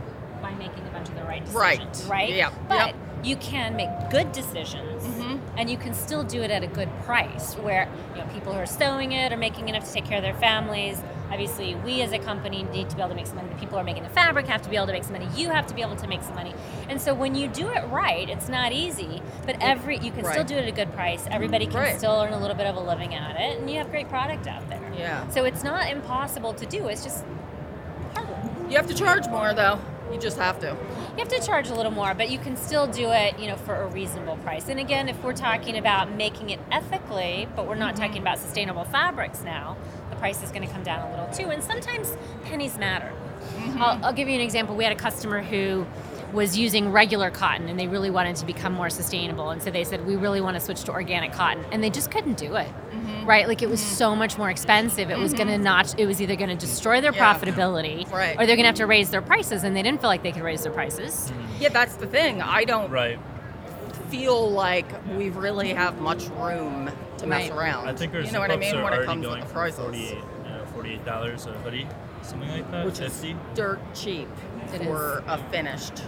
by 0.43 0.53
making 0.55 0.87
a 0.87 0.91
bunch 0.93 1.09
of 1.09 1.15
the 1.17 1.25
right 1.25 1.43
Right. 1.53 1.79
decisions. 1.81 2.11
Right? 2.11 2.31
Yeah. 2.33 2.51
But 2.69 2.87
Yep. 2.89 2.95
you 3.25 3.37
can 3.37 3.75
make 3.77 3.89
good 4.11 4.33
decisions 4.33 5.03
Mhm. 5.05 5.41
and 5.57 5.71
you 5.71 5.77
can 5.77 5.95
still 5.95 6.23
do 6.23 6.43
it 6.43 6.51
at 6.51 6.63
a 6.63 6.67
good 6.67 6.89
price 7.05 7.55
where 7.57 7.89
you 8.15 8.21
know 8.21 8.27
people 8.33 8.53
who 8.53 8.59
are 8.61 8.67
sewing 8.67 9.13
it 9.13 9.33
are 9.33 9.37
making 9.37 9.69
enough 9.69 9.85
to 9.85 9.93
take 9.93 10.05
care 10.05 10.19
of 10.19 10.23
their 10.23 10.35
families. 10.35 11.03
Obviously, 11.33 11.75
we 11.75 12.01
as 12.03 12.13
a 12.13 12.19
company 12.19 12.63
need 12.65 12.89
to 12.91 12.97
be 12.97 13.03
able 13.03 13.09
to 13.09 13.17
make 13.17 13.27
some 13.27 13.37
money. 13.37 13.49
The 13.49 13.55
people 13.57 13.77
who 13.77 13.81
are 13.81 13.85
making 13.85 14.03
the 14.05 14.09
fabric 14.11 14.47
have 14.47 14.63
to 14.63 14.69
be 14.71 14.77
able 14.77 14.87
to 14.87 14.93
make 14.93 15.03
some 15.05 15.15
money. 15.15 15.27
You 15.35 15.49
have 15.51 15.67
to 15.67 15.75
be 15.75 15.81
able 15.83 15.97
to 15.97 16.07
make 16.07 16.23
some 16.23 16.35
money. 16.35 16.55
And 16.89 17.01
so 17.01 17.13
when 17.15 17.35
you 17.35 17.49
do 17.49 17.71
it 17.71 17.83
right, 17.89 18.29
it's 18.29 18.49
not 18.49 18.71
easy, 18.73 19.21
but 19.47 19.57
every 19.61 19.97
you 19.99 20.13
can 20.13 20.25
still 20.27 20.45
do 20.45 20.55
it 20.57 20.63
at 20.63 20.69
a 20.69 20.73
good 20.73 20.93
price. 20.95 21.27
Everybody 21.31 21.67
can 21.67 21.81
Right. 21.81 21.97
still 21.99 22.21
earn 22.21 22.35
a 22.35 22.39
little 22.39 22.57
bit 22.57 22.67
of 22.67 22.77
a 22.77 22.81
living 22.81 23.15
at 23.15 23.37
it, 23.41 23.59
and 23.59 23.69
you 23.71 23.79
have 23.79 23.91
great 23.91 24.09
product 24.11 24.47
out 24.47 24.69
there. 24.69 24.79
Yeah. 24.97 25.27
So 25.31 25.45
it's 25.45 25.65
not 25.65 25.89
impossible 25.91 26.53
to 26.55 26.67
do. 26.67 26.87
It's 26.89 27.03
just. 27.03 27.25
You 28.69 28.77
have 28.77 28.87
to 28.87 28.95
charge 28.95 29.27
more 29.29 29.55
though. 29.55 29.79
You 30.13 30.19
just 30.19 30.39
have 30.39 30.61
to. 30.61 30.67
You 30.67 31.19
have 31.19 31.29
to 31.29 31.41
charge 31.41 31.71
a 31.71 31.75
little 31.75 31.93
more, 31.93 32.15
but 32.15 32.31
you 32.31 32.39
can 32.39 32.57
still 32.57 32.87
do 32.87 33.11
it, 33.11 33.39
you 33.39 33.47
know, 33.47 33.57
for 33.57 33.75
a 33.75 33.87
reasonable 33.89 34.37
price. 34.39 34.69
And 34.69 34.79
again, 34.79 35.09
if 35.09 35.23
we're 35.23 35.33
talking 35.33 35.77
about 35.77 36.13
making 36.13 36.51
it 36.51 36.61
ethically, 36.71 37.49
but 37.57 37.67
we're 37.67 37.75
not 37.75 37.95
mm-hmm. 37.95 38.05
talking 38.05 38.23
about 38.23 38.39
sustainable 38.39 38.85
fabrics 38.85 39.43
now, 39.43 39.77
the 40.11 40.17
price 40.17 40.43
is 40.43 40.51
going 40.51 40.67
to 40.67 40.73
come 40.73 40.83
down 40.83 41.09
a 41.09 41.11
little 41.11 41.35
too. 41.35 41.51
And 41.51 41.63
sometimes 41.63 42.17
pennies 42.45 42.79
matter. 42.79 43.13
Mm-hmm. 43.57 43.83
I'll, 43.83 44.05
I'll 44.07 44.13
give 44.13 44.29
you 44.29 44.35
an 44.35 44.41
example. 44.41 44.77
We 44.77 44.85
had 44.85 44.93
a 44.93 44.97
customer 44.97 45.43
who 45.43 45.87
was 46.35 46.59
using 46.59 46.91
regular 46.91 47.31
cotton 47.31 47.69
and 47.69 47.79
they 47.79 47.87
really 47.87 48.11
wanted 48.11 48.37
to 48.37 48.45
become 48.45 48.73
more 48.75 48.91
sustainable. 48.91 49.51
And 49.51 49.63
so 49.63 49.71
they 49.71 49.85
said, 49.85 50.05
We 50.07 50.17
really 50.17 50.41
want 50.41 50.57
to 50.57 50.61
switch 50.61 50.83
to 50.85 50.93
organic 50.93 51.33
cotton. 51.33 51.65
And 51.73 51.83
they 51.83 51.91
just 51.91 52.11
couldn't 52.11 52.37
do 52.37 52.57
it. 52.57 52.67
Mm-hmm. 52.67 53.25
Right? 53.25 53.49
Like 53.49 53.63
it 53.63 53.71
was 53.71 53.81
mm-hmm. 53.81 53.95
so 53.95 54.17
much 54.17 54.37
more 54.37 54.51
expensive. 54.51 55.11
It 55.11 55.19
was 55.19 55.33
mm-hmm. 55.33 55.49
going 55.49 55.59
to 55.59 55.65
not, 55.65 55.99
it 55.99 56.07
was 56.07 56.21
either 56.21 56.37
going 56.37 56.51
to 56.51 56.57
destroy 56.57 57.01
their 57.01 57.15
Yeah. 57.15 57.35
profitability 57.35 58.11
Right. 58.11 58.35
or 58.39 58.47
they're 58.47 58.57
going 58.57 58.65
to 58.65 58.67
have 58.67 58.75
to 58.77 58.87
raise 58.87 59.11
their 59.11 59.23
prices. 59.23 59.65
And 59.65 59.75
they 59.77 59.83
didn't 59.83 60.01
feel 60.01 60.11
like 60.11 60.23
they 60.23 60.33
could 60.33 60.43
raise 60.43 60.63
their 60.65 60.73
prices. 60.73 61.33
Yeah, 61.61 61.71
that's 61.71 61.97
the 61.97 62.07
thing. 62.07 62.43
I 62.43 62.65
don't 62.65 62.91
Right. 62.91 63.19
feel 64.11 64.51
like 64.51 64.87
we 65.17 65.31
really 65.31 65.71
have 65.71 66.01
much 66.01 66.29
room 66.31 66.91
to 67.19 67.27
mess 67.27 67.51
around. 67.51 67.89
I 67.89 67.95
think 67.95 68.15
our 68.15 68.21
you 68.21 68.31
know 68.33 68.41
what 68.41 68.51
I 68.51 68.57
mean 68.57 68.75
are 68.75 68.83
when 68.83 68.93
it 68.93 68.97
already 68.97 69.07
comes 69.07 69.23
to 69.23 69.29
going 69.29 69.41
the 69.41 69.47
for 69.47 69.53
prices, 69.55 69.81
48 69.81 70.09
you 70.11 70.51
know, 70.51 70.65
forty-eight 70.73 71.05
dollars 71.05 71.47
a 71.47 71.53
hoodie, 71.53 71.87
something 72.23 72.49
like 72.49 72.71
that. 72.71 72.85
which 72.87 73.01
is 73.01 73.25
dirt 73.55 73.81
cheap 73.95 74.29
It 74.73 74.83
for 74.83 75.23
a 75.27 75.39
finished 75.51 76.03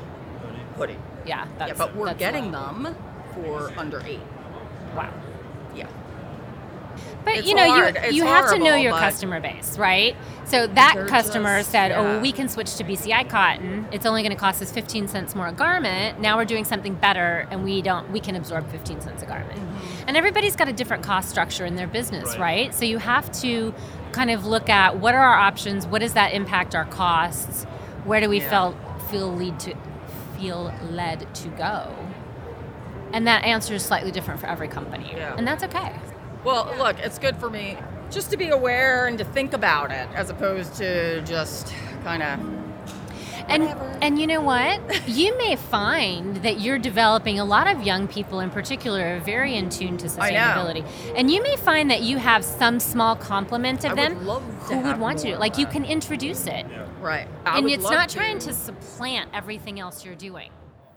hoodie. 0.76 0.96
Yeah, 1.26 1.46
that's 1.58 1.70
yeah, 1.72 1.76
but 1.78 1.94
we're 1.96 2.14
getting 2.14 2.52
low. 2.52 2.66
them 2.66 2.96
for 3.34 3.72
under 3.76 4.00
eight. 4.06 4.20
Wow. 4.96 5.12
Yeah. 5.74 5.88
But 7.24 7.38
It's 7.38 7.48
you 7.48 7.54
know, 7.56 7.68
hard. 7.68 7.96
you 7.96 8.00
It's 8.04 8.14
you 8.14 8.24
have 8.24 8.50
to 8.50 8.58
know 8.58 8.76
your 8.76 8.92
customer 8.92 9.40
base, 9.40 9.76
right? 9.78 10.16
So 10.44 10.68
that 10.68 10.94
customer 11.08 11.58
just- 11.58 11.72
said, 11.72 11.90
"Oh, 11.90 12.02
yeah. 12.02 12.08
well, 12.12 12.20
we 12.20 12.30
can 12.30 12.48
switch 12.48 12.76
to 12.76 12.84
BCI 12.84 13.24
cotton. 13.24 13.88
It's 13.90 14.06
only 14.06 14.22
going 14.22 14.30
to 14.34 14.38
cost 14.38 14.62
us 14.62 14.70
15 14.70 15.08
cents 15.08 15.34
more 15.34 15.48
a 15.48 15.52
garment. 15.52 16.20
Now 16.20 16.36
we're 16.36 16.44
doing 16.44 16.64
something 16.64 16.94
better, 16.94 17.48
and 17.50 17.64
we 17.64 17.82
don't. 17.82 18.08
We 18.12 18.20
can 18.20 18.36
absorb 18.36 18.70
15 18.70 19.00
cents 19.00 19.24
a 19.24 19.26
garment. 19.26 19.58
Mm-hmm. 19.58 20.04
And 20.06 20.16
everybody's 20.16 20.54
got 20.54 20.68
a 20.68 20.72
different 20.72 21.02
cost 21.02 21.28
structure 21.28 21.66
in 21.66 21.74
their 21.74 21.88
business, 21.88 22.26
Right. 22.30 22.40
right? 22.40 22.74
So 22.74 22.84
you 22.84 22.98
have 22.98 23.30
to 23.40 23.74
kind 24.12 24.30
of 24.30 24.46
look 24.46 24.70
at 24.70 24.98
what 24.98 25.14
are 25.16 25.20
our 25.20 25.34
options. 25.36 25.84
What 25.86 26.00
does 26.02 26.12
that 26.14 26.32
impact 26.32 26.76
our 26.76 26.84
costs? 26.84 27.64
Where 28.04 28.20
do 28.20 28.28
we 28.28 28.38
Yeah. 28.40 28.48
feel 28.50 28.74
feel 29.10 29.32
lead 29.34 29.58
to 29.60 29.72
feel 30.38 30.72
led 30.90 31.32
to 31.36 31.48
go? 31.50 31.90
And 33.12 33.26
that 33.26 33.44
answer 33.44 33.74
is 33.74 33.84
slightly 33.84 34.10
different 34.10 34.40
for 34.40 34.46
every 34.46 34.68
company, 34.68 35.12
Yeah. 35.16 35.34
and 35.36 35.46
that's 35.46 35.62
okay. 35.64 35.92
Well, 36.44 36.72
look, 36.78 36.98
it's 37.00 37.18
good 37.18 37.36
for 37.36 37.48
me 37.50 37.76
just 38.10 38.30
to 38.30 38.36
be 38.36 38.50
aware 38.50 39.06
and 39.06 39.18
to 39.18 39.24
think 39.24 39.52
about 39.52 39.90
it 39.90 40.08
as 40.14 40.30
opposed 40.30 40.74
to 40.76 41.22
just 41.22 41.72
kind 42.04 42.22
of 42.22 42.38
And 43.48 43.62
Whatever. 43.64 43.98
and 44.02 44.18
you 44.20 44.26
know 44.26 44.40
what? 44.40 45.08
you 45.08 45.36
may 45.38 45.56
find 45.56 46.36
that 46.38 46.60
you're 46.60 46.78
developing 46.78 47.38
a 47.38 47.44
lot 47.44 47.68
of 47.68 47.82
young 47.82 48.08
people 48.08 48.40
in 48.40 48.50
particular 48.50 49.16
are 49.16 49.20
very 49.20 49.54
in 49.54 49.68
tune 49.70 49.96
to 49.98 50.06
I 50.20 50.30
know. 50.30 50.36
sustainability. 50.38 51.12
And 51.16 51.30
you 51.30 51.42
may 51.42 51.56
find 51.56 51.90
that 51.90 52.02
you 52.02 52.18
have 52.18 52.44
some 52.44 52.80
small 52.80 53.14
complement 53.16 53.84
of 53.84 53.92
I 53.92 53.94
would 53.94 53.98
them 54.18 54.26
love 54.26 54.42
to 54.68 54.74
who 54.74 54.76
would 54.78 54.86
have 54.86 54.98
want 55.00 55.18
to. 55.20 55.26
more 55.28 55.34
of 55.34 55.40
Like 55.40 55.58
you 55.58 55.66
can 55.66 55.84
introduce 55.84 56.46
it. 56.46 56.66
Yeah. 56.68 56.86
right. 57.00 57.28
I 57.44 57.58
and 57.58 57.70
it's 57.70 57.84
love 57.84 57.92
not 57.92 58.08
trying 58.08 58.38
to 58.40 58.52
supplant 58.52 59.30
everything 59.32 59.78
else 59.78 60.04
you're 60.04 60.14
doing. 60.16 60.50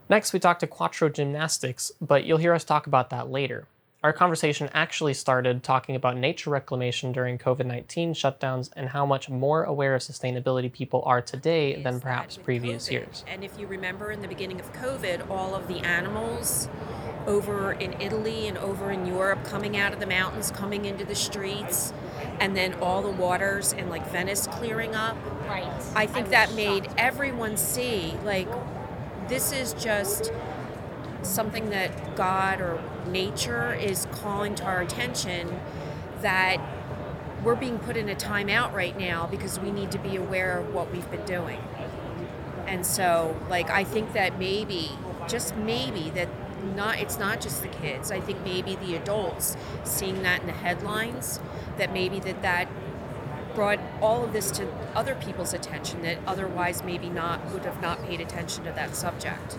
Next, 0.10 0.34
we 0.34 0.40
talked 0.40 0.62
to 0.62 0.68
Quattro 0.68 1.08
Gymnastics, 1.10 1.92
but 2.02 2.24
you'll 2.24 2.40
hear 2.40 2.54
us 2.56 2.64
talk 2.64 2.88
about 2.88 3.12
that 3.12 3.30
later. 3.30 3.68
Our 4.02 4.14
conversation 4.14 4.70
actually 4.74 5.14
started 5.14 5.62
talking 5.62 5.94
about 5.94 6.16
nature 6.16 6.50
reclamation 6.52 7.12
during 7.12 7.38
COVID 7.38 7.66
19 7.66 8.14
shutdowns 8.14 8.70
and 8.78 8.88
how 8.88 9.06
much 9.06 9.30
more 9.30 9.66
aware 9.66 9.94
of 9.94 10.02
sustainability 10.02 10.72
people 10.72 11.04
are 11.06 11.22
today 11.22 11.74
is 11.74 11.84
than 11.84 12.00
perhaps 12.00 12.38
previous 12.38 12.88
COVID, 12.88 12.92
years. 12.92 13.26
And 13.28 13.44
if 13.44 13.60
you 13.60 13.68
remember 13.68 14.12
in 14.12 14.22
the 14.22 14.30
beginning 14.30 14.62
of 14.62 14.72
COVID, 14.72 15.30
all 15.30 15.54
of 15.54 15.68
the 15.68 15.80
animals 15.80 16.70
over 17.28 17.74
in 17.74 18.00
Italy 18.00 18.48
and 18.48 18.58
over 18.60 18.90
in 18.90 19.06
Europe 19.06 19.44
coming 19.44 19.76
out 19.76 19.92
of 19.92 20.00
the 20.00 20.08
mountains, 20.08 20.50
coming 20.50 20.86
into 20.86 21.04
the 21.04 21.16
streets, 21.16 21.92
and 22.40 22.56
then 22.56 22.76
all 22.76 23.02
the 23.02 23.12
waters 23.12 23.74
in 23.74 23.90
like 23.90 24.10
Venice 24.12 24.48
clearing 24.48 24.96
up. 24.96 25.18
Right. 25.46 25.70
I 25.94 26.06
think 26.06 26.30
that 26.30 26.54
made 26.54 26.88
everyone 26.98 27.58
see 27.58 28.14
like 28.24 28.48
this 29.28 29.52
is 29.52 29.74
just 29.74 30.32
something 31.22 31.70
that 31.70 32.16
God 32.16 32.62
or 32.62 32.82
nature 33.08 33.74
is 33.74 34.08
calling 34.12 34.56
to 34.56 34.64
our 34.64 34.82
attention 34.82 35.60
that 36.22 36.58
we're 37.44 37.56
being 37.56 37.80
put 37.80 37.96
in 37.96 38.10
a 38.10 38.16
timeout 38.16 38.74
right 38.74 38.98
now 38.98 39.28
because 39.28 39.60
we 39.60 39.72
need 39.72 39.92
to 39.92 40.00
be 40.00 40.16
aware 40.16 40.60
of 40.60 40.74
what 40.74 40.92
we've 40.92 41.10
been 41.10 41.26
doing. 41.26 41.60
And 42.68 42.86
so 42.86 43.36
like 43.50 43.70
I 43.70 43.84
think 43.84 44.14
that 44.14 44.38
maybe 44.38 44.92
just 45.28 45.56
maybe 45.56 46.10
that 46.12 46.28
not 46.76 47.00
it's 47.00 47.18
not 47.18 47.42
just 47.42 47.62
the 47.62 47.70
kids. 47.70 48.12
I 48.12 48.20
think 48.20 48.44
maybe 48.44 48.76
the 48.76 48.96
adults 48.96 49.56
seeing 49.84 50.22
that 50.24 50.42
in 50.42 50.48
the 50.48 50.54
headlines 50.54 51.40
that 51.78 51.94
maybe 51.94 52.20
that 52.20 52.42
that 52.42 52.68
brought 53.56 53.80
all 54.02 54.24
of 54.24 54.34
this 54.34 54.52
to 54.52 54.68
other 54.94 55.16
people's 55.16 55.54
attention 55.54 56.02
that 56.04 56.18
otherwise 56.28 56.84
maybe 56.84 57.10
not 57.10 57.52
would 57.52 57.66
have 57.66 57.82
not 57.82 58.04
paid 58.06 58.22
attention 58.22 58.64
to 58.66 58.72
that 58.72 58.96
subject. 58.96 59.58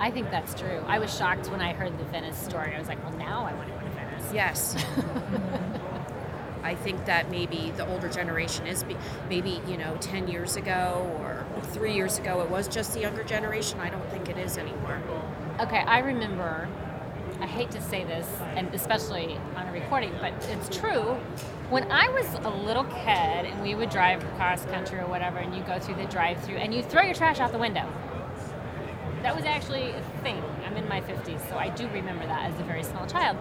I 0.00 0.10
think 0.10 0.30
that's 0.30 0.54
true. 0.54 0.82
I 0.86 0.98
was 0.98 1.16
shocked 1.16 1.50
when 1.50 1.60
I 1.60 1.72
heard 1.72 1.98
the 1.98 2.04
Venice 2.04 2.38
story. 2.38 2.74
I 2.74 2.78
was 2.78 2.88
like, 2.88 3.02
well, 3.02 3.16
now 3.18 3.44
I 3.44 3.54
want 3.54 3.68
to 3.68 3.74
go 3.74 3.80
to 3.80 3.90
Venice. 3.90 4.32
Yes. 4.32 4.76
I 6.62 6.74
think 6.74 7.06
that 7.06 7.30
maybe 7.30 7.72
the 7.76 7.86
older 7.86 8.08
generation 8.08 8.66
is 8.66 8.84
maybe 9.28 9.60
you 9.66 9.78
know 9.78 9.96
10 10.00 10.28
years 10.28 10.56
ago 10.56 11.10
or 11.20 11.46
3 11.72 11.94
years 11.94 12.18
ago 12.18 12.42
it 12.42 12.50
was 12.50 12.68
just 12.68 12.92
the 12.94 13.00
younger 13.00 13.24
generation. 13.24 13.80
I 13.80 13.90
don't 13.90 14.06
think 14.10 14.28
it 14.28 14.36
is 14.36 14.58
anymore. 14.58 15.00
Okay, 15.60 15.78
I 15.78 16.00
remember. 16.00 16.68
I 17.40 17.46
hate 17.46 17.70
to 17.70 17.80
say 17.80 18.02
this, 18.02 18.26
and 18.56 18.74
especially 18.74 19.38
on 19.54 19.68
a 19.68 19.72
recording, 19.72 20.12
but 20.20 20.32
it's 20.50 20.76
true. 20.76 21.14
When 21.70 21.90
I 21.90 22.08
was 22.08 22.26
a 22.44 22.50
little 22.50 22.84
kid 22.84 23.46
and 23.46 23.62
we 23.62 23.74
would 23.76 23.90
drive 23.90 24.24
across 24.24 24.64
country 24.64 24.98
or 24.98 25.06
whatever, 25.06 25.38
and 25.38 25.54
you 25.54 25.62
go 25.62 25.78
through 25.78 25.94
the 25.96 26.06
drive-through 26.06 26.56
and 26.56 26.74
you 26.74 26.82
throw 26.82 27.02
your 27.02 27.14
trash 27.14 27.38
out 27.38 27.52
the 27.52 27.58
window. 27.58 27.86
That 29.28 29.36
was 29.36 29.44
actually 29.44 29.90
a 29.90 30.00
thing. 30.22 30.42
I'm 30.64 30.74
in 30.78 30.88
my 30.88 31.02
50s, 31.02 31.46
so 31.50 31.58
I 31.58 31.68
do 31.68 31.86
remember 31.88 32.24
that 32.24 32.50
as 32.50 32.58
a 32.58 32.62
very 32.62 32.82
small 32.82 33.06
child. 33.06 33.36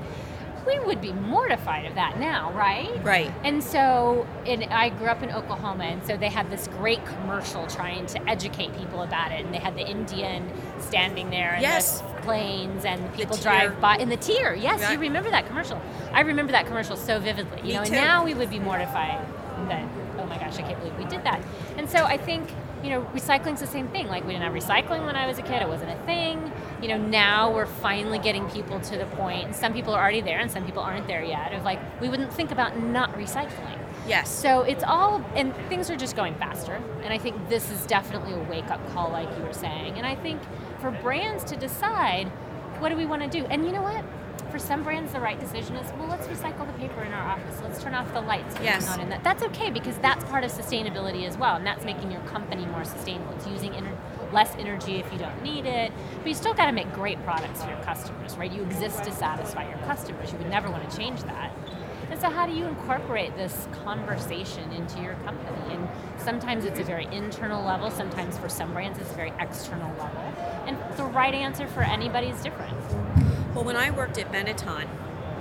we 0.65 0.77
would 0.79 0.99
be 0.99 1.13
mortified 1.13 1.85
of 1.85 1.95
that 1.95 2.19
now, 2.19 2.51
right? 2.51 3.01
Right. 3.01 3.31
And 3.45 3.63
so, 3.63 4.27
and 4.45 4.65
I 4.65 4.89
grew 4.89 5.07
up 5.07 5.23
in 5.23 5.31
Oklahoma, 5.31 5.85
and 5.85 6.05
so 6.05 6.17
they 6.17 6.27
had 6.27 6.51
this 6.51 6.67
great 6.67 6.99
commercial 7.05 7.65
trying 7.67 8.05
to 8.07 8.29
educate 8.29 8.75
people 8.77 9.01
about 9.03 9.31
it, 9.31 9.45
and 9.45 9.53
they 9.53 9.59
had 9.59 9.75
the 9.77 9.87
Indian 9.89 10.51
standing 10.79 11.29
there, 11.29 11.53
and 11.53 11.61
Yes. 11.61 12.01
the 12.01 12.07
planes, 12.23 12.83
and 12.83 12.99
people 13.13 13.37
drive 13.37 13.79
by 13.79 13.95
in 13.95 14.09
the 14.09 14.17
tear. 14.17 14.53
Yes, 14.55 14.81
Right. 14.81 14.91
you 14.91 14.99
remember 14.99 15.29
that 15.31 15.47
commercial? 15.47 15.81
I 16.11 16.19
remember 16.19 16.51
that 16.51 16.65
commercial 16.67 16.97
so 16.97 17.17
vividly. 17.17 17.59
You 17.59 17.67
Me 17.67 17.73
know, 17.75 17.83
too. 17.85 17.93
and 17.93 18.05
now 18.05 18.25
we 18.25 18.33
would 18.33 18.49
be 18.49 18.59
mortified 18.59 19.25
that 19.69 19.83
oh 20.19 20.25
my 20.25 20.37
gosh, 20.37 20.57
I 20.57 20.63
can't 20.63 20.77
believe 20.79 20.97
we 20.97 21.05
did 21.05 21.23
that. 21.23 21.39
And 21.77 21.89
so 21.89 22.03
I 22.03 22.17
think 22.17 22.49
you 22.87 22.93
know, 22.93 23.01
recycling's 23.13 23.59
the 23.59 23.67
same 23.67 23.89
thing. 23.89 24.07
Like 24.07 24.25
we 24.25 24.31
didn't 24.31 24.43
have 24.43 24.53
recycling 24.53 25.05
when 25.05 25.17
I 25.17 25.27
was 25.27 25.37
a 25.37 25.41
kid; 25.41 25.61
it 25.61 25.67
wasn't 25.67 25.91
a 25.91 26.05
thing. 26.05 26.53
You 26.81 26.87
know, 26.87 26.97
now 26.97 27.53
we're 27.53 27.65
finally 27.65 28.17
getting 28.17 28.49
people 28.49 28.79
to 28.79 28.97
the 28.97 29.05
point, 29.07 29.43
and 29.43 29.53
some 29.55 29.73
people 29.73 29.93
are 29.93 30.01
already 30.01 30.21
there, 30.21 30.39
and 30.39 30.49
some 30.49 30.65
people 30.65 30.81
aren't 30.81 31.05
there 31.05 31.21
yet. 31.21 31.51
Of 31.51 31.65
like, 31.65 31.79
we 31.99 32.07
wouldn't 32.07 32.31
think 32.31 32.51
about 32.51 32.79
not 32.81 33.13
recycling. 33.15 33.77
Yes. 34.07 34.29
So 34.29 34.61
it's 34.61 34.85
all, 34.85 35.21
and 35.35 35.53
things 35.67 35.89
are 35.89 35.97
just 35.97 36.15
going 36.15 36.35
faster. 36.35 36.81
And 37.03 37.13
I 37.13 37.17
think 37.17 37.49
this 37.49 37.69
is 37.69 37.85
definitely 37.87 38.31
a 38.31 38.43
wake 38.49 38.71
up 38.71 38.79
call, 38.93 39.09
like 39.09 39.29
you 39.37 39.43
were 39.43 39.53
saying. 39.53 39.97
And 39.97 40.05
I 40.05 40.15
think 40.15 40.41
for 40.79 40.91
brands 40.91 41.43
to 41.45 41.57
decide, 41.57 42.27
what 42.79 42.87
do 42.87 42.95
we 42.95 43.05
want 43.05 43.21
to 43.21 43.27
do? 43.27 43.45
And 43.47 43.65
you 43.65 43.73
know 43.73 43.81
what? 43.81 44.05
For 44.57 44.63
some 44.63 44.83
brands, 44.83 45.13
the 45.13 45.19
right 45.19 45.39
decision 45.39 45.75
is, 45.75 45.87
well, 45.99 46.07
let's 46.07 46.25
recycle 46.25 46.65
the 46.65 46.73
paper 46.79 47.03
in 47.03 47.13
our 47.13 47.29
office. 47.29 47.61
Let's 47.61 47.79
turn 47.79 47.93
off 47.93 48.11
the 48.11 48.21
lights. 48.21 48.55
Yes. 48.59 48.87
Not 48.87 48.99
in 48.99 49.09
that. 49.09 49.23
That's 49.23 49.43
okay 49.43 49.69
because 49.69 49.95
that's 49.99 50.23
part 50.31 50.43
of 50.43 50.51
sustainability 50.51 51.27
as 51.27 51.37
well, 51.37 51.57
and 51.57 51.63
that's 51.63 51.85
making 51.85 52.11
your 52.11 52.21
company 52.21 52.65
more 52.65 52.83
sustainable. 52.83 53.35
It's 53.35 53.45
using 53.45 53.73
ener- 53.73 54.33
less 54.33 54.55
energy 54.55 54.95
if 54.95 55.13
you 55.13 55.19
don't 55.19 55.43
need 55.43 55.67
it, 55.67 55.91
but 56.17 56.27
you 56.27 56.33
still 56.33 56.55
got 56.55 56.65
to 56.65 56.71
make 56.71 56.91
great 56.91 57.23
products 57.23 57.61
for 57.61 57.69
your 57.69 57.79
customers, 57.83 58.35
right? 58.35 58.51
You 58.51 58.63
exist 58.63 59.03
to 59.03 59.11
satisfy 59.11 59.69
your 59.69 59.77
customers. 59.85 60.31
You 60.31 60.39
would 60.39 60.49
never 60.49 60.71
want 60.71 60.89
to 60.89 60.97
change 60.97 61.21
that. 61.25 61.55
And 62.09 62.19
so, 62.19 62.27
how 62.27 62.47
do 62.47 62.53
you 62.53 62.65
incorporate 62.65 63.35
this 63.35 63.67
conversation 63.83 64.71
into 64.71 64.99
your 65.03 65.13
company? 65.23 65.75
And 65.75 65.87
sometimes 66.17 66.65
it's 66.65 66.79
a 66.79 66.83
very 66.83 67.05
internal 67.11 67.63
level, 67.63 67.91
sometimes 67.91 68.39
for 68.39 68.49
some 68.49 68.73
brands 68.73 68.97
it's 68.97 69.11
a 69.11 69.15
very 69.15 69.33
external 69.39 69.91
level. 69.99 70.19
And 70.65 70.79
the 70.97 71.03
right 71.03 71.35
answer 71.35 71.67
for 71.67 71.83
anybody 71.83 72.29
is 72.29 72.41
different. 72.41 72.75
Well, 73.57 73.65
when 73.65 73.75
I 73.75 73.89
worked 73.89 74.19
at 74.19 74.31
Benetton 74.31 74.87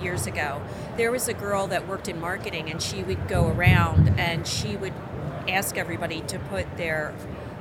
years 0.02 0.26
ago, 0.26 0.62
there 0.96 1.12
was 1.12 1.29
a 1.29 1.35
girl 1.35 1.66
that 1.66 1.87
worked 1.87 2.09
in 2.09 2.18
marketing, 2.18 2.70
and 2.70 2.81
she 2.81 3.02
would 3.02 3.29
go 3.29 3.46
around 3.46 4.18
and 4.18 4.46
she 4.46 4.74
would 4.74 4.94
ask 5.46 5.76
everybody 5.76 6.22
to 6.22 6.38
put 6.38 6.79
their 6.79 7.14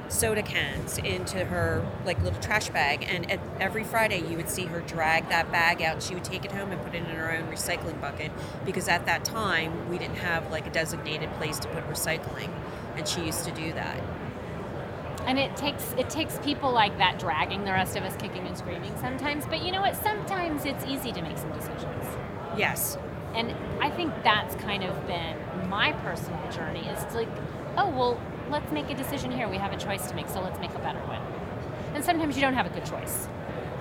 soda 0.07 0.41
cans 0.41 0.97
into 0.97 1.43
her 1.43 1.85
like 2.05 2.23
little 2.23 2.39
trash 2.39 2.69
bag 2.69 3.03
and 3.09 3.29
at, 3.31 3.39
every 3.59 3.83
friday 3.83 4.19
you 4.29 4.37
would 4.37 4.47
see 4.47 4.65
her 4.65 4.81
drag 4.81 5.27
that 5.29 5.51
bag 5.51 5.81
out 5.81 6.01
she 6.01 6.13
would 6.13 6.23
take 6.23 6.45
it 6.45 6.51
home 6.51 6.71
and 6.71 6.79
put 6.83 6.93
it 6.93 6.99
in 6.99 7.05
her 7.05 7.35
own 7.35 7.43
recycling 7.51 7.99
bucket 7.99 8.31
because 8.65 8.87
at 8.87 9.03
that 9.07 9.25
time 9.25 9.89
we 9.89 9.97
didn't 9.97 10.17
have 10.17 10.51
like 10.51 10.67
a 10.67 10.69
designated 10.69 11.27
place 11.33 11.57
to 11.57 11.67
put 11.69 11.83
recycling 11.89 12.51
and 12.95 13.07
she 13.07 13.25
used 13.25 13.43
to 13.45 13.51
do 13.51 13.73
that 13.73 13.99
And 15.25 15.39
it 15.39 15.55
takes 15.57 15.93
it 15.97 16.09
takes 16.09 16.37
people 16.39 16.71
like 16.71 16.97
that 16.99 17.17
dragging 17.19 17.65
the 17.65 17.71
rest 17.71 17.95
of 17.95 18.03
us 18.03 18.15
kicking 18.17 18.45
and 18.47 18.57
screaming 18.57 18.93
sometimes. 18.99 19.45
But 19.45 19.63
you 19.63 19.71
know 19.71 19.81
what? 19.81 19.95
Sometimes 19.95 20.65
it's 20.65 20.85
easy 20.85 21.11
to 21.11 21.21
make 21.21 21.37
some 21.37 21.51
decisions. 21.51 22.05
yes 22.57 22.97
And 23.33 23.53
I 23.81 23.89
think 23.89 24.13
that's 24.23 24.55
kind 24.55 24.83
of 24.83 25.07
been 25.07 25.35
my 25.69 25.91
personal 25.93 26.39
journey 26.51 26.87
is 26.87 27.13
like, 27.15 27.27
oh, 27.77 27.89
well, 27.89 28.21
let's 28.49 28.71
make 28.71 28.89
a 28.89 28.93
decision 28.95 29.31
here. 29.31 29.49
We 29.49 29.57
have 29.57 29.73
a 29.73 29.77
choice 29.77 30.07
to 30.09 30.15
make, 30.15 30.29
so 30.29 30.39
let's 30.41 30.59
make 30.59 30.73
a 30.75 30.79
better 30.79 30.99
one. 30.99 31.21
And 31.95 32.03
sometimes 32.03 32.35
you 32.35 32.41
don't 32.41 32.53
have 32.53 32.65
a 32.65 32.69
good 32.69 32.85
choice. 32.85 33.27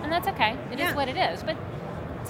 And 0.02 0.10
that's 0.10 0.26
okay. 0.28 0.56
It 0.72 0.80
is 0.80 0.88
Yeah. 0.90 0.94
what 0.94 1.08
it 1.08 1.16
is. 1.16 1.42
But 1.42 1.56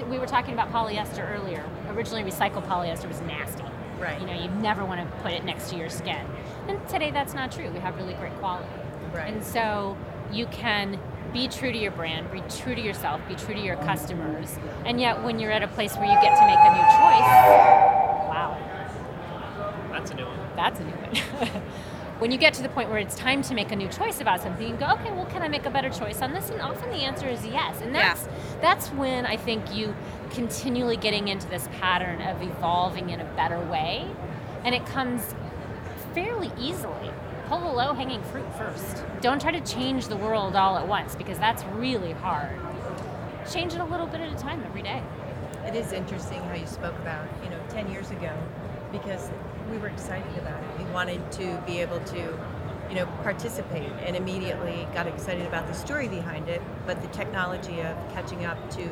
we 0.09 0.18
were 0.18 0.27
talking 0.27 0.53
about 0.55 0.72
polyester 0.72 1.24
earlier. 1.35 1.64
Originally, 1.90 2.24
recycled 2.24 2.66
polyester 2.66 3.09
was 3.09 3.20
nasty. 3.22 3.64
Right. 3.98 4.20
You 4.20 4.27
know, 4.27 4.35
you 4.35 4.48
never 4.61 4.85
want 4.85 5.00
to 5.00 5.16
put 5.22 5.33
it 5.33 5.44
next 5.44 5.70
to 5.70 5.77
your 5.77 5.88
skin. 5.88 6.27
And 6.68 6.87
today, 6.88 7.11
that's 7.11 7.33
not 7.33 7.53
true. 7.53 7.70
We 7.70 7.79
have 7.81 7.96
really 7.96 8.14
great 8.14 8.35
quality. 8.38 8.68
Right. 9.14 9.33
And 9.33 9.44
so 9.44 9.96
you 10.33 10.46
can 10.46 10.98
be 11.33 11.48
true 11.48 11.72
to 11.72 11.79
your 11.79 11.90
brand, 11.92 12.31
be 12.31 12.42
true 12.48 12.74
to 12.74 12.81
yourself, 12.81 13.20
be 13.29 13.35
true 13.35 13.55
to 13.55 13.61
your 13.61 13.77
customers. 13.77 14.57
And 14.85 15.00
yet, 15.00 15.22
when 15.22 15.38
you're 15.38 15.50
at 15.50 15.62
a 15.62 15.68
place 15.68 15.94
where 15.96 16.05
you 16.07 16.20
get 16.20 16.37
to 16.38 16.46
make 16.46 16.59
a 16.59 16.70
new 16.70 16.87
choice, 16.98 17.29
wow, 18.29 19.88
That's 19.90 20.11
a 20.11 20.14
new 20.14 20.24
one. 20.27 20.38
that's 20.57 20.81
a 20.81 20.85
new 20.85 20.92
one. 20.92 21.62
when 22.20 22.31
you 22.31 22.38
get 22.38 22.55
to 22.55 22.62
the 22.62 22.68
point 22.68 22.88
where 22.88 22.98
it's 22.98 23.16
time 23.16 23.42
to 23.42 23.55
make 23.55 23.72
a 23.72 23.77
new 23.77 23.88
choice 23.88 24.20
about 24.20 24.40
something, 24.40 24.68
you 24.68 24.77
go, 24.77 24.87
okay, 24.92 25.11
well, 25.12 25.27
can 25.27 25.42
I 25.42 25.48
make 25.48 25.66
a 25.66 25.70
better 25.70 25.90
choice 25.90 26.22
on 26.22 26.33
this? 26.33 26.50
And 26.50 26.61
often 26.61 26.90
the 26.90 26.98
answer 26.98 27.29
is 27.29 27.44
yes. 27.44 27.81
And 27.81 27.94
that's 27.94 28.29
that's 28.61 28.88
when 28.90 29.27
I 29.27 29.37
think 29.37 29.74
you 29.74 29.94
continually 30.31 30.96
getting 30.96 31.29
into 31.29 31.48
this 31.48 31.68
pattern 31.81 32.22
of 32.22 32.42
evolving 32.42 33.11
in 33.11 33.20
a 33.20 33.24
better 33.35 33.59
way, 33.66 34.07
and 34.64 34.74
it 34.74 34.87
comes 34.87 35.35
fairly 36.14 36.53
easily. 36.61 37.11
Pull 37.48 37.61
the 37.61 37.68
low 37.68 37.92
hanging 37.92 38.22
fruit 38.22 38.46
first. 38.57 39.04
Don't 39.20 39.38
try 39.38 39.52
to 39.52 39.61
change 39.61 40.09
the 40.09 40.16
world 40.16 40.57
all 40.57 40.78
at 40.78 40.88
once 40.88 41.14
because 41.14 41.38
that's 41.38 41.62
really 41.74 42.12
hard. 42.12 42.59
Change 43.52 43.74
it 43.74 43.80
a 43.80 43.85
little 43.85 44.07
bit 44.07 44.22
at 44.22 44.33
a 44.33 44.37
time 44.37 44.62
every 44.64 44.80
day. 44.80 45.02
It 45.66 45.74
is 45.74 45.92
interesting 45.92 46.42
how 46.44 46.54
you 46.54 46.66
spoke 46.66 46.98
about, 47.00 47.26
you 47.42 47.50
know, 47.50 47.61
10 47.68 47.90
years 47.92 48.11
ago, 48.11 48.33
because 48.90 49.30
we 49.70 49.76
were 49.76 49.88
excited 49.88 50.38
about 50.38 50.62
it. 50.62 50.78
We 50.78 50.90
wanted 50.92 51.30
to 51.33 51.62
be 51.66 51.80
able 51.80 52.00
to, 52.00 52.38
you 52.88 52.94
know, 52.94 53.07
participate 53.22 53.92
and 54.07 54.16
immediately 54.16 54.88
got 54.94 55.07
excited 55.07 55.46
about 55.46 55.66
the 55.66 55.74
story 55.74 56.09
behind 56.09 56.48
it, 56.48 56.62
but 56.87 57.02
the 57.02 57.09
technology 57.09 57.80
of 57.80 57.96
catching 58.14 58.46
up 58.46 58.70
to 58.70 58.88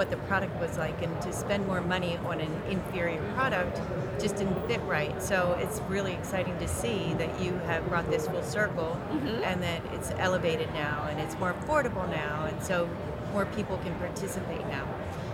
what 0.00 0.08
the 0.08 0.16
product 0.28 0.58
was 0.58 0.78
like 0.78 1.02
and 1.02 1.20
to 1.20 1.30
spend 1.30 1.66
more 1.66 1.82
money 1.82 2.16
on 2.24 2.40
an 2.40 2.50
inferior 2.70 3.22
product 3.34 3.78
just 4.18 4.36
didn't 4.36 4.66
fit 4.66 4.80
right. 4.84 5.22
So 5.22 5.54
it's 5.60 5.78
really 5.90 6.14
exciting 6.14 6.58
to 6.58 6.66
see 6.66 7.12
that 7.18 7.38
you 7.38 7.52
have 7.66 7.86
brought 7.86 8.08
this 8.08 8.26
full 8.26 8.42
circle 8.42 8.98
mm-hmm. 9.10 9.44
and 9.44 9.62
that 9.62 9.82
it's 9.92 10.10
elevated 10.12 10.72
now 10.72 11.06
and 11.10 11.20
it's 11.20 11.38
more 11.38 11.52
affordable 11.52 12.08
now 12.08 12.46
and 12.46 12.62
so 12.62 12.88
more 13.34 13.44
people 13.44 13.76
can 13.84 13.94
participate 13.96 14.66
now. 14.68 14.88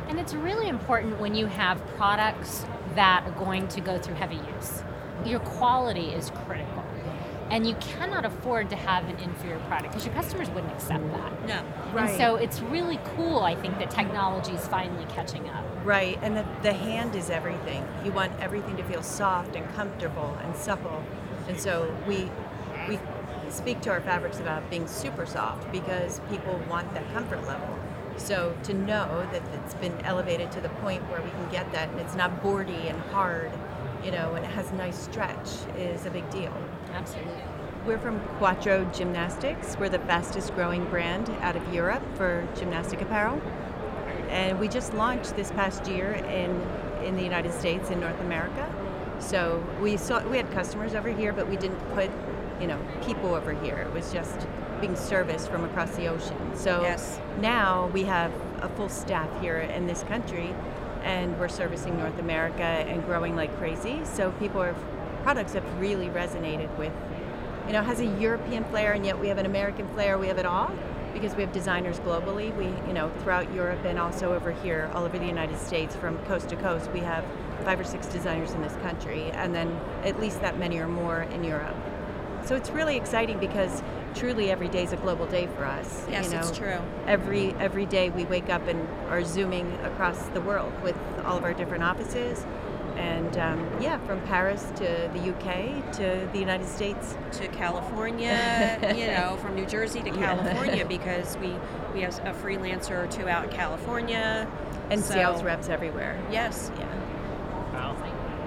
And 0.09 0.19
it's 0.19 0.35
really 0.35 0.69
important 0.69 1.21
when 1.21 1.37
you 1.37 1.47
have 1.47 1.79
products 1.95 2.67
that 2.97 3.23
are 3.25 3.39
going 3.39 3.69
to 3.69 3.81
go 3.81 3.99
through 4.01 4.17
heavy 4.17 4.41
use. 4.57 4.83
Your 5.25 5.39
quality 5.39 6.09
is 6.09 6.31
critical. 6.45 6.86
And 7.51 7.67
you 7.67 7.75
cannot 7.77 8.25
afford 8.25 8.71
to 8.71 8.77
have 8.77 9.09
an 9.09 9.17
inferior 9.19 9.59
product 9.61 9.93
because 9.93 10.05
your 10.05 10.15
customers 10.15 10.51
wouldn't 10.51 10.73
accept 10.73 11.09
that. 11.13 11.47
no 11.47 11.63
And 11.97 12.17
so 12.17 12.37
it's 12.37 12.61
really 12.61 12.99
cool, 13.17 13.41
I 13.41 13.55
think, 13.55 13.79
that 13.79 13.91
technology 13.91 14.53
is 14.53 14.67
finally 14.67 15.07
catching 15.07 15.49
up. 15.51 15.65
Right, 15.85 16.19
and 16.23 16.37
the, 16.37 16.45
the 16.63 16.73
hand 16.73 17.15
is 17.15 17.31
everything. 17.31 17.87
You 18.05 18.11
want 18.11 18.33
everything 18.41 18.77
to 18.77 18.83
feel 18.85 19.03
soft 19.03 19.55
and 19.55 19.69
comfortable 19.75 20.37
and 20.43 20.57
supple. 20.57 21.05
And 21.49 21.59
so 21.59 21.97
we 22.09 22.29
we 22.89 22.99
speak 23.51 23.81
to 23.83 23.91
our 23.91 24.01
fabrics 24.01 24.39
about 24.41 24.69
being 24.71 24.87
super 24.87 25.27
soft 25.27 25.71
because 25.73 26.21
people 26.31 26.61
want 26.69 26.93
that 26.95 27.13
comfort 27.13 27.47
level. 27.47 27.79
So 28.17 28.57
to 28.65 28.75
know 28.75 29.27
that 29.33 29.43
it's 29.55 29.75
been 29.75 29.97
elevated 30.05 30.51
to 30.53 30.61
the 30.61 30.69
point 30.69 31.03
where 31.11 31.21
we 31.21 31.31
can 31.31 31.49
get 31.51 31.71
that 31.73 31.89
and 31.91 32.01
it's 32.01 32.15
not 32.15 32.43
boardy 32.43 32.89
and 32.89 32.99
hard, 33.13 33.51
you 34.05 34.11
know, 34.11 34.35
and 34.35 34.45
it 34.45 34.51
has 34.51 34.73
nice 34.73 34.99
stretch 34.99 35.49
is 35.77 36.07
a 36.07 36.11
big 36.11 36.29
deal. 36.31 36.53
Absolutely. 36.97 37.35
We're 37.87 37.99
from 37.99 38.19
Quattro 38.39 38.85
Gymnastics. 38.87 39.77
We're 39.79 39.91
the 39.91 39.99
fastest 40.01 40.55
growing 40.55 40.85
brand 40.87 41.29
out 41.41 41.55
of 41.55 41.73
Europe 41.73 42.03
for 42.17 42.49
gymnastic 42.57 43.01
apparel. 43.03 43.41
And 44.31 44.59
we 44.59 44.67
just 44.67 44.95
launched 44.95 45.37
this 45.37 45.51
past 45.53 45.87
year 45.87 46.13
in, 46.13 46.51
in 47.05 47.17
the 47.17 47.23
United 47.23 47.53
States, 47.53 47.91
in 47.91 48.01
North 48.01 48.19
America. 48.21 48.73
So 49.21 49.63
we 49.81 49.97
saw 49.97 50.27
we 50.29 50.37
had 50.37 50.51
customers 50.53 50.95
over 50.95 51.11
here, 51.11 51.33
but 51.33 51.49
we 51.49 51.57
didn't 51.57 51.79
put, 51.95 52.11
you 52.61 52.67
know, 52.67 52.79
people 53.05 53.35
over 53.35 53.53
here. 53.53 53.77
It 53.79 53.93
was 53.93 54.13
just 54.13 54.47
being 54.81 54.97
serviced 54.97 55.49
from 55.51 55.65
across 55.65 55.95
the 55.97 56.07
ocean. 56.09 56.37
So 56.55 56.83
Yes. 56.83 57.21
now 57.41 57.87
we 57.95 58.05
have 58.05 58.33
a 58.63 58.69
full 58.71 58.89
staff 58.89 59.29
here 59.41 59.59
in 59.59 59.87
this 59.87 60.03
country, 60.05 60.55
and 61.03 61.39
we're 61.39 61.49
servicing 61.49 61.97
North 61.99 62.19
America 62.19 62.63
and 62.63 63.05
growing 63.05 63.37
like 63.37 63.57
crazy. 63.59 64.01
So 64.05 64.33
people 64.33 64.61
are 64.63 64.75
products 65.27 65.55
have 65.55 65.81
really 65.81 66.07
resonated 66.11 66.71
with 66.79 66.93
you 67.67 67.73
know, 67.73 67.83
has 67.83 67.99
a 67.99 68.07
European 68.07 68.63
flair, 68.67 68.93
and 68.93 69.05
yet 69.05 69.19
we 69.19 69.27
have 69.27 69.39
an 69.39 69.47
American 69.47 69.89
flair. 69.89 70.19
We 70.19 70.29
have 70.29 70.39
it 70.39 70.47
all 70.47 70.71
because 71.13 71.35
we 71.35 71.43
have 71.43 71.51
designers 71.53 71.99
globally. 71.99 72.57
We, 72.57 72.67
you 72.87 72.95
know, 72.95 73.11
throughout 73.25 73.53
Europe 73.53 73.85
and 73.85 73.99
also 73.99 74.33
over 74.33 74.53
here, 74.53 74.89
all 74.95 75.03
over 75.03 75.19
the 75.19 75.27
United 75.27 75.59
States, 75.59 75.97
from 75.97 76.17
coast 76.27 76.49
to 76.51 76.57
coast, 76.57 76.93
we 76.93 77.01
have 77.01 77.25
five 77.65 77.81
or 77.81 77.83
six 77.83 78.07
designers 78.07 78.53
in 78.53 78.63
this 78.63 78.77
country, 78.83 79.33
and 79.33 79.53
then 79.53 79.69
at 80.05 80.21
least 80.21 80.41
that 80.43 80.61
many 80.61 80.79
or 80.79 80.87
more 80.87 81.23
in 81.23 81.43
Europe. 81.43 81.75
So 82.45 82.55
it's 82.55 82.71
really 82.71 82.97
exciting 82.97 83.41
because 83.41 83.83
truly 84.15 84.53
every 84.53 84.69
day 84.69 84.85
is 84.85 84.93
a 84.93 84.97
global 84.97 85.27
day 85.27 85.49
for 85.49 85.65
us. 85.65 86.07
yes 86.09 86.27
you 86.27 86.35
know? 86.35 86.39
it's 86.39 86.57
true 86.57 86.79
Every 87.09 87.53
every 87.55 87.85
day 87.85 88.11
we 88.11 88.25
wake 88.27 88.49
up 88.49 88.67
and 88.69 88.89
are 89.11 89.25
zooming 89.25 89.73
across 89.83 90.23
the 90.29 90.41
world 90.41 90.73
with 90.85 90.97
all 91.25 91.37
of 91.37 91.43
our 91.43 91.53
different 91.53 91.83
offices. 91.83 92.47
And 92.97 93.37
um, 93.39 93.69
yeah, 93.81 93.99
from 94.07 94.21
Paris 94.23 94.65
to 94.77 95.11
the 95.13 95.31
UK 95.31 95.93
to 95.95 96.29
the 96.33 96.39
United 96.39 96.67
States. 96.67 97.17
to 97.33 97.49
California, 97.49 98.79
you 98.97 99.07
know, 99.09 99.37
from 99.43 99.55
New 99.55 99.67
Jersey 99.67 100.01
to 100.03 100.11
Yeah. 100.11 100.17
California 100.37 100.85
because 100.85 101.37
we 101.39 101.55
we 101.95 102.01
have 102.03 102.19
a 102.27 102.33
freelancer 102.33 103.05
or 103.05 103.07
two 103.07 103.29
out 103.29 103.45
in 103.45 103.51
California. 103.51 104.49
And 104.91 105.03
So- 105.03 105.15
sales 105.15 105.43
reps 105.43 105.69
everywhere. 105.69 106.19
Yes. 106.31 106.71
Yeah. 106.79 106.87
Wow. 107.73 107.97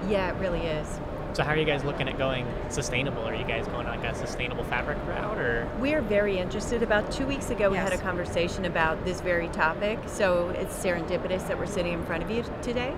Yeah, 0.08 0.30
it 0.34 0.40
really 0.40 0.60
is. 0.66 0.98
So 1.32 1.44
how 1.44 1.52
are 1.52 1.56
you 1.56 1.64
guys 1.64 1.84
looking 1.84 2.08
at 2.08 2.18
going 2.18 2.44
sustainable? 2.70 3.22
Are 3.22 3.34
you 3.34 3.44
guys 3.44 3.68
going 3.68 3.86
like 3.86 4.02
a 4.02 4.14
sustainable 4.16 4.64
fabric 4.64 4.98
route 5.06 5.38
or? 5.38 5.68
We're 5.78 6.00
very 6.00 6.38
interested. 6.38 6.82
About 6.82 7.12
two 7.12 7.24
weeks 7.24 7.50
ago, 7.50 7.70
we 7.70 7.76
had 7.76 7.92
a 7.92 7.98
conversation 7.98 8.64
about 8.64 9.04
this 9.04 9.20
very 9.20 9.46
topic. 9.48 10.00
So 10.06 10.48
it's 10.58 10.74
serendipitous 10.76 11.46
that 11.46 11.56
we're 11.56 11.66
sitting 11.66 11.92
in 11.92 12.04
front 12.04 12.24
of 12.24 12.30
you 12.32 12.42
today. 12.62 12.92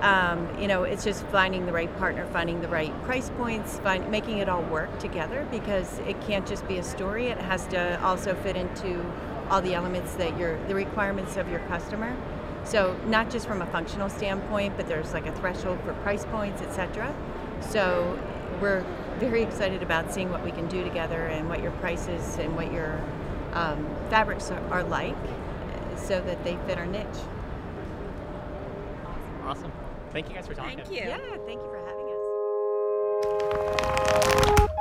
Um, 0.00 0.58
you 0.58 0.66
know, 0.66 0.84
it's 0.84 1.04
just 1.04 1.26
finding 1.26 1.66
the 1.66 1.72
right 1.72 1.94
partner, 1.98 2.26
finding 2.32 2.60
the 2.62 2.68
right 2.68 2.90
price 3.04 3.30
points, 3.36 3.78
find, 3.80 4.10
making 4.10 4.38
it 4.38 4.48
all 4.48 4.62
work 4.62 4.98
together 4.98 5.46
because 5.50 5.98
it 6.00 6.18
can't 6.22 6.46
just 6.46 6.66
be 6.66 6.78
a 6.78 6.82
story. 6.82 7.26
It 7.26 7.38
has 7.38 7.66
to 7.68 8.02
also 8.02 8.34
fit 8.36 8.56
into 8.56 9.04
all 9.50 9.60
the 9.60 9.74
elements 9.74 10.14
that 10.14 10.38
your 10.38 10.58
the 10.68 10.74
requirements 10.74 11.36
of 11.36 11.50
your 11.50 11.60
customer. 11.60 12.16
So 12.64 12.96
not 13.06 13.30
just 13.30 13.46
from 13.46 13.62
a 13.62 13.66
functional 13.66 14.08
standpoint, 14.08 14.76
but 14.76 14.86
there's 14.86 15.12
like 15.12 15.26
a 15.26 15.32
threshold 15.32 15.78
for 15.84 15.92
price 15.94 16.24
points, 16.26 16.62
etc. 16.62 17.14
So 17.60 18.18
we're 18.60 18.84
very 19.18 19.42
excited 19.42 19.82
about 19.82 20.12
seeing 20.14 20.30
what 20.30 20.42
we 20.44 20.50
can 20.50 20.66
do 20.68 20.82
together 20.82 21.26
and 21.26 21.48
what 21.48 21.62
your 21.62 21.72
prices 21.72 22.38
and 22.38 22.56
what 22.56 22.72
your 22.72 23.00
um, 23.52 23.86
fabrics 24.08 24.50
are, 24.50 24.60
are 24.72 24.84
like 24.84 25.16
so 25.96 26.20
that 26.20 26.42
they 26.44 26.56
fit 26.66 26.78
our 26.78 26.86
niche. 26.86 27.06
Awesome. 29.44 29.72
Thank 30.12 30.28
you 30.28 30.34
guys 30.34 30.46
for 30.46 30.54
talking. 30.54 30.76
Thank 30.76 30.90
you. 30.90 30.96
Yeah, 30.96 31.18
thank 31.46 31.60
you 31.62 31.68
for 31.70 31.78
having 31.78 32.06
us. 34.60 34.76